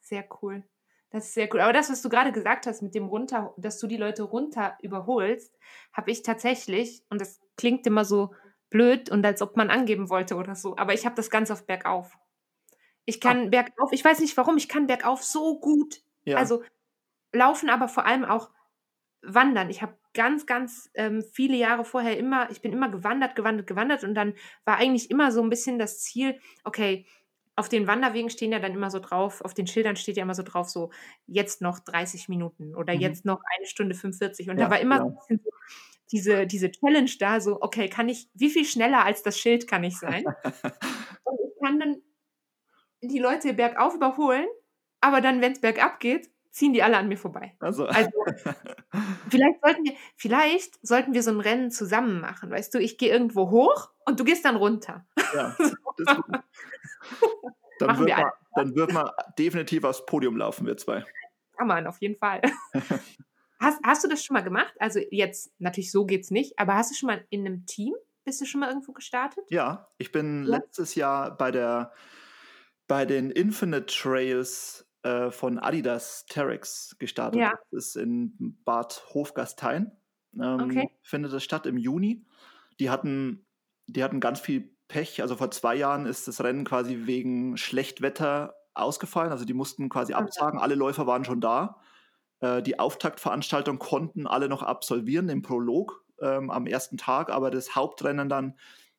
sehr 0.00 0.28
cool. 0.42 0.64
Das 1.12 1.26
ist 1.26 1.34
sehr 1.34 1.48
cool. 1.52 1.60
Aber 1.60 1.74
das, 1.74 1.90
was 1.90 2.00
du 2.00 2.08
gerade 2.08 2.32
gesagt 2.32 2.66
hast 2.66 2.80
mit 2.80 2.94
dem 2.94 3.04
runter, 3.04 3.52
dass 3.58 3.78
du 3.78 3.86
die 3.86 3.98
Leute 3.98 4.22
runter 4.22 4.78
überholst, 4.80 5.54
habe 5.92 6.10
ich 6.10 6.22
tatsächlich, 6.22 7.02
und 7.10 7.20
das 7.20 7.40
klingt 7.56 7.86
immer 7.86 8.06
so 8.06 8.34
blöd 8.70 9.10
und 9.10 9.24
als 9.24 9.42
ob 9.42 9.56
man 9.56 9.70
angeben 9.70 10.08
wollte 10.08 10.36
oder 10.36 10.54
so, 10.54 10.76
aber 10.78 10.94
ich 10.94 11.04
habe 11.04 11.14
das 11.14 11.28
ganz 11.28 11.50
auf 11.50 11.66
bergauf. 11.66 12.16
Ich 13.04 13.20
kann 13.20 13.46
ah. 13.46 13.50
bergauf, 13.50 13.92
ich 13.92 14.02
weiß 14.02 14.20
nicht 14.20 14.36
warum, 14.38 14.56
ich 14.56 14.68
kann 14.68 14.86
bergauf 14.86 15.22
so 15.22 15.60
gut. 15.60 16.02
Ja. 16.24 16.38
Also 16.38 16.62
laufen, 17.32 17.68
aber 17.68 17.88
vor 17.88 18.06
allem 18.06 18.24
auch 18.24 18.50
wandern. 19.20 19.68
Ich 19.68 19.82
habe 19.82 19.98
ganz, 20.14 20.46
ganz 20.46 20.90
ähm, 20.94 21.22
viele 21.22 21.56
Jahre 21.56 21.84
vorher 21.84 22.16
immer, 22.18 22.50
ich 22.50 22.62
bin 22.62 22.72
immer 22.72 22.88
gewandert, 22.88 23.36
gewandert, 23.36 23.66
gewandert 23.66 24.04
und 24.04 24.14
dann 24.14 24.34
war 24.64 24.76
eigentlich 24.76 25.10
immer 25.10 25.30
so 25.30 25.42
ein 25.42 25.50
bisschen 25.50 25.78
das 25.78 26.00
Ziel, 26.00 26.40
okay, 26.64 27.06
auf 27.56 27.68
den 27.68 27.86
Wanderwegen 27.86 28.30
stehen 28.30 28.52
ja 28.52 28.58
dann 28.58 28.72
immer 28.72 28.90
so 28.90 28.98
drauf, 28.98 29.42
auf 29.42 29.54
den 29.54 29.66
Schildern 29.66 29.96
steht 29.96 30.16
ja 30.16 30.22
immer 30.22 30.34
so 30.34 30.42
drauf, 30.42 30.68
so 30.68 30.90
jetzt 31.26 31.60
noch 31.60 31.78
30 31.80 32.28
Minuten 32.28 32.74
oder 32.74 32.94
mhm. 32.94 33.00
jetzt 33.00 33.24
noch 33.24 33.42
eine 33.56 33.66
Stunde 33.66 33.94
45. 33.94 34.48
Und 34.48 34.58
ja, 34.58 34.64
da 34.64 34.70
war 34.70 34.80
immer 34.80 34.96
ja. 34.96 35.02
so 35.02 35.08
ein 35.08 35.14
bisschen 35.16 35.40
so 35.44 35.50
diese, 36.12 36.46
diese 36.46 36.70
Challenge 36.70 37.10
da, 37.18 37.40
so, 37.40 37.60
okay, 37.60 37.88
kann 37.88 38.08
ich, 38.08 38.28
wie 38.34 38.50
viel 38.50 38.64
schneller 38.64 39.04
als 39.04 39.22
das 39.22 39.38
Schild 39.38 39.66
kann 39.66 39.82
ich 39.82 39.98
sein? 39.98 40.24
und 41.24 41.38
ich 41.40 41.62
kann 41.62 41.80
dann 41.80 41.96
die 43.02 43.18
Leute 43.18 43.54
bergauf 43.54 43.94
überholen, 43.94 44.46
aber 45.00 45.20
dann, 45.20 45.40
wenn 45.40 45.52
es 45.52 45.60
bergab 45.60 46.00
geht, 46.00 46.30
ziehen 46.50 46.74
die 46.74 46.82
alle 46.82 46.98
an 46.98 47.08
mir 47.08 47.16
vorbei. 47.16 47.56
Also, 47.60 47.86
also 47.86 48.10
vielleicht 49.30 49.60
sollten 49.62 49.84
wir, 49.84 49.94
vielleicht 50.16 50.86
sollten 50.86 51.14
wir 51.14 51.22
so 51.22 51.30
ein 51.30 51.40
Rennen 51.40 51.70
zusammen 51.70 52.20
machen, 52.20 52.50
weißt 52.50 52.74
du, 52.74 52.78
ich 52.78 52.98
gehe 52.98 53.10
irgendwo 53.10 53.50
hoch 53.50 53.90
und 54.04 54.20
du 54.20 54.24
gehst 54.24 54.44
dann 54.44 54.56
runter. 54.56 55.06
Ja, 55.34 55.56
das 56.04 56.16
gut. 56.16 56.26
Dann, 57.78 57.98
wird, 57.98 58.08
wir 58.10 58.16
man, 58.16 58.32
dann 58.54 58.76
wird 58.76 58.92
man 58.92 59.10
definitiv 59.36 59.82
aufs 59.82 60.06
Podium 60.06 60.36
laufen, 60.36 60.66
wir 60.66 60.76
zwei. 60.76 61.04
Kann 61.56 61.66
man, 61.66 61.88
auf 61.88 62.00
jeden 62.00 62.16
Fall. 62.16 62.40
hast, 63.58 63.80
hast 63.84 64.04
du 64.04 64.08
das 64.08 64.24
schon 64.24 64.34
mal 64.34 64.44
gemacht? 64.44 64.72
Also 64.78 65.00
jetzt, 65.10 65.52
natürlich 65.58 65.90
so 65.90 66.06
geht 66.06 66.22
es 66.22 66.30
nicht, 66.30 66.56
aber 66.60 66.76
hast 66.76 66.92
du 66.92 66.94
schon 66.94 67.08
mal 67.08 67.26
in 67.30 67.44
einem 67.44 67.66
Team, 67.66 67.94
bist 68.22 68.40
du 68.40 68.44
schon 68.44 68.60
mal 68.60 68.68
irgendwo 68.68 68.92
gestartet? 68.92 69.44
Ja, 69.48 69.88
ich 69.98 70.12
bin 70.12 70.44
ja. 70.44 70.58
letztes 70.58 70.94
Jahr 70.94 71.36
bei 71.36 71.50
der 71.50 71.92
bei 72.86 73.06
den 73.06 73.30
Infinite 73.30 73.86
Trails 73.86 74.86
äh, 75.02 75.30
von 75.30 75.58
Adidas 75.58 76.26
Terex 76.26 76.96
gestartet. 76.98 77.40
Ja. 77.40 77.54
Das 77.70 77.86
ist 77.86 77.96
in 77.96 78.58
Bad 78.64 79.02
Hofgastein. 79.14 79.92
Ähm, 80.34 80.60
okay. 80.60 80.90
Findet 81.02 81.32
das 81.32 81.42
statt 81.42 81.66
im 81.66 81.78
Juni. 81.78 82.24
Die 82.80 82.90
hatten, 82.90 83.46
die 83.86 84.04
hatten 84.04 84.20
ganz 84.20 84.40
viel 84.40 84.76
Pech. 84.92 85.22
Also 85.22 85.36
vor 85.36 85.50
zwei 85.50 85.74
Jahren 85.74 86.04
ist 86.04 86.28
das 86.28 86.44
Rennen 86.44 86.64
quasi 86.64 87.06
wegen 87.06 87.56
Schlechtwetter 87.56 88.54
ausgefallen. 88.74 89.32
Also 89.32 89.46
die 89.46 89.54
mussten 89.54 89.88
quasi 89.88 90.12
absagen. 90.12 90.60
Alle 90.60 90.74
Läufer 90.74 91.06
waren 91.06 91.24
schon 91.24 91.40
da. 91.40 91.80
Äh, 92.40 92.62
die 92.62 92.78
Auftaktveranstaltung 92.78 93.78
konnten 93.78 94.26
alle 94.26 94.50
noch 94.50 94.62
absolvieren 94.62 95.30
im 95.30 95.40
Prolog 95.40 96.04
ähm, 96.20 96.50
am 96.50 96.66
ersten 96.66 96.98
Tag, 96.98 97.30
aber 97.30 97.50
das 97.50 97.74
Hauptrennen 97.74 98.28
dann 98.28 98.58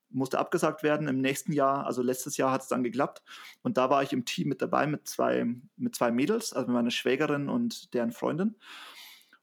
musste 0.09 0.39
abgesagt 0.39 0.81
werden 0.81 1.07
im 1.07 1.21
nächsten 1.21 1.53
Jahr. 1.53 1.85
Also 1.85 2.01
letztes 2.01 2.37
Jahr 2.37 2.51
hat 2.51 2.61
es 2.61 2.67
dann 2.67 2.83
geklappt. 2.83 3.21
Und 3.61 3.77
da 3.77 3.91
war 3.91 4.01
ich 4.01 4.13
im 4.13 4.25
Team 4.25 4.49
mit 4.49 4.63
dabei 4.63 4.87
mit 4.87 5.07
zwei, 5.07 5.45
mit 5.75 5.95
zwei 5.95 6.11
Mädels, 6.11 6.53
also 6.53 6.67
mit 6.67 6.75
meiner 6.75 6.91
Schwägerin 6.91 7.49
und 7.49 7.93
deren 7.93 8.11
Freundin. 8.11 8.55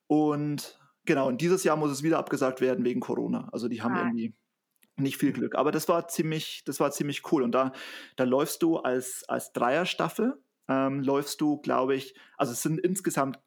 Und 0.08 0.80
genau, 1.04 1.28
und 1.28 1.40
dieses 1.40 1.62
Jahr 1.62 1.76
muss 1.76 1.92
es 1.92 2.02
wieder 2.02 2.18
abgesagt 2.18 2.60
werden 2.60 2.84
wegen 2.84 3.00
Corona. 3.00 3.48
Also 3.52 3.68
die 3.68 3.82
haben 3.82 3.94
ah. 3.94 4.02
irgendwie 4.02 4.34
nicht 5.00 5.16
viel 5.16 5.32
Glück. 5.32 5.54
Aber 5.54 5.72
das 5.72 5.88
war 5.88 6.08
ziemlich, 6.08 6.62
das 6.64 6.80
war 6.80 6.90
ziemlich 6.90 7.32
cool. 7.32 7.42
Und 7.42 7.52
da, 7.52 7.72
da 8.16 8.24
läufst 8.24 8.62
du 8.62 8.78
als, 8.78 9.24
als 9.28 9.52
Dreierstaffel, 9.52 10.40
ähm, 10.68 11.02
läufst 11.02 11.40
du, 11.40 11.58
glaube 11.58 11.94
ich, 11.94 12.14
also 12.36 12.52
es 12.52 12.62
sind 12.62 12.78
insgesamt 12.80 13.38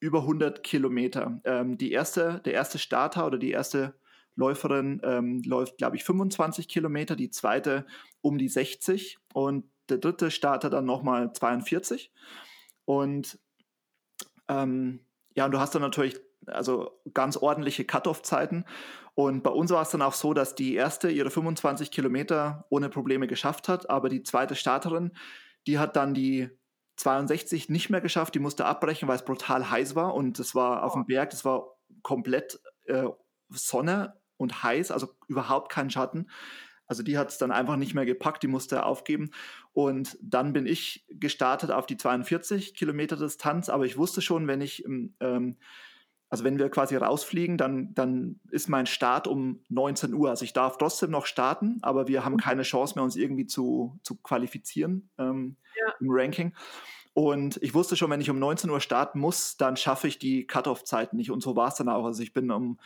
über 0.00 0.20
100 0.20 0.62
Kilometer. 0.62 1.40
Ähm, 1.44 1.78
die 1.78 1.92
erste, 1.92 2.40
der 2.44 2.54
erste 2.54 2.78
Starter 2.78 3.26
oder 3.26 3.38
die 3.38 3.52
erste 3.52 3.94
Läuferin 4.34 5.00
ähm, 5.04 5.42
läuft, 5.44 5.78
glaube 5.78 5.96
ich, 5.96 6.04
25 6.04 6.68
Kilometer, 6.68 7.16
die 7.16 7.30
zweite 7.30 7.86
um 8.20 8.38
die 8.38 8.48
60 8.48 9.18
und 9.32 9.64
der 9.88 9.98
dritte 9.98 10.30
Starter 10.30 10.70
dann 10.70 10.86
nochmal 10.86 11.32
42. 11.32 12.10
Und 12.84 13.38
ähm, 14.48 15.06
ja, 15.36 15.44
und 15.44 15.52
du 15.52 15.60
hast 15.60 15.74
dann 15.74 15.82
natürlich 15.82 16.18
also 16.46 17.00
ganz 17.14 17.36
ordentliche 17.36 17.84
Cut-off-Zeiten. 17.84 18.64
Und 19.14 19.42
bei 19.42 19.50
uns 19.50 19.70
war 19.70 19.82
es 19.82 19.90
dann 19.90 20.02
auch 20.02 20.14
so, 20.14 20.32
dass 20.32 20.54
die 20.54 20.74
erste 20.74 21.10
ihre 21.10 21.30
25 21.30 21.90
Kilometer 21.90 22.64
ohne 22.70 22.88
Probleme 22.88 23.26
geschafft 23.26 23.68
hat, 23.68 23.90
aber 23.90 24.08
die 24.08 24.22
zweite 24.22 24.54
Starterin, 24.54 25.12
die 25.66 25.78
hat 25.78 25.96
dann 25.96 26.14
die 26.14 26.48
62 26.96 27.68
nicht 27.68 27.90
mehr 27.90 28.00
geschafft, 28.00 28.34
die 28.34 28.38
musste 28.38 28.64
abbrechen, 28.64 29.08
weil 29.08 29.16
es 29.16 29.24
brutal 29.24 29.70
heiß 29.70 29.94
war 29.94 30.14
und 30.14 30.38
es 30.38 30.54
war 30.54 30.82
auf 30.82 30.94
dem 30.94 31.06
Berg, 31.06 31.30
das 31.30 31.44
war 31.44 31.76
komplett 32.02 32.60
äh, 32.86 33.08
Sonne 33.50 34.14
und 34.36 34.62
heiß, 34.62 34.90
also 34.90 35.08
überhaupt 35.28 35.70
kein 35.70 35.90
Schatten. 35.90 36.28
Also 36.86 37.02
die 37.02 37.16
hat 37.16 37.30
es 37.30 37.38
dann 37.38 37.52
einfach 37.52 37.76
nicht 37.76 37.94
mehr 37.94 38.04
gepackt, 38.04 38.42
die 38.42 38.48
musste 38.48 38.84
aufgeben. 38.84 39.30
Und 39.72 40.18
dann 40.20 40.52
bin 40.52 40.66
ich 40.66 41.06
gestartet 41.08 41.70
auf 41.70 41.86
die 41.86 41.96
42 41.96 42.74
Kilometer 42.74 43.16
Distanz, 43.16 43.68
aber 43.68 43.86
ich 43.86 43.96
wusste 43.96 44.20
schon, 44.20 44.46
wenn 44.46 44.60
ich 44.60 44.84
ähm, 44.84 45.56
also 46.32 46.44
wenn 46.44 46.58
wir 46.58 46.70
quasi 46.70 46.96
rausfliegen, 46.96 47.58
dann, 47.58 47.92
dann 47.92 48.40
ist 48.50 48.70
mein 48.70 48.86
Start 48.86 49.26
um 49.28 49.60
19 49.68 50.14
Uhr. 50.14 50.30
Also 50.30 50.46
ich 50.46 50.54
darf 50.54 50.78
trotzdem 50.78 51.10
noch 51.10 51.26
starten, 51.26 51.76
aber 51.82 52.08
wir 52.08 52.24
haben 52.24 52.32
mhm. 52.32 52.38
keine 52.38 52.62
Chance 52.62 52.94
mehr, 52.94 53.04
uns 53.04 53.16
irgendwie 53.16 53.44
zu, 53.44 53.98
zu 54.02 54.16
qualifizieren 54.16 55.10
ähm, 55.18 55.56
ja. 55.78 55.92
im 56.00 56.06
Ranking. 56.08 56.54
Und 57.12 57.58
ich 57.62 57.74
wusste 57.74 57.96
schon, 57.96 58.08
wenn 58.08 58.22
ich 58.22 58.30
um 58.30 58.38
19 58.38 58.70
Uhr 58.70 58.80
starten 58.80 59.20
muss, 59.20 59.58
dann 59.58 59.76
schaffe 59.76 60.08
ich 60.08 60.18
die 60.18 60.46
Cut-Off-Zeit 60.46 61.12
nicht. 61.12 61.30
Und 61.30 61.42
so 61.42 61.54
war 61.54 61.68
es 61.68 61.74
dann 61.74 61.90
auch. 61.90 62.06
Also 62.06 62.22
ich 62.22 62.32
bin 62.32 62.50
um 62.50 62.80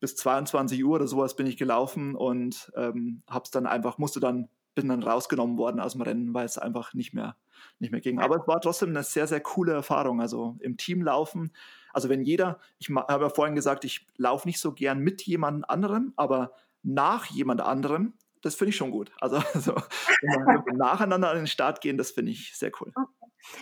bis 0.00 0.16
22 0.16 0.82
Uhr 0.82 0.94
oder 0.94 1.06
sowas 1.06 1.36
bin 1.36 1.46
ich 1.46 1.58
gelaufen 1.58 2.14
und 2.14 2.72
ähm, 2.76 3.20
hab's 3.28 3.50
dann 3.50 3.66
einfach, 3.66 3.98
musste 3.98 4.20
dann, 4.20 4.48
bin 4.74 4.88
dann 4.88 5.02
rausgenommen 5.02 5.58
worden 5.58 5.80
aus 5.80 5.92
dem 5.92 6.00
Rennen, 6.00 6.32
weil 6.32 6.46
es 6.46 6.56
einfach 6.56 6.94
nicht 6.94 7.12
mehr, 7.12 7.36
nicht 7.78 7.90
mehr 7.90 8.00
ging. 8.00 8.20
Aber 8.20 8.36
es 8.36 8.48
war 8.48 8.58
trotzdem 8.62 8.88
eine 8.88 9.02
sehr, 9.02 9.26
sehr 9.26 9.40
coole 9.40 9.74
Erfahrung. 9.74 10.22
Also 10.22 10.56
im 10.60 10.78
Team 10.78 11.02
laufen, 11.02 11.52
also 11.96 12.10
wenn 12.10 12.20
jeder, 12.20 12.60
ich 12.78 12.90
habe 12.90 13.24
ja 13.24 13.30
vorhin 13.30 13.54
gesagt, 13.54 13.86
ich 13.86 14.06
laufe 14.18 14.46
nicht 14.46 14.60
so 14.60 14.74
gern 14.74 14.98
mit 14.98 15.22
jemand 15.22 15.68
anderem, 15.70 16.12
aber 16.16 16.52
nach 16.82 17.24
jemand 17.24 17.62
anderem, 17.62 18.12
das 18.42 18.54
finde 18.54 18.68
ich 18.68 18.76
schon 18.76 18.90
gut. 18.90 19.12
Also, 19.18 19.36
also 19.54 19.74
wenn 20.20 20.46
wir 20.46 20.72
nacheinander 20.76 21.30
an 21.30 21.38
den 21.38 21.46
Start 21.46 21.80
gehen, 21.80 21.96
das 21.96 22.10
finde 22.10 22.32
ich 22.32 22.54
sehr 22.54 22.70
cool. 22.80 22.92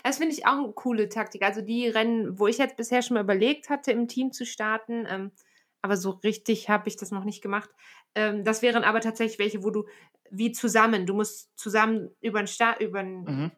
Das 0.02 0.18
finde 0.18 0.34
ich 0.34 0.46
auch 0.46 0.58
eine 0.58 0.72
coole 0.72 1.08
Taktik. 1.08 1.42
Also 1.42 1.60
die 1.60 1.86
Rennen, 1.86 2.36
wo 2.36 2.48
ich 2.48 2.58
jetzt 2.58 2.76
bisher 2.76 3.02
schon 3.02 3.14
mal 3.14 3.22
überlegt 3.22 3.70
hatte, 3.70 3.92
im 3.92 4.08
Team 4.08 4.32
zu 4.32 4.44
starten, 4.44 5.06
ähm, 5.08 5.30
aber 5.80 5.96
so 5.96 6.10
richtig 6.10 6.68
habe 6.68 6.88
ich 6.88 6.96
das 6.96 7.12
noch 7.12 7.24
nicht 7.24 7.40
gemacht. 7.40 7.70
Ähm, 8.16 8.42
das 8.42 8.62
wären 8.62 8.82
aber 8.82 9.00
tatsächlich 9.00 9.38
welche, 9.38 9.62
wo 9.62 9.70
du 9.70 9.84
wie 10.28 10.50
zusammen, 10.50 11.06
du 11.06 11.14
musst 11.14 11.56
zusammen 11.56 12.10
über 12.20 12.42
den 12.42 12.48
Start, 12.48 12.80
über 12.80 12.98
eine 12.98 13.10
mhm. 13.10 13.50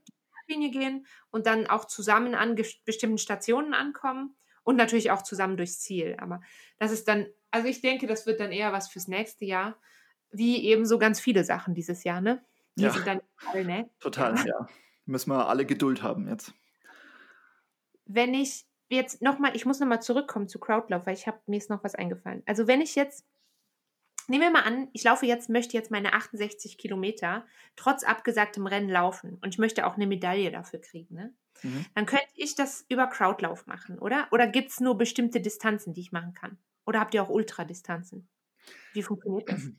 Linie 0.49 0.71
gehen 0.71 1.07
und 1.31 1.47
dann 1.47 1.67
auch 1.67 1.87
zusammen 1.87 2.35
an 2.35 2.57
bestimmten 2.85 3.17
Stationen 3.17 3.73
ankommen 3.73 4.37
und 4.67 4.75
natürlich 4.75 5.13
auch 5.13 5.23
zusammen 5.23 5.57
durchs 5.57 5.79
Ziel. 5.79 6.17
Aber 6.19 6.41
das 6.79 6.91
ist 6.91 7.07
dann, 7.07 7.27
also 7.53 7.69
ich 7.69 7.81
denke, 7.81 8.09
das 8.09 8.27
wird 8.27 8.41
dann 8.41 8.51
eher 8.51 8.73
was 8.73 8.89
fürs 8.89 9.07
nächste 9.07 9.45
Jahr, 9.45 9.77
wie 10.33 10.65
eben 10.65 10.85
so 10.85 10.99
ganz 10.99 11.21
viele 11.21 11.45
Sachen 11.45 11.73
dieses 11.73 12.03
Jahr, 12.03 12.21
ne? 12.21 12.45
Die 12.75 12.83
ja. 12.83 12.91
sind 12.91 13.07
dann 13.07 13.21
ne? 13.55 13.89
Total, 14.01 14.35
ja. 14.45 14.67
Müssen 15.07 15.31
wir 15.31 15.49
alle 15.49 15.65
Geduld 15.65 16.03
haben 16.03 16.29
jetzt. 16.29 16.53
Wenn 18.07 18.35
ich 18.35 18.67
jetzt 18.89 19.23
nochmal, 19.23 19.55
ich 19.55 19.67
muss 19.67 19.79
nochmal 19.79 20.03
zurückkommen 20.03 20.49
zu 20.49 20.59
Crowdlauf, 20.59 21.07
weil 21.07 21.15
ich 21.15 21.29
habe 21.29 21.39
mir 21.47 21.59
ist 21.59 21.71
noch 21.71 21.85
was 21.85 21.95
eingefallen. 21.95 22.43
Also 22.45 22.67
wenn 22.67 22.81
ich 22.81 22.97
jetzt 22.97 23.25
Nehmen 24.29 24.43
wir 24.43 24.51
mal 24.51 24.65
an, 24.65 24.89
ich 24.93 25.05
laufe 25.05 25.25
jetzt, 25.25 25.49
möchte 25.49 25.77
jetzt 25.77 25.93
meine 25.93 26.13
68 26.13 26.79
Kilometer 26.79 27.47
trotz 27.77 28.03
abgesagtem 28.03 28.67
Rennen 28.67 28.89
laufen 28.89 29.39
und 29.41 29.55
ich 29.55 29.59
möchte 29.59 29.87
auch 29.87 29.95
eine 29.95 30.09
Medaille 30.09 30.51
dafür 30.51 30.81
kriegen. 30.81 31.15
Ne? 31.15 31.33
Mhm. 31.63 31.87
Dann 31.95 32.07
könnte 32.07 32.27
ich 32.35 32.55
das 32.55 32.85
über 32.89 33.07
Crowdlauf 33.07 33.67
machen, 33.67 33.99
oder? 33.99 34.29
Oder 34.33 34.47
gibt 34.47 34.71
es 34.71 34.81
nur 34.81 34.97
bestimmte 34.97 35.41
Distanzen, 35.41 35.95
die 35.95 36.01
ich 36.01 36.13
machen 36.13 36.35
kann? 36.35 36.59
Oder 36.87 37.01
habt 37.01 37.15
ihr 37.15 37.23
auch 37.23 37.29
Ultradistanzen? 37.29 38.29
Wie 38.93 39.03
funktioniert 39.03 39.49
das? 39.49 39.71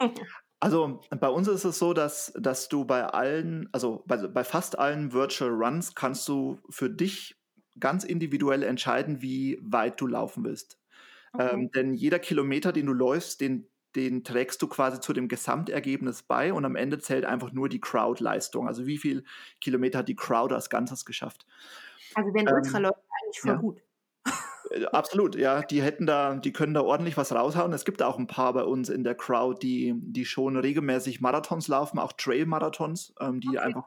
Also 0.58 1.02
bei 1.10 1.28
uns 1.28 1.48
ist 1.48 1.64
es 1.64 1.78
so, 1.78 1.92
dass, 1.92 2.32
dass 2.34 2.70
du 2.70 2.86
bei 2.86 3.04
allen, 3.04 3.68
also 3.72 4.02
bei, 4.06 4.16
bei 4.16 4.42
fast 4.42 4.78
allen 4.78 5.12
Virtual 5.12 5.50
Runs 5.50 5.94
kannst 5.94 6.26
du 6.28 6.58
für 6.70 6.88
dich 6.88 7.36
ganz 7.78 8.04
individuell 8.04 8.62
entscheiden, 8.62 9.20
wie 9.20 9.58
weit 9.62 10.00
du 10.00 10.06
laufen 10.06 10.44
willst. 10.44 10.80
Okay. 11.34 11.52
Ähm, 11.52 11.70
denn 11.72 11.92
jeder 11.92 12.18
Kilometer, 12.18 12.72
den 12.72 12.86
du 12.86 12.94
läufst, 12.94 13.42
den, 13.42 13.68
den 13.96 14.22
trägst 14.22 14.60
du 14.62 14.68
quasi 14.68 15.00
zu 15.00 15.12
dem 15.12 15.26
Gesamtergebnis 15.26 16.22
bei 16.22 16.52
und 16.52 16.64
am 16.64 16.76
Ende 16.76 16.98
zählt 16.98 17.24
einfach 17.24 17.52
nur 17.52 17.68
die 17.68 17.80
Crowd-Leistung. 17.80 18.68
Also 18.68 18.86
wie 18.86 18.98
viel 18.98 19.24
Kilometer 19.60 20.00
hat 20.00 20.08
die 20.08 20.14
Crowd 20.14 20.54
als 20.54 20.70
Ganzes 20.70 21.04
geschafft. 21.04 21.46
Also 22.14 22.32
wenn 22.34 22.46
ähm, 22.46 22.54
Ultra 22.54 22.78
läuft, 22.78 23.00
eigentlich 23.22 23.40
voll 23.40 23.50
ja. 23.50 23.56
gut. 23.56 23.82
Äh, 24.70 24.84
absolut, 24.86 25.34
ja. 25.34 25.62
Die 25.62 25.82
hätten 25.82 26.06
da, 26.06 26.34
die 26.34 26.52
können 26.52 26.74
da 26.74 26.82
ordentlich 26.82 27.16
was 27.16 27.32
raushauen. 27.32 27.72
Es 27.72 27.84
gibt 27.84 28.02
auch 28.02 28.18
ein 28.18 28.26
paar 28.26 28.52
bei 28.52 28.64
uns 28.64 28.88
in 28.88 29.02
der 29.02 29.14
Crowd, 29.14 29.58
die, 29.62 29.94
die 29.96 30.24
schon 30.24 30.56
regelmäßig 30.56 31.20
Marathons 31.20 31.68
laufen, 31.68 31.98
auch 31.98 32.12
Trail-Marathons, 32.12 33.14
ähm, 33.20 33.40
die 33.40 33.48
okay. 33.48 33.58
einfach 33.58 33.86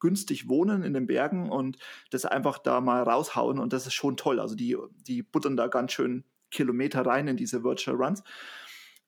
günstig 0.00 0.48
wohnen 0.48 0.82
in 0.82 0.94
den 0.94 1.06
Bergen 1.06 1.50
und 1.50 1.76
das 2.10 2.24
einfach 2.24 2.58
da 2.58 2.80
mal 2.80 3.02
raushauen 3.02 3.58
und 3.58 3.74
das 3.74 3.86
ist 3.86 3.92
schon 3.92 4.16
toll. 4.16 4.40
Also 4.40 4.56
die, 4.56 4.78
die 5.06 5.22
buttern 5.22 5.58
da 5.58 5.66
ganz 5.66 5.92
schön 5.92 6.24
Kilometer 6.50 7.04
rein 7.04 7.28
in 7.28 7.36
diese 7.36 7.62
Virtual 7.62 7.96
Runs. 7.96 8.24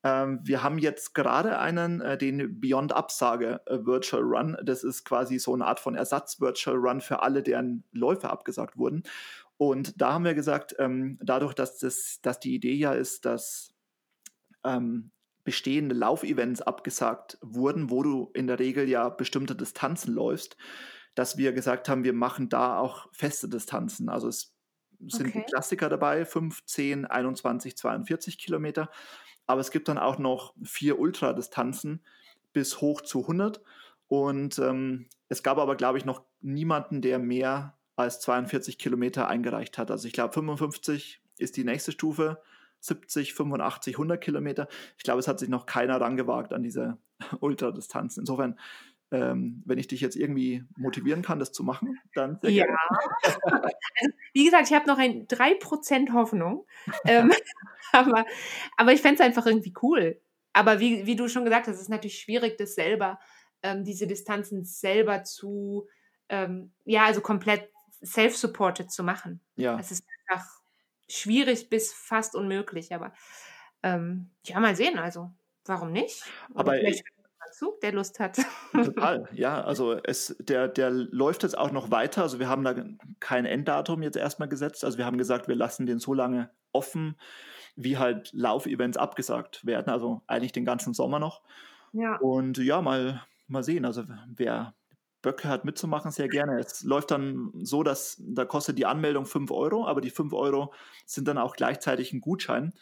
Ähm, 0.03 0.39
wir 0.43 0.63
haben 0.63 0.77
jetzt 0.77 1.13
gerade 1.13 1.59
einen, 1.59 2.01
äh, 2.01 2.17
den 2.17 2.59
Beyond 2.59 2.93
Absage 2.93 3.61
äh, 3.65 3.85
Virtual 3.85 4.21
Run. 4.21 4.57
Das 4.63 4.83
ist 4.83 5.05
quasi 5.05 5.39
so 5.39 5.53
eine 5.53 5.65
Art 5.65 5.79
von 5.79 5.95
Ersatz 5.95 6.41
Virtual 6.41 6.75
Run 6.75 7.01
für 7.01 7.21
alle, 7.21 7.41
deren 7.41 7.83
Läufe 7.91 8.29
abgesagt 8.29 8.77
wurden. 8.77 9.03
Und 9.57 10.01
da 10.01 10.13
haben 10.13 10.25
wir 10.25 10.33
gesagt, 10.33 10.75
ähm, 10.79 11.17
dadurch, 11.21 11.53
dass, 11.53 11.79
das, 11.79 12.19
dass 12.21 12.39
die 12.39 12.53
Idee 12.53 12.73
ja 12.73 12.93
ist, 12.93 13.25
dass 13.25 13.73
ähm, 14.65 15.11
bestehende 15.45 15.95
Laufevents 15.95 16.61
abgesagt 16.61 17.37
wurden, 17.41 17.89
wo 17.89 18.03
du 18.03 18.31
in 18.33 18.47
der 18.47 18.59
Regel 18.59 18.89
ja 18.89 19.09
bestimmte 19.09 19.55
Distanzen 19.55 20.13
läufst, 20.13 20.57
dass 21.15 21.37
wir 21.37 21.53
gesagt 21.53 21.89
haben, 21.89 22.03
wir 22.03 22.13
machen 22.13 22.49
da 22.49 22.77
auch 22.77 23.07
feste 23.13 23.47
Distanzen. 23.47 24.09
Also 24.09 24.27
es 24.27 24.53
sind 25.07 25.27
okay. 25.27 25.45
Klassiker 25.47 25.89
dabei, 25.89 26.25
5, 26.25 26.65
10, 26.65 27.05
21, 27.05 27.77
42 27.77 28.37
Kilometer. 28.37 28.89
Aber 29.45 29.61
es 29.61 29.71
gibt 29.71 29.87
dann 29.87 29.97
auch 29.97 30.17
noch 30.17 30.53
vier 30.63 30.99
Ultradistanzen 30.99 32.01
bis 32.53 32.81
hoch 32.81 33.01
zu 33.01 33.21
100. 33.21 33.61
Und 34.07 34.59
ähm, 34.59 35.07
es 35.29 35.43
gab 35.43 35.57
aber, 35.57 35.75
glaube 35.75 35.97
ich, 35.97 36.05
noch 36.05 36.23
niemanden, 36.41 37.01
der 37.01 37.19
mehr 37.19 37.77
als 37.95 38.19
42 38.21 38.77
Kilometer 38.77 39.27
eingereicht 39.27 39.77
hat. 39.77 39.91
Also 39.91 40.07
ich 40.07 40.13
glaube, 40.13 40.33
55 40.33 41.21
ist 41.37 41.57
die 41.57 41.63
nächste 41.63 41.91
Stufe, 41.91 42.41
70, 42.79 43.33
85, 43.33 43.95
100 43.95 44.21
Kilometer. 44.21 44.67
Ich 44.97 45.03
glaube, 45.03 45.19
es 45.19 45.27
hat 45.27 45.39
sich 45.39 45.49
noch 45.49 45.65
keiner 45.65 45.99
rangewagt 46.01 46.53
an 46.53 46.63
diese 46.63 46.97
Ultradistanzen. 47.39 48.21
Insofern, 48.21 48.59
ähm, 49.13 49.61
wenn 49.65 49.77
ich 49.77 49.87
dich 49.87 50.01
jetzt 50.01 50.15
irgendwie 50.15 50.63
motivieren 50.75 51.21
kann, 51.21 51.37
das 51.37 51.51
zu 51.51 51.63
machen, 51.63 51.99
dann 52.15 52.39
sehr 52.41 52.51
ja. 52.51 52.65
Also, 53.21 54.13
wie 54.33 54.43
gesagt, 54.43 54.67
ich 54.67 54.73
habe 54.73 54.87
noch 54.87 54.97
ein 54.97 55.27
3% 55.27 56.13
Hoffnung. 56.13 56.65
ähm, 57.05 57.31
aber, 57.91 58.25
aber 58.75 58.91
ich 58.91 59.01
fände 59.01 59.21
es 59.21 59.25
einfach 59.25 59.45
irgendwie 59.45 59.73
cool. 59.83 60.19
Aber 60.51 60.79
wie, 60.79 61.05
wie 61.05 61.15
du 61.15 61.27
schon 61.27 61.43
gesagt 61.43 61.67
hast, 61.67 61.75
es 61.75 61.83
ist 61.83 61.89
natürlich 61.89 62.19
schwierig, 62.19 62.57
das 62.57 62.73
selber, 62.73 63.19
ähm, 63.61 63.83
diese 63.83 64.07
Distanzen 64.07 64.65
selber 64.65 65.23
zu, 65.23 65.87
ähm, 66.29 66.73
ja, 66.83 67.05
also 67.05 67.21
komplett 67.21 67.69
self-supported 68.03 68.91
zu 68.91 69.03
machen. 69.03 69.41
Ja. 69.55 69.79
Es 69.79 69.91
ist 69.91 70.03
einfach 70.27 70.47
schwierig 71.07 71.69
bis 71.69 71.93
fast 71.93 72.35
unmöglich, 72.35 72.95
aber 72.95 73.13
ähm, 73.83 74.31
ja, 74.43 74.59
mal 74.59 74.75
sehen, 74.75 74.97
also 74.97 75.31
warum 75.65 75.91
nicht? 75.91 76.23
Aber 76.55 76.81
ich, 76.81 77.03
dazu, 77.53 77.73
der 77.81 77.93
Lust 77.93 78.19
hat. 78.19 78.39
Total, 78.71 79.27
ja. 79.33 79.63
Also 79.63 79.93
es, 80.03 80.35
der, 80.39 80.67
der 80.67 80.89
läuft 80.89 81.43
jetzt 81.43 81.57
auch 81.57 81.71
noch 81.71 81.91
weiter. 81.91 82.23
Also 82.23 82.39
wir 82.39 82.49
haben 82.49 82.63
da 82.63 82.75
kein 83.19 83.45
Enddatum 83.45 84.01
jetzt 84.01 84.17
erstmal 84.17 84.49
gesetzt. 84.49 84.83
Also 84.83 84.97
wir 84.97 85.05
haben 85.05 85.17
gesagt, 85.17 85.47
wir 85.47 85.55
lassen 85.55 85.85
den 85.85 85.99
so 85.99 86.13
lange 86.13 86.49
offen, 86.71 87.15
wie 87.75 87.97
halt 87.97 88.31
Laufevents 88.33 88.97
abgesagt 88.97 89.65
werden. 89.65 89.89
Also 89.89 90.21
eigentlich 90.27 90.51
den 90.51 90.65
ganzen 90.65 90.93
Sommer 90.93 91.19
noch. 91.19 91.41
Ja. 91.91 92.17
Und 92.17 92.57
ja, 92.57 92.81
mal, 92.81 93.23
mal 93.47 93.63
sehen. 93.63 93.85
Also 93.85 94.03
wer 94.27 94.73
Böcke 95.21 95.47
hat 95.47 95.63
mitzumachen, 95.63 96.11
sehr 96.11 96.27
gerne. 96.27 96.59
Es 96.59 96.83
läuft 96.83 97.11
dann 97.11 97.51
so, 97.61 97.83
dass 97.83 98.17
da 98.19 98.45
kostet 98.45 98.77
die 98.77 98.85
Anmeldung 98.85 99.25
5 99.25 99.51
Euro, 99.51 99.87
aber 99.87 100.01
die 100.01 100.09
5 100.09 100.33
Euro 100.33 100.73
sind 101.05 101.27
dann 101.27 101.37
auch 101.37 101.55
gleichzeitig 101.55 102.11
ein 102.11 102.19
Gutschein 102.19 102.73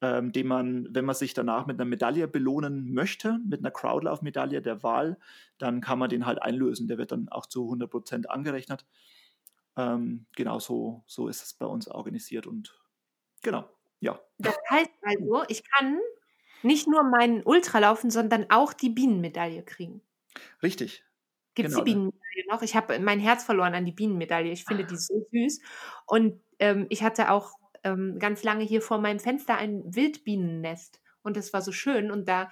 ähm, 0.00 0.32
den 0.32 0.46
man, 0.46 0.88
wenn 0.90 1.04
man 1.04 1.14
sich 1.14 1.34
danach 1.34 1.66
mit 1.66 1.80
einer 1.80 1.88
Medaille 1.88 2.28
belohnen 2.28 2.92
möchte, 2.92 3.38
mit 3.46 3.60
einer 3.60 3.70
Crowdlauf-Medaille 3.70 4.60
der 4.60 4.82
Wahl, 4.82 5.18
dann 5.58 5.80
kann 5.80 5.98
man 5.98 6.10
den 6.10 6.26
halt 6.26 6.42
einlösen. 6.42 6.88
Der 6.88 6.98
wird 6.98 7.12
dann 7.12 7.28
auch 7.28 7.46
zu 7.46 7.64
100 7.64 7.90
Prozent 7.90 8.30
angerechnet. 8.30 8.86
Ähm, 9.76 10.26
genau 10.36 10.58
so, 10.58 11.02
so 11.06 11.28
ist 11.28 11.42
es 11.42 11.54
bei 11.54 11.66
uns 11.66 11.88
organisiert 11.88 12.46
und 12.46 12.78
genau, 13.42 13.68
ja. 14.00 14.20
Das 14.38 14.56
heißt 14.70 14.90
also, 15.02 15.44
ich 15.48 15.62
kann 15.68 15.98
nicht 16.62 16.86
nur 16.86 17.02
meinen 17.02 17.42
Ultra 17.42 17.78
laufen, 17.78 18.10
sondern 18.10 18.46
auch 18.50 18.72
die 18.72 18.90
Bienenmedaille 18.90 19.62
kriegen. 19.62 20.00
Richtig. 20.62 21.04
Gibt 21.54 21.68
es 21.68 21.74
genau. 21.74 21.84
die 21.84 21.90
Bienenmedaille 21.92 22.44
noch? 22.48 22.62
Ich 22.62 22.76
habe 22.76 22.98
mein 23.00 23.20
Herz 23.20 23.44
verloren 23.44 23.74
an 23.74 23.84
die 23.84 23.92
Bienenmedaille. 23.92 24.52
Ich 24.52 24.64
finde 24.64 24.84
die 24.84 24.96
so 24.96 25.26
süß. 25.30 25.60
Und 26.06 26.40
ähm, 26.58 26.86
ich 26.88 27.02
hatte 27.02 27.30
auch 27.30 27.52
ähm, 27.84 28.18
ganz 28.18 28.42
lange 28.42 28.64
hier 28.64 28.82
vor 28.82 28.98
meinem 28.98 29.20
Fenster 29.20 29.56
ein 29.56 29.82
Wildbienennest. 29.84 31.00
Und 31.22 31.36
das 31.36 31.52
war 31.52 31.62
so 31.62 31.72
schön. 31.72 32.10
Und 32.10 32.28
da, 32.28 32.50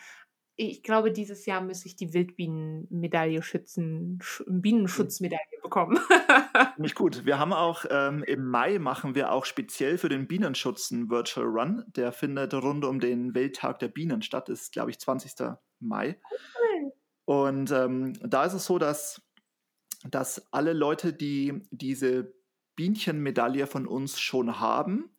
ich 0.57 0.83
glaube, 0.83 1.13
dieses 1.13 1.47
Jahr 1.47 1.61
müsste 1.61 1.89
ich 1.89 1.97
die 1.97 2.13
Wildbienenmedaille 2.13 3.43
schützen, 3.43 4.21
Bienenschutzmedaille 4.47 5.61
bekommen. 5.63 5.99
Nicht 6.79 6.95
gut. 6.95 7.25
Wir 7.25 7.39
haben 7.39 7.53
auch 7.53 7.85
ähm, 7.91 8.23
im 8.25 8.47
Mai 8.47 8.79
machen 8.79 9.15
wir 9.15 9.33
auch 9.33 9.45
speziell 9.45 9.99
für 9.99 10.09
den 10.09 10.29
Bienenschutz 10.29 10.93
einen 10.93 11.11
Virtual 11.11 11.47
Run. 11.47 11.85
Der 11.89 12.13
findet 12.13 12.55
rund 12.55 12.85
um 12.85 13.01
den 13.01 13.35
Welttag 13.35 13.79
der 13.79 13.89
Bienen 13.89 14.23
statt. 14.23 14.49
Das 14.49 14.63
ist, 14.63 14.73
glaube 14.73 14.91
ich, 14.91 15.01
20. 15.01 15.33
Mai. 15.81 16.19
Und 17.25 17.71
ähm, 17.71 18.15
da 18.23 18.45
ist 18.45 18.53
es 18.53 18.67
so, 18.67 18.79
dass, 18.79 19.23
dass 20.05 20.53
alle 20.53 20.73
Leute, 20.73 21.13
die 21.13 21.63
diese 21.71 22.35
Bienchenmedaille 22.77 23.67
von 23.67 23.87
uns 23.87 24.21
schon 24.21 24.61
haben, 24.61 25.12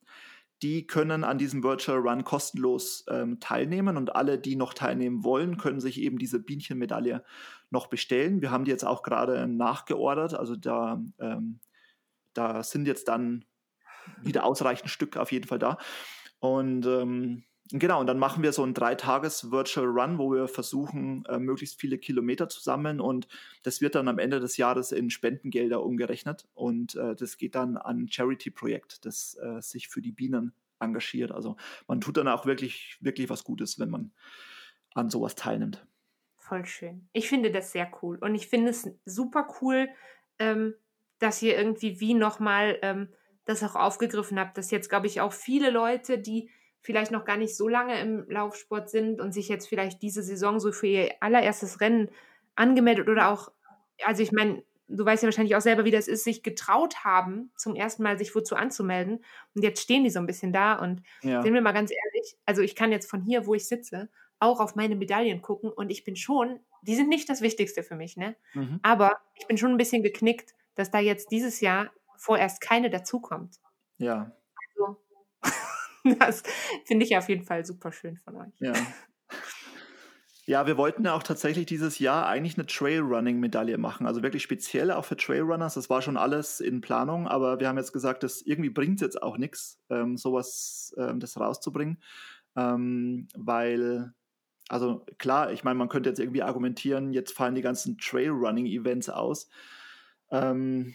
die 0.64 0.88
können 0.88 1.26
an 1.26 1.38
diesem 1.38 1.61
Virtual 1.61 1.99
Run 1.99 2.24
kostenlos 2.24 3.05
ähm, 3.09 3.39
teilnehmen 3.41 3.97
und 3.97 4.16
alle, 4.16 4.39
die 4.39 4.55
noch 4.55 4.74
teilnehmen 4.74 5.24
wollen, 5.24 5.57
können 5.57 5.82
sich 5.82 5.99
eben 5.99 6.18
diese 6.18 6.39
Bienchenmedaille 6.39 7.24
noch 7.70 7.88
bestellen. 7.88 8.41
Wir 8.41 8.49
haben 8.49 8.64
die 8.64 8.72
jetzt 8.72 8.86
auch 8.86 9.03
gerade 9.03 9.45
nachgeordert, 9.45 10.34
also 10.34 10.55
da, 10.55 11.03
ähm, 11.20 11.59
da 12.34 12.64
sind 12.64 12.88
jetzt 12.88 13.09
dann 13.09 13.43
wieder 14.22 14.45
ausreichend 14.45 14.89
Stück 14.89 15.18
auf 15.18 15.34
jeden 15.34 15.47
Fall 15.47 15.59
da. 15.59 15.78
Und 16.39 16.86
ähm, 16.86 17.43
Genau, 17.72 18.01
und 18.01 18.07
dann 18.07 18.20
machen 18.20 18.43
wir 18.43 18.51
so 18.51 18.61
einen 18.61 18.74
dreitages 18.74 19.49
Virtual 19.49 19.88
Run, 19.88 20.18
wo 20.18 20.34
wir 20.34 20.47
versuchen, 20.47 21.26
äh, 21.26 21.39
möglichst 21.39 21.80
viele 21.80 21.97
Kilometer 21.97 22.49
zu 22.49 22.59
sammeln 22.59 22.99
und 22.99 23.28
das 23.64 23.80
wird 23.80 23.95
dann 23.95 24.09
am 24.09 24.20
Ende 24.20 24.39
des 24.39 24.57
Jahres 24.57 24.91
in 24.91 25.09
Spendengelder 25.09 25.82
umgerechnet 25.82 26.45
und 26.53 26.95
äh, 26.95 27.16
das 27.16 27.38
geht 27.38 27.55
dann 27.55 27.78
an 27.78 28.03
ein 28.03 28.11
Charity-Projekt, 28.11 29.05
das 29.05 29.38
äh, 29.41 29.61
sich 29.61 29.88
für 29.88 30.01
die 30.01 30.11
Bienen 30.11 30.53
engagiert. 30.80 31.32
Also 31.32 31.55
man 31.88 32.01
tut 32.01 32.18
dann 32.18 32.28
auch 32.28 32.45
wirklich, 32.45 32.97
wirklich 32.99 33.30
was 33.30 33.45
Gutes, 33.45 33.80
wenn 33.80 33.89
man 33.89 34.11
an 34.93 35.09
sowas 35.09 35.36
teilnimmt. 35.36 35.86
Voll 36.38 36.66
schön. 36.66 37.07
Ich 37.14 37.30
finde 37.30 37.49
das 37.49 37.72
sehr 37.72 37.89
cool 38.01 38.18
und 38.18 38.36
ich 38.36 38.47
finde 38.47 38.72
es 38.72 38.89
super 39.05 39.47
cool, 39.61 39.88
ähm, 40.38 40.76
dass 41.20 41.41
ihr 41.41 41.57
irgendwie 41.57 42.01
wie 42.01 42.14
nochmal 42.14 42.78
ähm, 42.82 43.07
das 43.45 43.64
auch 43.64 43.76
aufgegriffen 43.76 44.38
habt, 44.38 44.57
dass 44.57 44.70
jetzt, 44.70 44.89
glaube 44.89 45.07
ich, 45.07 45.22
auch 45.22 45.32
viele 45.32 45.70
Leute, 45.70 46.20
die 46.20 46.49
vielleicht 46.84 47.12
noch 47.12 47.26
gar 47.26 47.38
nicht 47.38 47.56
so 47.56 47.68
lange 47.68 48.00
im 48.00 48.30
Laufsport 48.30 48.90
sind 48.90 49.20
und 49.20 49.34
sich 49.34 49.48
jetzt 49.48 49.68
vielleicht 49.68 50.02
diese 50.02 50.22
Saison 50.22 50.60
so 50.60 50.72
für 50.72 50.88
ihr 50.88 51.12
allererstes 51.22 51.82
Rennen 51.82 52.10
angemeldet 52.56 53.10
oder 53.10 53.30
auch, 53.30 53.52
also 54.04 54.22
ich 54.22 54.32
meine, 54.32 54.64
du 54.88 55.06
weißt 55.06 55.24
ja 55.24 55.28
wahrscheinlich 55.28 55.56
auch 55.56 55.62
selber, 55.62 55.86
wie 55.86 55.92
das 55.92 56.08
ist, 56.08 56.26
sich 56.26 56.44
getraut 56.44 57.04
haben, 57.04 57.52
zum 57.56 57.76
ersten 57.76 58.04
Mal 58.04 58.18
sich 58.18 58.36
wozu 58.36 58.56
anzumelden. 58.56 59.24
Und 59.56 59.64
jetzt 59.64 59.82
stehen 59.82 60.04
die 60.04 60.10
so 60.10 60.20
ein 60.20 60.28
bisschen 60.28 60.52
da 60.52 60.76
und 60.76 61.02
ja. 61.22 61.42
sind 61.42 61.54
wir 61.54 61.62
mal 61.62 61.72
ganz 61.72 61.92
ehrlich, 61.92 62.36
also 62.46 62.62
ich 62.62 62.76
kann 62.76 62.92
jetzt 62.92 63.10
von 63.10 63.22
hier, 63.22 63.48
wo 63.48 63.56
ich 63.56 63.68
sitze, 63.68 64.10
auch 64.40 64.60
auf 64.60 64.76
meine 64.76 64.96
Medaillen 64.96 65.42
gucken 65.42 65.72
und 65.72 65.90
ich 65.90 66.04
bin 66.04 66.18
schon, 66.18 66.60
die 66.82 66.96
sind 66.96 67.08
nicht 67.08 67.30
das 67.30 67.42
Wichtigste 67.42 67.82
für 67.82 67.96
mich, 67.96 68.18
ne? 68.18 68.36
Mhm. 68.54 68.80
Aber 68.84 69.18
ich 69.36 69.48
bin 69.48 69.58
schon 69.58 69.72
ein 69.72 69.78
bisschen 69.78 70.04
geknickt, 70.04 70.54
dass 70.76 70.92
da 70.92 71.00
jetzt 71.00 71.32
dieses 71.32 71.62
Jahr 71.62 71.92
vorerst 72.18 72.60
keine 72.60 72.90
dazukommt. 72.90 73.56
Ja. 73.98 74.36
Das 76.20 76.43
finde 76.86 77.06
ich 77.06 77.16
auf 77.16 77.30
jeden 77.30 77.43
Fall 77.43 77.66
super 77.66 77.91
schön 77.91 78.18
von 78.18 78.36
euch. 78.36 78.54
Ja. 78.60 78.74
Ja, 80.45 80.68
wir 80.68 80.76
wollten 80.76 81.06
ja 81.06 81.14
auch 81.14 81.24
tatsächlich 81.24 81.68
dieses 81.68 81.99
Jahr 81.99 82.28
eigentlich 82.28 82.58
eine 82.58 82.68
Trailrunning-Medaille 82.68 83.78
machen. 83.78 84.06
Also 84.06 84.24
wirklich 84.24 84.43
speziell 84.43 84.91
auch 84.91 85.06
für 85.06 85.16
Trailrunners. 85.16 85.76
Das 85.76 85.89
war 85.89 86.01
schon 86.01 86.18
alles 86.18 86.60
in 86.60 86.82
Planung, 86.82 87.30
aber 87.30 87.62
wir 87.62 87.70
haben 87.70 87.78
jetzt 87.78 87.93
gesagt, 87.93 88.24
das 88.24 88.41
irgendwie 88.41 88.70
bringt 88.70 88.95
es 88.95 89.01
jetzt 89.01 89.24
auch 89.24 89.38
nichts, 89.38 89.80
ähm, 89.89 90.18
sowas 90.18 90.93
ähm, 90.97 91.22
das 91.22 91.39
rauszubringen. 91.39 92.04
Ähm, 92.58 93.30
weil, 93.38 94.14
also 94.68 95.06
klar, 95.18 95.54
ich 95.54 95.64
meine, 95.64 95.80
man 95.80 95.88
könnte 95.88 96.10
jetzt 96.10 96.20
irgendwie 96.20 96.43
argumentieren, 96.43 97.14
jetzt 97.14 97.32
fallen 97.32 97.56
die 97.56 97.62
ganzen 97.62 97.97
Trailrunning-Events 97.97 99.08
aus. 99.08 99.47
Ähm, 100.30 100.93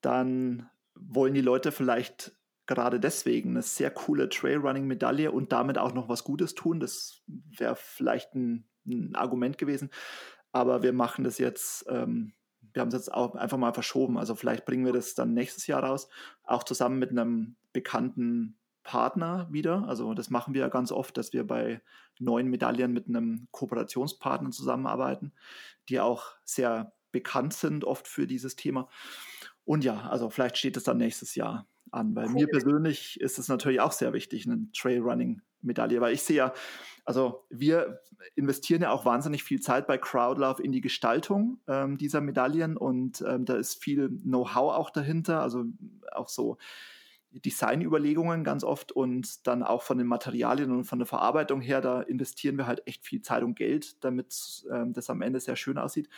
dann 0.00 0.70
wollen 0.94 1.34
die 1.34 1.40
Leute 1.40 1.72
vielleicht 1.72 2.35
gerade 2.66 3.00
deswegen 3.00 3.50
eine 3.50 3.62
sehr 3.62 3.90
coole 3.90 4.28
Trailrunning-Medaille 4.28 5.30
und 5.30 5.52
damit 5.52 5.78
auch 5.78 5.94
noch 5.94 6.08
was 6.08 6.24
Gutes 6.24 6.54
tun. 6.54 6.80
Das 6.80 7.22
wäre 7.26 7.76
vielleicht 7.76 8.34
ein, 8.34 8.66
ein, 8.86 9.14
Argument 9.14 9.58
gewesen. 9.58 9.90
Aber 10.52 10.82
wir 10.82 10.92
machen 10.92 11.24
das 11.24 11.38
jetzt, 11.38 11.86
ähm, 11.88 12.32
wir 12.72 12.80
haben 12.80 12.88
es 12.88 12.94
jetzt 12.94 13.14
auch 13.14 13.34
einfach 13.34 13.58
mal 13.58 13.72
verschoben. 13.72 14.18
Also 14.18 14.34
vielleicht 14.34 14.64
bringen 14.64 14.84
wir 14.84 14.92
das 14.92 15.14
dann 15.14 15.34
nächstes 15.34 15.66
Jahr 15.66 15.84
raus, 15.84 16.08
auch 16.44 16.64
zusammen 16.64 16.98
mit 16.98 17.10
einem 17.10 17.56
bekannten 17.72 18.58
Partner 18.82 19.48
wieder. 19.50 19.86
Also 19.88 20.14
das 20.14 20.30
machen 20.30 20.54
wir 20.54 20.62
ja 20.62 20.68
ganz 20.68 20.92
oft, 20.92 21.16
dass 21.16 21.32
wir 21.32 21.46
bei 21.46 21.82
neuen 22.18 22.48
Medaillen 22.48 22.92
mit 22.92 23.08
einem 23.08 23.48
Kooperationspartner 23.50 24.50
zusammenarbeiten, 24.50 25.32
die 25.88 26.00
auch 26.00 26.32
sehr 26.44 26.92
bekannt 27.12 27.52
sind 27.54 27.84
oft 27.84 28.08
für 28.08 28.26
dieses 28.26 28.56
Thema. 28.56 28.88
Und 29.64 29.84
ja, 29.84 30.08
also 30.08 30.30
vielleicht 30.30 30.56
steht 30.56 30.76
es 30.76 30.84
dann 30.84 30.98
nächstes 30.98 31.34
Jahr 31.34 31.66
an. 31.90 32.14
Weil 32.14 32.26
cool. 32.26 32.34
mir 32.34 32.46
persönlich 32.48 33.20
ist 33.20 33.38
es 33.38 33.48
natürlich 33.48 33.80
auch 33.80 33.92
sehr 33.92 34.12
wichtig, 34.12 34.46
eine 34.46 34.66
Trailrunning-Medaille, 34.72 36.00
weil 36.00 36.14
ich 36.14 36.22
sehe 36.22 36.36
ja, 36.36 36.54
also 37.04 37.44
wir 37.50 38.00
investieren 38.34 38.82
ja 38.82 38.90
auch 38.90 39.04
wahnsinnig 39.04 39.44
viel 39.44 39.60
Zeit 39.60 39.86
bei 39.86 39.98
Crowdlove 39.98 40.62
in 40.62 40.72
die 40.72 40.80
Gestaltung 40.80 41.60
ähm, 41.68 41.96
dieser 41.98 42.20
Medaillen 42.20 42.76
und 42.76 43.22
ähm, 43.26 43.44
da 43.44 43.56
ist 43.56 43.82
viel 43.82 44.08
Know-how 44.08 44.74
auch 44.74 44.90
dahinter, 44.90 45.40
also 45.40 45.64
auch 46.12 46.28
so 46.28 46.58
Designüberlegungen 47.44 48.44
ganz 48.44 48.64
oft 48.64 48.92
und 48.92 49.46
dann 49.46 49.62
auch 49.62 49.82
von 49.82 49.98
den 49.98 50.06
Materialien 50.06 50.70
und 50.70 50.84
von 50.84 50.98
der 50.98 51.06
Verarbeitung 51.06 51.60
her, 51.60 51.80
da 51.80 52.00
investieren 52.00 52.56
wir 52.56 52.66
halt 52.66 52.82
echt 52.86 53.04
viel 53.04 53.22
Zeit 53.22 53.42
und 53.42 53.54
Geld, 53.54 54.02
damit 54.04 54.64
ähm, 54.72 54.92
das 54.92 55.10
am 55.10 55.22
Ende 55.22 55.40
sehr 55.40 55.56
schön 55.56 55.78
aussieht. 55.78 56.08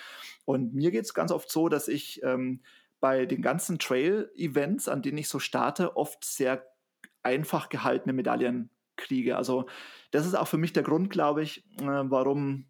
Und 0.45 0.75
mir 0.75 0.91
geht 0.91 1.05
es 1.05 1.15
ganz 1.15 1.33
oft 1.33 1.51
so, 1.51 1.69
dass 1.69 1.89
ich 1.89 2.23
ähm, 2.23 2.61
bei 3.01 3.27
den 3.27 3.43
ganzen 3.43 3.79
Trail-Events, 3.79 4.89
an 4.89 5.03
denen 5.03 5.19
ich 5.19 5.29
so 5.29 5.39
starte, 5.39 5.97
oft 5.97 6.25
sehr 6.25 6.67
einfach 7.23 7.69
gehaltene 7.69 8.13
Medaillen 8.13 8.71
kriege. 8.97 9.37
Also 9.37 9.67
das 10.11 10.27
ist 10.27 10.35
auch 10.35 10.49
für 10.49 10.59
mich 10.59 10.73
der 10.73 10.83
Grund, 10.83 11.11
glaube 11.11 11.43
ich, 11.43 11.65
äh, 11.81 11.85
warum, 11.85 12.67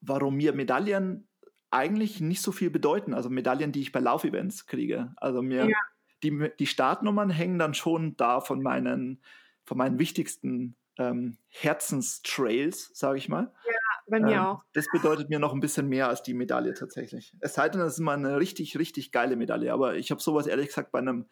warum 0.00 0.36
mir 0.36 0.52
Medaillen 0.52 1.28
eigentlich 1.70 2.20
nicht 2.20 2.42
so 2.42 2.52
viel 2.52 2.70
bedeuten. 2.70 3.14
Also 3.14 3.30
Medaillen, 3.30 3.72
die 3.72 3.80
ich 3.80 3.92
bei 3.92 4.00
Laufevents 4.00 4.66
kriege. 4.66 5.12
Also 5.16 5.42
mir 5.42 5.68
ja. 5.68 5.76
die, 6.22 6.50
die 6.58 6.66
Startnummern 6.66 7.30
hängen 7.30 7.58
dann 7.58 7.74
schon 7.74 8.16
da 8.16 8.40
von 8.40 8.62
meinen, 8.62 9.22
von 9.64 9.78
meinen 9.78 9.98
wichtigsten 9.98 10.76
ähm, 10.98 11.36
Herzenstrails, 11.48 12.90
sage 12.94 13.18
ich 13.18 13.28
mal. 13.28 13.52
Ja 13.66 13.75
bei 14.08 14.20
mir 14.20 14.36
ähm, 14.36 14.40
auch. 14.40 14.62
Das 14.72 14.86
bedeutet 14.92 15.28
mir 15.28 15.38
noch 15.38 15.52
ein 15.52 15.60
bisschen 15.60 15.88
mehr 15.88 16.08
als 16.08 16.22
die 16.22 16.34
Medaille 16.34 16.74
tatsächlich. 16.74 17.32
Es 17.40 17.54
sei 17.54 17.68
denn, 17.68 17.80
das 17.80 17.94
ist 17.94 18.00
mal 18.00 18.16
eine 18.16 18.38
richtig, 18.38 18.78
richtig 18.78 19.12
geile 19.12 19.36
Medaille. 19.36 19.72
Aber 19.72 19.96
ich 19.96 20.10
habe 20.10 20.20
sowas 20.20 20.46
ehrlich 20.46 20.68
gesagt 20.68 20.92
bei 20.92 20.98
einem 20.98 21.26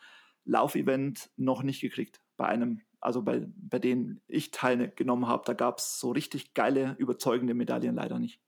Laufevent 0.45 1.31
noch 1.37 1.63
nicht 1.63 1.81
gekriegt. 1.81 2.21
Bei 2.37 2.47
einem, 2.47 2.81
also 3.01 3.23
bei, 3.23 3.47
bei 3.57 3.79
denen 3.79 4.21
ich 4.27 4.51
teilgenommen 4.51 5.29
habe, 5.29 5.45
da 5.47 5.55
gab 5.55 5.79
es 5.79 5.99
so 5.99 6.11
richtig 6.11 6.55
geile, 6.55 6.97
überzeugende 6.99 7.55
Medaillen 7.55 7.95
leider 7.95 8.19
nicht. 8.19 8.41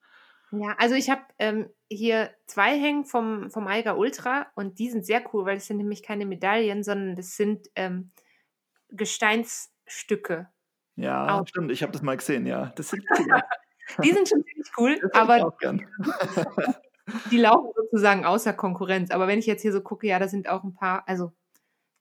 Ja, 0.53 0.77
also 0.79 0.95
ich 0.95 1.11
habe 1.11 1.23
ähm, 1.39 1.69
hier 1.91 2.31
zwei 2.47 2.79
hängen 2.79 3.05
vom, 3.05 3.51
vom 3.51 3.67
Alga 3.67 3.95
Ultra 3.95 4.47
und 4.55 4.79
die 4.79 4.91
sind 4.91 5.05
sehr 5.05 5.23
cool, 5.33 5.45
weil 5.45 5.57
das 5.57 5.67
sind 5.67 5.79
nämlich 5.79 6.03
keine 6.03 6.25
Medaillen, 6.25 6.85
sondern 6.85 7.17
das 7.17 7.37
sind 7.37 7.69
ähm, 7.75 8.13
Gesteinsstücke. 8.89 10.49
Ja, 10.95 11.41
Auch. 11.41 11.49
stimmt, 11.49 11.73
ich 11.73 11.83
habe 11.83 11.93
das 11.93 12.03
mal 12.03 12.17
gesehen, 12.17 12.47
ja. 12.47 12.73
Das 12.77 12.91
sind 12.91 13.05
cool. 13.19 13.27
Die 14.03 14.13
sind 14.13 14.29
schon 14.29 14.45
ziemlich 14.45 14.71
cool, 14.79 15.11
aber 15.13 15.57
die 17.31 17.39
laufen 17.39 17.71
sozusagen 17.77 18.25
außer 18.25 18.53
Konkurrenz. 18.53 19.11
Aber 19.11 19.29
wenn 19.29 19.39
ich 19.39 19.47
jetzt 19.47 19.63
hier 19.63 19.73
so 19.73 19.81
gucke, 19.81 20.07
ja, 20.07 20.19
da 20.19 20.29
sind 20.29 20.49
auch 20.49 20.65
ein 20.65 20.75
paar, 20.75 21.07
also 21.09 21.33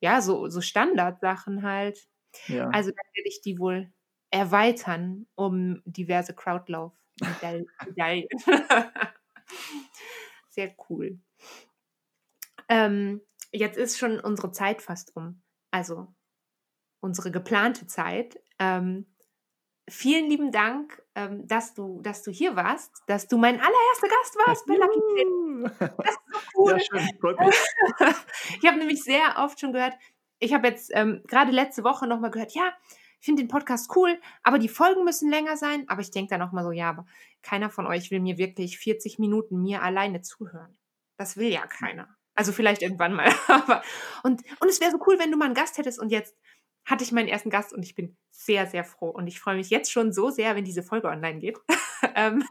ja, 0.00 0.20
so, 0.20 0.48
so 0.48 0.60
Standardsachen 0.60 1.62
halt. 1.62 2.06
Ja. 2.48 2.68
Also 2.70 2.90
dann 2.90 3.06
werde 3.14 3.28
ich 3.28 3.40
die 3.40 3.58
wohl 3.58 3.92
erweitern 4.30 5.26
um 5.34 5.80
diverse 5.84 6.34
Crowdlauf-Medaillen. 6.34 8.26
Sehr 10.50 10.74
cool. 10.88 11.18
Ähm, 12.68 13.20
jetzt 13.52 13.76
ist 13.76 13.98
schon 13.98 14.18
unsere 14.20 14.50
Zeit 14.52 14.82
fast 14.82 15.14
um. 15.16 15.42
Also 15.70 16.08
unsere 17.00 17.30
geplante 17.30 17.86
Zeit. 17.86 18.40
Ähm, 18.58 19.06
vielen 19.88 20.28
lieben 20.28 20.50
Dank, 20.50 21.02
ähm, 21.16 21.48
dass, 21.48 21.74
du, 21.74 22.00
dass 22.02 22.22
du 22.22 22.30
hier 22.30 22.54
warst, 22.54 23.02
dass 23.06 23.26
du 23.26 23.38
mein 23.38 23.56
allererster 23.56 24.08
Gast 24.08 24.36
warst 24.46 24.66
bei 24.66 24.74
Lucky 24.74 25.00
Pin. 25.14 25.72
Das 25.80 26.10
ist 26.10 26.20
so 26.54 26.60
cool. 26.62 26.78
Ja, 27.98 28.14
ich 28.60 28.68
habe 28.68 28.78
nämlich 28.78 29.02
sehr 29.02 29.36
oft 29.38 29.58
schon 29.58 29.72
gehört, 29.72 29.94
ich 30.38 30.52
habe 30.52 30.68
jetzt 30.68 30.90
ähm, 30.94 31.22
gerade 31.26 31.50
letzte 31.50 31.82
Woche 31.82 32.06
nochmal 32.06 32.30
gehört, 32.30 32.52
ja, 32.52 32.70
ich 33.18 33.24
finde 33.24 33.42
den 33.42 33.48
Podcast 33.48 33.90
cool, 33.96 34.20
aber 34.42 34.58
die 34.58 34.68
Folgen 34.68 35.04
müssen 35.04 35.30
länger 35.30 35.56
sein. 35.56 35.84
Aber 35.88 36.02
ich 36.02 36.10
denke 36.10 36.30
dann 36.30 36.40
nochmal 36.40 36.64
so, 36.64 36.70
ja, 36.70 36.90
aber 36.90 37.06
keiner 37.42 37.70
von 37.70 37.86
euch 37.86 38.10
will 38.10 38.20
mir 38.20 38.36
wirklich 38.36 38.78
40 38.78 39.18
Minuten 39.18 39.62
mir 39.62 39.82
alleine 39.82 40.20
zuhören. 40.20 40.78
Das 41.16 41.36
will 41.36 41.48
ja 41.48 41.66
keiner. 41.66 42.14
Also 42.34 42.52
vielleicht 42.52 42.82
irgendwann 42.82 43.14
mal. 43.14 43.32
aber, 43.48 43.82
und, 44.22 44.42
und 44.60 44.68
es 44.68 44.80
wäre 44.80 44.90
so 44.90 44.98
cool, 45.06 45.18
wenn 45.18 45.30
du 45.30 45.38
mal 45.38 45.46
einen 45.46 45.54
Gast 45.54 45.78
hättest 45.78 45.98
und 45.98 46.10
jetzt 46.10 46.36
hatte 46.86 47.04
ich 47.04 47.12
meinen 47.12 47.28
ersten 47.28 47.50
Gast 47.50 47.72
und 47.72 47.82
ich 47.82 47.94
bin 47.94 48.16
sehr, 48.30 48.66
sehr 48.66 48.84
froh. 48.84 49.10
Und 49.10 49.26
ich 49.26 49.40
freue 49.40 49.56
mich 49.56 49.70
jetzt 49.70 49.90
schon 49.90 50.12
so 50.12 50.30
sehr, 50.30 50.54
wenn 50.54 50.64
diese 50.64 50.84
Folge 50.84 51.08
online 51.08 51.40
geht. 51.40 51.58
ähm, 52.14 52.44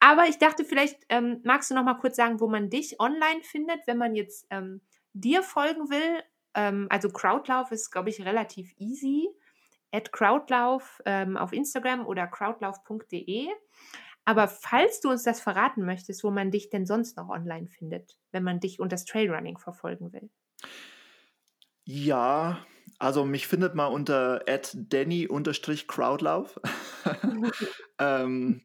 aber 0.00 0.26
ich 0.26 0.38
dachte, 0.38 0.64
vielleicht 0.64 0.98
ähm, 1.08 1.40
magst 1.44 1.70
du 1.70 1.74
noch 1.74 1.84
mal 1.84 1.94
kurz 1.94 2.16
sagen, 2.16 2.40
wo 2.40 2.48
man 2.48 2.68
dich 2.68 3.00
online 3.00 3.42
findet, 3.42 3.86
wenn 3.86 3.96
man 3.96 4.14
jetzt 4.14 4.46
ähm, 4.50 4.80
dir 5.12 5.42
folgen 5.42 5.88
will. 5.88 6.22
Ähm, 6.54 6.86
also 6.90 7.08
Crowdlauf 7.10 7.70
ist, 7.70 7.90
glaube 7.90 8.10
ich, 8.10 8.24
relativ 8.24 8.72
easy. 8.78 9.28
At 9.90 10.12
Crowdlauf 10.12 11.00
ähm, 11.06 11.36
auf 11.36 11.52
Instagram 11.52 12.06
oder 12.06 12.26
crowdlauf.de. 12.26 13.48
Aber 14.24 14.46
falls 14.46 15.00
du 15.00 15.08
uns 15.08 15.22
das 15.22 15.40
verraten 15.40 15.86
möchtest, 15.86 16.22
wo 16.22 16.30
man 16.30 16.50
dich 16.50 16.68
denn 16.68 16.84
sonst 16.84 17.16
noch 17.16 17.30
online 17.30 17.68
findet, 17.68 18.18
wenn 18.30 18.42
man 18.42 18.60
dich 18.60 18.78
und 18.78 18.92
das 18.92 19.06
Trailrunning 19.06 19.56
verfolgen 19.56 20.12
will. 20.12 20.28
Ja, 21.84 22.66
also 22.98 23.24
mich 23.24 23.46
findet 23.46 23.74
man 23.74 23.92
unter 23.92 24.44
danny-crowdlauf. 24.74 26.60
ähm, 27.98 28.62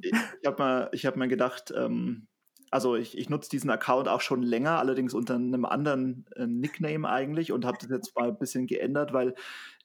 ich 0.00 0.12
ich 0.40 0.46
habe 0.46 0.62
mir, 0.62 0.90
hab 0.92 1.16
mir 1.16 1.28
gedacht, 1.28 1.72
ähm, 1.76 2.26
also 2.70 2.96
ich, 2.96 3.16
ich 3.16 3.28
nutze 3.30 3.50
diesen 3.50 3.70
Account 3.70 4.08
auch 4.08 4.20
schon 4.20 4.42
länger, 4.42 4.78
allerdings 4.78 5.14
unter 5.14 5.34
einem 5.36 5.64
anderen 5.64 6.26
äh, 6.34 6.46
Nickname 6.46 7.08
eigentlich 7.08 7.52
und 7.52 7.64
habe 7.64 7.78
das 7.80 7.88
jetzt 7.90 8.16
mal 8.16 8.30
ein 8.30 8.38
bisschen 8.38 8.66
geändert, 8.66 9.12
weil 9.12 9.34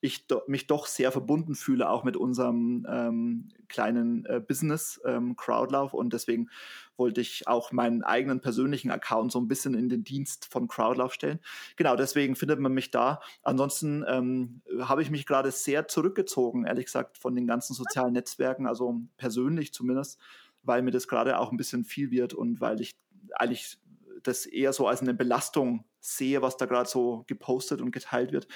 ich 0.01 0.27
do, 0.27 0.41
mich 0.47 0.67
doch 0.67 0.85
sehr 0.87 1.11
verbunden 1.11 1.55
fühle, 1.55 1.89
auch 1.89 2.03
mit 2.03 2.15
unserem 2.15 2.85
ähm, 2.89 3.49
kleinen 3.67 4.25
äh, 4.25 4.39
Business 4.39 5.01
ähm, 5.05 5.35
Crowdlauf 5.35 5.93
und 5.93 6.13
deswegen 6.13 6.49
wollte 6.95 7.21
ich 7.21 7.47
auch 7.47 7.71
meinen 7.71 8.03
eigenen 8.03 8.41
persönlichen 8.41 8.91
Account 8.91 9.31
so 9.31 9.39
ein 9.39 9.47
bisschen 9.47 9.73
in 9.73 9.89
den 9.89 10.03
Dienst 10.03 10.45
von 10.45 10.67
Crowdlauf 10.67 11.13
stellen. 11.13 11.39
Genau, 11.75 11.95
deswegen 11.95 12.35
findet 12.35 12.59
man 12.59 12.73
mich 12.73 12.91
da. 12.91 13.21
Ansonsten 13.43 14.03
ähm, 14.07 14.61
habe 14.81 15.01
ich 15.01 15.09
mich 15.09 15.25
gerade 15.25 15.51
sehr 15.51 15.87
zurückgezogen, 15.87 16.65
ehrlich 16.65 16.85
gesagt, 16.85 17.17
von 17.17 17.35
den 17.35 17.47
ganzen 17.47 17.73
sozialen 17.73 18.13
Netzwerken, 18.13 18.67
also 18.67 18.99
persönlich 19.17 19.73
zumindest 19.73 20.19
weil 20.63 20.81
mir 20.81 20.91
das 20.91 21.07
gerade 21.07 21.39
auch 21.39 21.51
ein 21.51 21.57
bisschen 21.57 21.83
viel 21.83 22.11
wird 22.11 22.33
und 22.33 22.61
weil 22.61 22.81
ich 22.81 22.95
eigentlich 23.35 23.79
das 24.23 24.45
eher 24.45 24.73
so 24.73 24.87
als 24.87 25.01
eine 25.01 25.13
Belastung 25.13 25.85
sehe, 25.99 26.41
was 26.41 26.57
da 26.57 26.65
gerade 26.65 26.89
so 26.89 27.23
gepostet 27.27 27.81
und 27.81 27.91
geteilt 27.91 28.31
wird. 28.31 28.47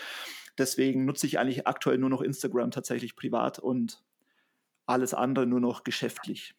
Deswegen 0.58 1.06
nutze 1.06 1.26
ich 1.26 1.40
eigentlich 1.40 1.68
aktuell 1.68 1.98
nur 1.98 2.10
noch 2.10 2.22
Instagram 2.22 2.72
tatsächlich 2.72 3.16
privat 3.16 3.60
und 3.60 4.04
alles 4.86 5.14
andere 5.14 5.46
nur 5.46 5.60
noch 5.60 5.84
geschäftlich. 5.84 6.56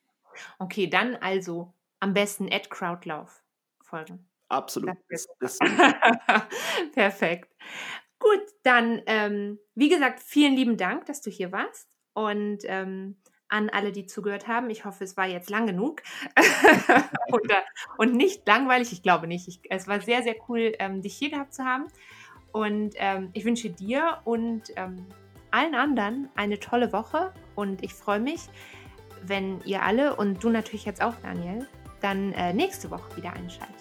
Okay, 0.58 0.88
dann 0.88 1.16
also 1.16 1.72
am 2.00 2.12
besten 2.12 2.52
at 2.52 2.70
Crowdlauf 2.70 3.42
folgen. 3.80 4.28
Absolut. 4.48 4.96
Das 5.08 5.28
das 5.40 5.58
Perfekt. 6.92 7.54
Gut, 8.18 8.42
dann, 8.62 9.02
ähm, 9.06 9.58
wie 9.74 9.88
gesagt, 9.88 10.20
vielen 10.20 10.54
lieben 10.54 10.76
Dank, 10.76 11.06
dass 11.06 11.20
du 11.20 11.30
hier 11.30 11.52
warst. 11.52 11.88
Und 12.14 12.60
ähm, 12.64 13.16
an 13.48 13.70
alle, 13.70 13.92
die 13.92 14.06
zugehört 14.06 14.48
haben. 14.48 14.70
Ich 14.70 14.84
hoffe, 14.84 15.04
es 15.04 15.16
war 15.16 15.26
jetzt 15.26 15.50
lang 15.50 15.66
genug 15.66 16.02
und, 17.28 17.52
und, 17.98 18.14
nicht 18.14 18.46
langweilig. 18.46 18.92
Ich 18.92 19.02
glaube 19.02 19.26
nicht. 19.26 19.46
Ich, 19.46 19.60
es 19.70 19.86
war 19.86 20.00
sehr, 20.00 20.22
sehr 20.22 20.34
cool, 20.48 20.72
ähm, 20.78 21.02
dich 21.02 21.14
hier 21.14 21.30
gehabt 21.30 21.54
zu 21.54 21.64
haben. 21.64 21.86
Und 22.54 22.94
ähm, 22.98 23.30
ich 23.32 23.44
wünsche 23.44 23.68
dir 23.68 24.18
und 24.22 24.62
ähm, 24.76 25.06
allen 25.50 25.74
anderen 25.74 26.28
eine 26.36 26.60
tolle 26.60 26.92
Woche. 26.92 27.32
Und 27.56 27.82
ich 27.82 27.92
freue 27.92 28.20
mich, 28.20 28.42
wenn 29.22 29.60
ihr 29.64 29.82
alle 29.82 30.14
und 30.14 30.42
du 30.44 30.50
natürlich 30.50 30.84
jetzt 30.84 31.02
auch, 31.02 31.14
Daniel, 31.20 31.66
dann 32.00 32.32
äh, 32.34 32.52
nächste 32.52 32.92
Woche 32.92 33.16
wieder 33.16 33.32
einschaltet. 33.32 33.74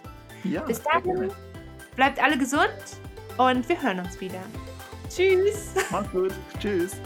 Ja, 0.44 0.62
Bis 0.64 0.82
dahin, 0.82 1.30
bleibt 1.96 2.22
alle 2.22 2.36
gesund 2.36 2.74
und 3.38 3.70
wir 3.70 3.80
hören 3.80 4.00
uns 4.00 4.20
wieder. 4.20 4.42
Tschüss. 5.08 5.76
Mach's 5.92 6.10
gut. 6.12 6.34
Tschüss. 6.60 6.98